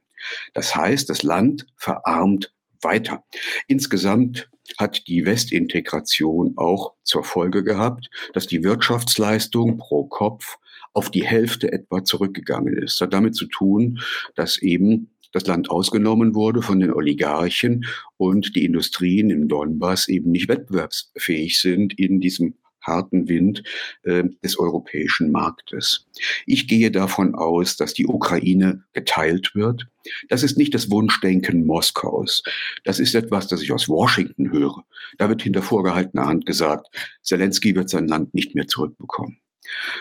Das 0.55 0.74
heißt, 0.74 1.09
das 1.09 1.22
Land 1.22 1.66
verarmt 1.76 2.53
weiter. 2.82 3.24
Insgesamt 3.66 4.49
hat 4.78 5.07
die 5.07 5.24
Westintegration 5.24 6.55
auch 6.57 6.94
zur 7.05 7.24
Folge 7.24 7.62
gehabt, 7.62 8.11
dass 8.32 8.47
die 8.47 8.64
Wirtschaftsleistung 8.64 9.78
pro 9.78 10.05
Kopf 10.05 10.59
auf 10.92 11.11
die 11.11 11.26
Hälfte 11.26 11.72
etwa 11.72 12.05
zurückgegangen 12.05 12.76
ist. 12.76 12.94
Das 12.94 13.07
hat 13.07 13.12
damit 13.12 13.36
zu 13.36 13.47
tun, 13.47 14.01
dass 14.34 14.59
eben 14.59 15.11
das 15.32 15.46
Land 15.46 15.70
ausgenommen 15.70 16.34
wurde 16.34 16.62
von 16.62 16.80
den 16.80 16.92
Oligarchen 16.92 17.86
und 18.16 18.56
die 18.56 18.64
Industrien 18.64 19.30
im 19.30 19.48
Donbass 19.48 20.08
eben 20.08 20.30
nicht 20.30 20.48
wettbewerbsfähig 20.48 21.58
sind 21.58 21.98
in 21.98 22.20
diesem 22.20 22.54
harten 22.86 23.28
Wind 23.28 23.62
äh, 24.02 24.24
des 24.42 24.58
europäischen 24.58 25.30
Marktes. 25.30 26.06
Ich 26.46 26.68
gehe 26.68 26.90
davon 26.90 27.34
aus, 27.34 27.76
dass 27.76 27.94
die 27.94 28.06
Ukraine 28.06 28.84
geteilt 28.92 29.54
wird. 29.54 29.88
Das 30.28 30.42
ist 30.42 30.56
nicht 30.56 30.74
das 30.74 30.90
Wunschdenken 30.90 31.66
Moskaus. 31.66 32.42
Das 32.84 33.00
ist 33.00 33.14
etwas, 33.14 33.48
das 33.48 33.62
ich 33.62 33.72
aus 33.72 33.88
Washington 33.88 34.52
höre. 34.52 34.84
Da 35.18 35.28
wird 35.28 35.42
hinter 35.42 35.62
vorgehaltener 35.62 36.26
Hand 36.26 36.46
gesagt, 36.46 36.86
Zelensky 37.22 37.74
wird 37.74 37.90
sein 37.90 38.06
Land 38.06 38.34
nicht 38.34 38.54
mehr 38.54 38.68
zurückbekommen. 38.68 39.38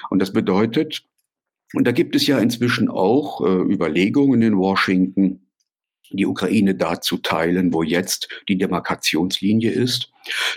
Und 0.09 0.19
das 0.19 0.31
bedeutet, 0.31 1.03
und 1.75 1.85
da 1.85 1.91
gibt 1.91 2.15
es 2.15 2.25
ja 2.27 2.39
inzwischen 2.39 2.89
auch 2.89 3.41
äh, 3.41 3.73
Überlegungen 3.73 4.41
in 4.41 4.57
Washington, 4.57 5.47
die 6.11 6.25
Ukraine 6.25 6.75
da 6.75 7.01
zu 7.01 7.17
teilen, 7.17 7.73
wo 7.73 7.83
jetzt 7.83 8.29
die 8.47 8.57
Demarkationslinie 8.57 9.71
ist. 9.71 10.11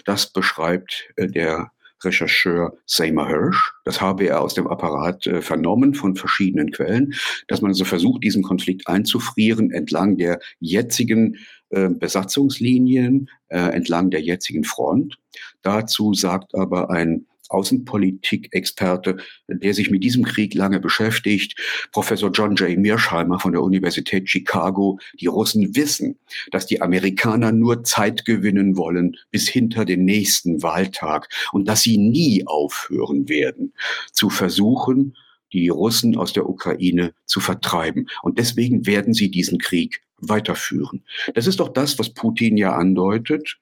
Das 0.05 0.33
beschreibt 0.33 1.09
äh, 1.17 1.27
der 1.27 1.73
Rechercheur 2.05 2.79
Seymour 2.87 3.29
Hirsch. 3.29 3.73
Das 3.85 4.01
habe 4.01 4.27
er 4.27 4.41
aus 4.41 4.55
dem 4.55 4.67
Apparat 4.69 5.27
äh, 5.27 5.43
vernommen 5.43 5.95
von 5.95 6.15
verschiedenen 6.15 6.71
Quellen, 6.71 7.15
dass 7.49 7.61
man 7.61 7.73
also 7.73 7.85
versucht, 7.85 8.23
diesen 8.23 8.43
Konflikt 8.43 8.87
einzufrieren 8.87 9.71
entlang 9.71 10.17
der 10.17 10.39
jetzigen 10.61 11.39
äh, 11.71 11.89
Besatzungslinien, 11.89 13.29
äh, 13.49 13.59
entlang 13.59 14.11
der 14.11 14.23
jetzigen 14.23 14.65
Front. 14.65 15.19
Dazu 15.63 16.15
sagt 16.15 16.55
aber 16.55 16.91
ein 16.91 17.27
Außenpolitik-Experte, 17.49 19.17
der 19.49 19.75
sich 19.75 19.91
mit 19.91 20.05
diesem 20.05 20.25
Krieg 20.25 20.55
lange 20.55 20.81
beschäftigt, 20.81 21.59
Professor 21.93 22.31
John 22.31 22.55
J. 22.57 22.79
Mearsheimer 22.79 23.39
von 23.39 23.53
der 23.53 23.63
Universität 23.63 24.29
Chicago. 24.29 24.99
Die 25.21 25.27
Russen 25.27 25.75
wissen, 25.75 26.19
dass 26.51 26.67
die 26.67 26.81
Amerikaner 26.81 27.53
nur 27.53 27.85
Zeit 27.85 28.25
gewinnen 28.25 28.77
wollen 28.77 29.17
bis 29.31 29.49
hinter 29.49 29.85
den 29.85 30.05
nächsten 30.05 30.63
Wahltag 30.63 31.29
und 31.53 31.67
dass 31.69 31.83
sie 31.83 31.99
nie 31.99 32.47
aufhören 32.47 33.29
werden 33.29 33.73
zu 34.13 34.31
versuchen, 34.31 35.17
die 35.53 35.69
Russen 35.69 36.17
aus 36.17 36.33
der 36.33 36.49
Ukraine 36.49 37.15
zu 37.25 37.41
vertreiben. 37.41 38.09
Und 38.23 38.39
deswegen 38.39 38.87
werden 38.87 39.15
sie 39.15 39.31
diesen 39.31 39.59
Krieg 39.59 40.03
weiterführen. 40.19 41.05
Das 41.35 41.47
ist 41.47 41.61
doch 41.61 41.69
das, 41.69 41.99
was 41.99 42.11
Putin 42.11 42.57
ja 42.57 42.75
andeutet. 42.75 43.59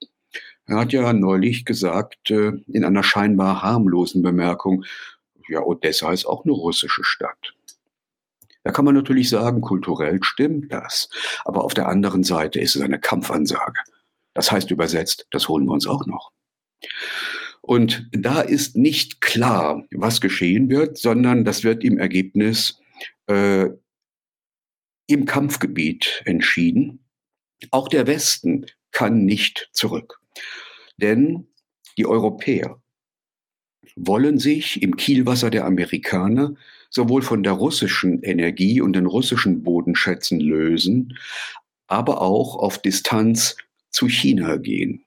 Er 0.67 0.79
hat 0.79 0.93
ja 0.93 1.13
neulich 1.13 1.65
gesagt, 1.65 2.31
äh, 2.31 2.53
in 2.67 2.85
einer 2.85 3.03
scheinbar 3.03 3.63
harmlosen 3.63 4.23
Bemerkung, 4.23 4.85
ja, 5.49 5.63
Odessa 5.63 6.13
ist 6.13 6.27
auch 6.27 6.45
eine 6.45 6.53
russische 6.53 7.05
Stadt. 7.05 7.55
Da 8.65 8.73
kann 8.73 8.85
man 8.85 8.97
natürlich 8.97 9.29
sagen, 9.29 9.61
kulturell 9.61 10.19
stimmt 10.23 10.73
das. 10.73 11.09
Aber 11.45 11.63
auf 11.63 11.73
der 11.73 11.89
anderen 11.89 12.25
Seite 12.25 12.59
ist 12.59 12.75
es 12.75 12.83
eine 12.83 12.99
Kampfansage. 12.99 13.81
Das 14.35 14.51
heißt 14.51 14.73
übersetzt, 14.73 15.29
das 15.31 15.49
holen 15.49 15.67
wir 15.67 15.73
uns 15.73 15.87
auch 15.87 16.05
noch. 16.07 16.33
Und 17.61 18.09
da 18.13 18.41
ist 18.41 18.77
nicht 18.77 19.21
klar, 19.21 19.85
was 19.93 20.21
geschehen 20.21 20.69
wird, 20.69 20.99
sondern 20.99 21.45
das 21.45 21.63
wird 21.63 21.85
im 21.85 21.99
Ergebnis 21.99 22.81
äh, 23.29 23.69
im 25.07 25.25
Kampfgebiet 25.27 26.23
entschieden. 26.25 27.05
Auch 27.71 27.89
der 27.89 28.07
Westen 28.07 28.67
kann 28.91 29.25
nicht 29.25 29.69
zurück. 29.73 30.21
Denn 30.97 31.49
die 31.99 32.07
Europäer 32.07 32.81
wollen 33.95 34.39
sich 34.39 34.83
im 34.83 34.97
Kielwasser 34.97 35.51
der 35.51 35.65
Amerikaner 35.65 36.55
sowohl 36.91 37.23
von 37.23 37.43
der 37.43 37.53
russischen 37.53 38.23
Energie 38.23 38.81
und 38.81 38.95
den 38.95 39.07
russischen 39.07 39.63
Bodenschätzen 39.63 40.41
lösen, 40.41 41.19
aber 41.87 42.21
auch 42.21 42.57
auf 42.57 42.81
Distanz 42.81 43.57
zu 43.91 44.09
China 44.09 44.57
gehen. 44.57 45.05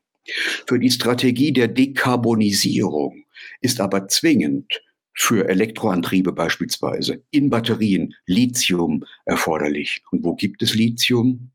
Für 0.68 0.80
die 0.80 0.92
Strategie 0.92 1.52
der 1.52 1.68
Dekarbonisierung 1.68 3.24
ist 3.62 3.80
aber 3.80 4.08
zwingend 4.08 4.82
für 5.14 5.50
Elektroantriebe 5.50 6.32
beispielsweise 6.32 7.24
in 7.32 7.50
Batterien 7.50 8.16
Lithium 8.26 9.04
erforderlich. 9.26 10.02
Und 10.12 10.24
wo 10.24 10.36
gibt 10.36 10.62
es 10.62 10.76
Lithium? 10.76 11.52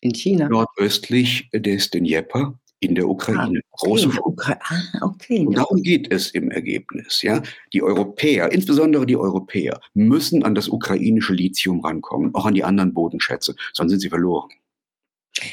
In 0.00 0.14
China. 0.14 0.48
Nordöstlich 0.48 1.48
des 1.52 1.90
Dnjepr 1.90 2.58
in 2.80 2.94
der 2.94 3.08
Ukraine. 3.08 3.60
Ah, 3.70 3.76
Große 3.78 4.08
okay. 4.08 4.20
Ukra 4.24 4.58
ah, 4.62 4.82
okay. 5.02 5.46
Und 5.46 5.56
darum 5.56 5.82
geht 5.82 6.12
es 6.12 6.30
im 6.30 6.50
Ergebnis. 6.50 7.22
Ja? 7.22 7.42
Die 7.72 7.82
Europäer, 7.82 8.52
insbesondere 8.52 9.06
die 9.06 9.16
Europäer, 9.16 9.80
müssen 9.94 10.44
an 10.44 10.54
das 10.54 10.68
ukrainische 10.68 11.32
Lithium 11.32 11.84
rankommen, 11.84 12.34
auch 12.34 12.46
an 12.46 12.54
die 12.54 12.64
anderen 12.64 12.94
Bodenschätze, 12.94 13.54
sonst 13.72 13.90
sind 13.90 14.00
sie 14.00 14.08
verloren. 14.08 14.50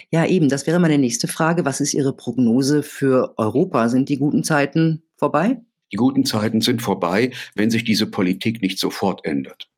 Ja, 0.10 0.26
eben, 0.26 0.50
das 0.50 0.66
wäre 0.66 0.80
meine 0.80 0.98
nächste 0.98 1.28
Frage. 1.28 1.66
Was 1.66 1.80
ist 1.80 1.94
Ihre 1.94 2.14
Prognose 2.14 2.82
für 2.82 3.36
Europa? 3.38 3.90
Sind 3.90 4.10
die 4.10 4.18
guten 4.18 4.44
Zeiten 4.44 5.04
vorbei? 5.16 5.62
Die 5.96 5.98
guten 5.98 6.26
Zeiten 6.26 6.60
sind 6.60 6.82
vorbei, 6.82 7.32
wenn 7.54 7.72
sich 7.72 7.86
diese 7.86 8.06
Politik 8.06 8.62
nicht 8.62 8.80
sofort 8.80 9.24
ändert. 9.24 9.70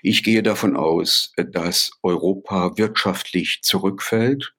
Ich 0.00 0.24
gehe 0.24 0.42
davon 0.42 0.78
aus, 0.78 1.34
dass 1.36 1.90
Europa 2.02 2.78
wirtschaftlich 2.78 3.60
zurückfällt. 3.60 4.54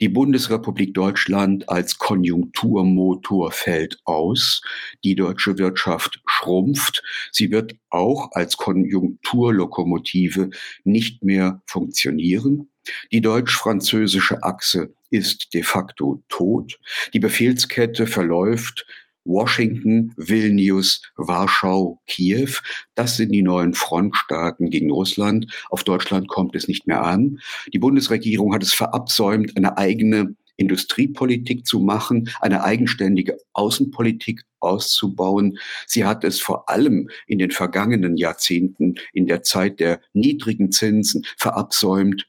Die 0.00 0.08
Bundesrepublik 0.08 0.94
Deutschland 0.94 1.68
als 1.68 1.98
Konjunkturmotor 1.98 3.50
fällt 3.50 3.98
aus. 4.04 4.62
Die 5.02 5.16
deutsche 5.16 5.58
Wirtschaft 5.58 6.22
schrumpft. 6.24 7.02
Sie 7.32 7.50
wird 7.50 7.74
auch 7.90 8.30
als 8.30 8.56
Konjunkturlokomotive 8.56 10.50
nicht 10.84 11.24
mehr 11.24 11.62
funktionieren. 11.66 12.70
Die 13.10 13.22
deutsch-französische 13.22 14.44
Achse 14.44 14.94
ist 15.10 15.52
de 15.52 15.64
facto 15.64 16.22
tot. 16.28 16.78
Die 17.12 17.18
Befehlskette 17.18 18.06
verläuft 18.06 18.86
Washington, 19.26 20.12
Vilnius, 20.16 21.02
Warschau, 21.16 22.00
Kiew. 22.06 22.50
Das 22.94 23.16
sind 23.16 23.32
die 23.32 23.42
neuen 23.42 23.74
Frontstaaten 23.74 24.70
gegen 24.70 24.90
Russland. 24.90 25.52
Auf 25.70 25.84
Deutschland 25.84 26.28
kommt 26.28 26.54
es 26.56 26.68
nicht 26.68 26.86
mehr 26.86 27.02
an. 27.02 27.40
Die 27.72 27.78
Bundesregierung 27.78 28.54
hat 28.54 28.62
es 28.62 28.72
verabsäumt, 28.72 29.56
eine 29.56 29.76
eigene 29.76 30.34
Industriepolitik 30.56 31.66
zu 31.66 31.80
machen, 31.80 32.30
eine 32.40 32.64
eigenständige 32.64 33.36
Außenpolitik 33.52 34.42
auszubauen. 34.60 35.58
Sie 35.86 36.04
hat 36.04 36.24
es 36.24 36.40
vor 36.40 36.68
allem 36.68 37.10
in 37.26 37.38
den 37.38 37.50
vergangenen 37.50 38.16
Jahrzehnten, 38.16 38.94
in 39.12 39.26
der 39.26 39.42
Zeit 39.42 39.80
der 39.80 40.00
niedrigen 40.14 40.72
Zinsen, 40.72 41.26
verabsäumt, 41.36 42.26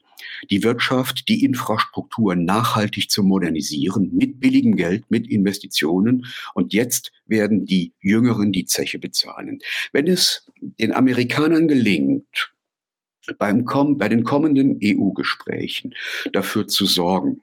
die 0.50 0.62
Wirtschaft, 0.62 1.28
die 1.28 1.44
Infrastruktur 1.44 2.34
nachhaltig 2.34 3.10
zu 3.10 3.22
modernisieren, 3.22 4.10
mit 4.14 4.40
billigem 4.40 4.76
Geld, 4.76 5.10
mit 5.10 5.26
Investitionen. 5.28 6.26
Und 6.54 6.72
jetzt 6.72 7.12
werden 7.26 7.64
die 7.66 7.92
Jüngeren 8.00 8.52
die 8.52 8.64
Zeche 8.64 8.98
bezahlen. 8.98 9.60
Wenn 9.92 10.06
es 10.06 10.46
den 10.60 10.92
Amerikanern 10.92 11.68
gelingt, 11.68 12.52
beim, 13.38 13.64
bei 13.98 14.08
den 14.08 14.24
kommenden 14.24 14.78
EU-Gesprächen 14.82 15.94
dafür 16.32 16.66
zu 16.66 16.86
sorgen, 16.86 17.42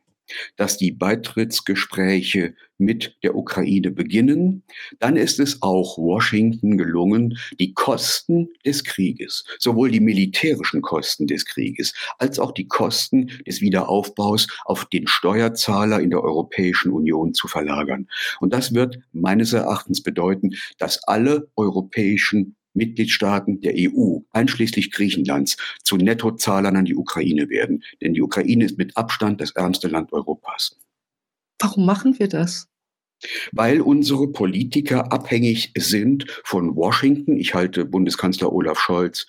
dass 0.55 0.77
die 0.77 0.91
Beitrittsgespräche 0.91 2.55
mit 2.77 3.15
der 3.23 3.35
Ukraine 3.35 3.91
beginnen, 3.91 4.63
dann 4.99 5.15
ist 5.15 5.39
es 5.39 5.61
auch 5.61 5.97
Washington 5.97 6.77
gelungen, 6.77 7.37
die 7.59 7.73
Kosten 7.73 8.49
des 8.65 8.83
Krieges, 8.83 9.45
sowohl 9.59 9.91
die 9.91 9.99
militärischen 9.99 10.81
Kosten 10.81 11.27
des 11.27 11.45
Krieges 11.45 11.93
als 12.17 12.39
auch 12.39 12.51
die 12.51 12.67
Kosten 12.67 13.31
des 13.47 13.61
Wiederaufbaus 13.61 14.47
auf 14.65 14.85
den 14.85 15.07
Steuerzahler 15.07 16.01
in 16.01 16.09
der 16.09 16.21
Europäischen 16.21 16.91
Union 16.91 17.33
zu 17.33 17.47
verlagern. 17.47 18.07
Und 18.39 18.53
das 18.53 18.73
wird 18.73 18.99
meines 19.13 19.53
Erachtens 19.53 20.03
bedeuten, 20.03 20.51
dass 20.77 21.03
alle 21.07 21.47
europäischen 21.55 22.55
Mitgliedstaaten 22.75 23.61
der 23.61 23.73
EU, 23.75 24.19
einschließlich 24.31 24.91
Griechenlands, 24.91 25.57
zu 25.83 25.97
Nettozahlern 25.97 26.75
an 26.75 26.85
die 26.85 26.95
Ukraine 26.95 27.49
werden. 27.49 27.83
Denn 28.01 28.13
die 28.13 28.21
Ukraine 28.21 28.65
ist 28.65 28.77
mit 28.77 28.95
Abstand 28.97 29.41
das 29.41 29.51
ärmste 29.51 29.87
Land 29.87 30.13
Europas. 30.13 30.77
Warum 31.59 31.85
machen 31.85 32.19
wir 32.19 32.27
das? 32.27 32.67
Weil 33.53 33.81
unsere 33.81 34.27
Politiker 34.27 35.11
abhängig 35.11 35.71
sind 35.77 36.25
von 36.43 36.75
Washington. 36.75 37.37
Ich 37.37 37.53
halte 37.53 37.85
Bundeskanzler 37.85 38.51
Olaf 38.51 38.77
Scholz 38.77 39.25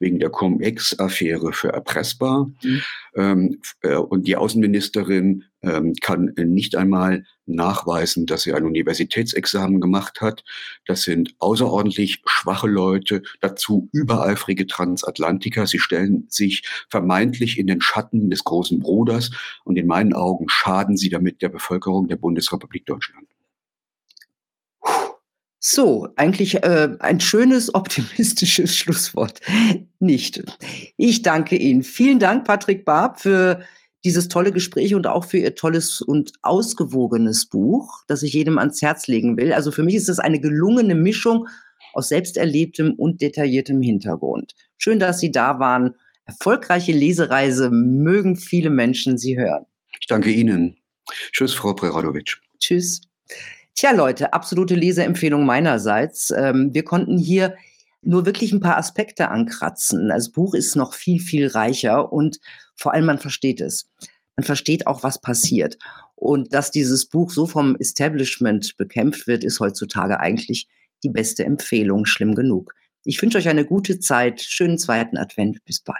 wegen 0.00 0.18
der 0.18 0.30
Cum-Ex-Affäre 0.30 1.52
für 1.52 1.68
erpressbar. 1.68 2.50
Mhm. 2.62 2.82
Ähm, 3.14 3.60
äh, 3.82 3.94
und 3.94 4.26
die 4.26 4.36
Außenministerin 4.36 5.44
kann 5.60 6.32
nicht 6.36 6.76
einmal 6.76 7.24
nachweisen, 7.46 8.26
dass 8.26 8.42
sie 8.42 8.52
ein 8.52 8.64
Universitätsexamen 8.64 9.80
gemacht 9.80 10.20
hat. 10.20 10.44
Das 10.86 11.02
sind 11.02 11.34
außerordentlich 11.38 12.22
schwache 12.26 12.68
Leute, 12.68 13.22
dazu 13.40 13.88
übereifrige 13.92 14.66
Transatlantiker. 14.66 15.66
Sie 15.66 15.78
stellen 15.78 16.26
sich 16.28 16.62
vermeintlich 16.88 17.58
in 17.58 17.66
den 17.66 17.80
Schatten 17.80 18.30
des 18.30 18.44
großen 18.44 18.78
Bruders 18.78 19.30
und 19.64 19.76
in 19.76 19.86
meinen 19.86 20.12
Augen 20.12 20.46
schaden 20.48 20.96
sie 20.96 21.08
damit 21.08 21.42
der 21.42 21.48
Bevölkerung 21.48 22.08
der 22.08 22.16
Bundesrepublik 22.16 22.86
Deutschland. 22.86 23.26
So, 25.60 26.08
eigentlich 26.14 26.62
äh, 26.62 26.96
ein 27.00 27.18
schönes, 27.18 27.74
optimistisches 27.74 28.76
Schlusswort. 28.76 29.40
Nicht. 29.98 30.44
Ich 30.96 31.22
danke 31.22 31.56
Ihnen. 31.56 31.82
Vielen 31.82 32.20
Dank, 32.20 32.44
Patrick 32.44 32.84
Barb, 32.84 33.20
für 33.20 33.64
dieses 34.04 34.28
tolle 34.28 34.52
Gespräch 34.52 34.94
und 34.94 35.06
auch 35.06 35.24
für 35.24 35.38
Ihr 35.38 35.54
tolles 35.54 36.00
und 36.00 36.32
ausgewogenes 36.42 37.46
Buch, 37.46 38.04
das 38.06 38.22
ich 38.22 38.32
jedem 38.32 38.58
ans 38.58 38.80
Herz 38.80 39.06
legen 39.08 39.36
will. 39.36 39.52
Also 39.52 39.72
für 39.72 39.82
mich 39.82 39.96
ist 39.96 40.08
es 40.08 40.18
eine 40.18 40.40
gelungene 40.40 40.94
Mischung 40.94 41.48
aus 41.94 42.08
selbsterlebtem 42.08 42.94
und 42.94 43.20
detailliertem 43.20 43.82
Hintergrund. 43.82 44.54
Schön, 44.76 44.98
dass 44.98 45.18
Sie 45.20 45.32
da 45.32 45.58
waren. 45.58 45.94
Erfolgreiche 46.24 46.92
Lesereise 46.92 47.70
mögen 47.70 48.36
viele 48.36 48.70
Menschen 48.70 49.18
Sie 49.18 49.38
hören. 49.38 49.66
Ich 50.00 50.06
danke 50.06 50.30
Ihnen. 50.30 50.76
Tschüss, 51.32 51.54
Frau 51.54 51.74
Preradovic. 51.74 52.36
Tschüss. 52.60 53.00
Tja, 53.74 53.92
Leute, 53.92 54.32
absolute 54.32 54.74
Leseempfehlung 54.74 55.46
meinerseits. 55.46 56.30
Ähm, 56.30 56.74
wir 56.74 56.84
konnten 56.84 57.16
hier 57.16 57.56
nur 58.02 58.26
wirklich 58.26 58.52
ein 58.52 58.60
paar 58.60 58.76
Aspekte 58.76 59.28
ankratzen. 59.28 60.08
Das 60.08 60.30
Buch 60.30 60.54
ist 60.54 60.76
noch 60.76 60.94
viel, 60.94 61.20
viel 61.20 61.48
reicher 61.48 62.12
und 62.12 62.38
vor 62.76 62.94
allem 62.94 63.06
man 63.06 63.18
versteht 63.18 63.60
es. 63.60 63.90
Man 64.36 64.44
versteht 64.44 64.86
auch, 64.86 65.02
was 65.02 65.20
passiert. 65.20 65.78
Und 66.14 66.52
dass 66.54 66.70
dieses 66.70 67.06
Buch 67.06 67.30
so 67.30 67.46
vom 67.46 67.76
Establishment 67.76 68.76
bekämpft 68.76 69.26
wird, 69.26 69.44
ist 69.44 69.60
heutzutage 69.60 70.20
eigentlich 70.20 70.68
die 71.02 71.10
beste 71.10 71.44
Empfehlung. 71.44 72.04
Schlimm 72.04 72.34
genug. 72.34 72.74
Ich 73.04 73.20
wünsche 73.20 73.38
euch 73.38 73.48
eine 73.48 73.64
gute 73.64 74.00
Zeit. 74.00 74.40
Schönen 74.40 74.78
zweiten 74.78 75.16
Advent. 75.16 75.64
Bis 75.64 75.80
bald. 75.80 75.98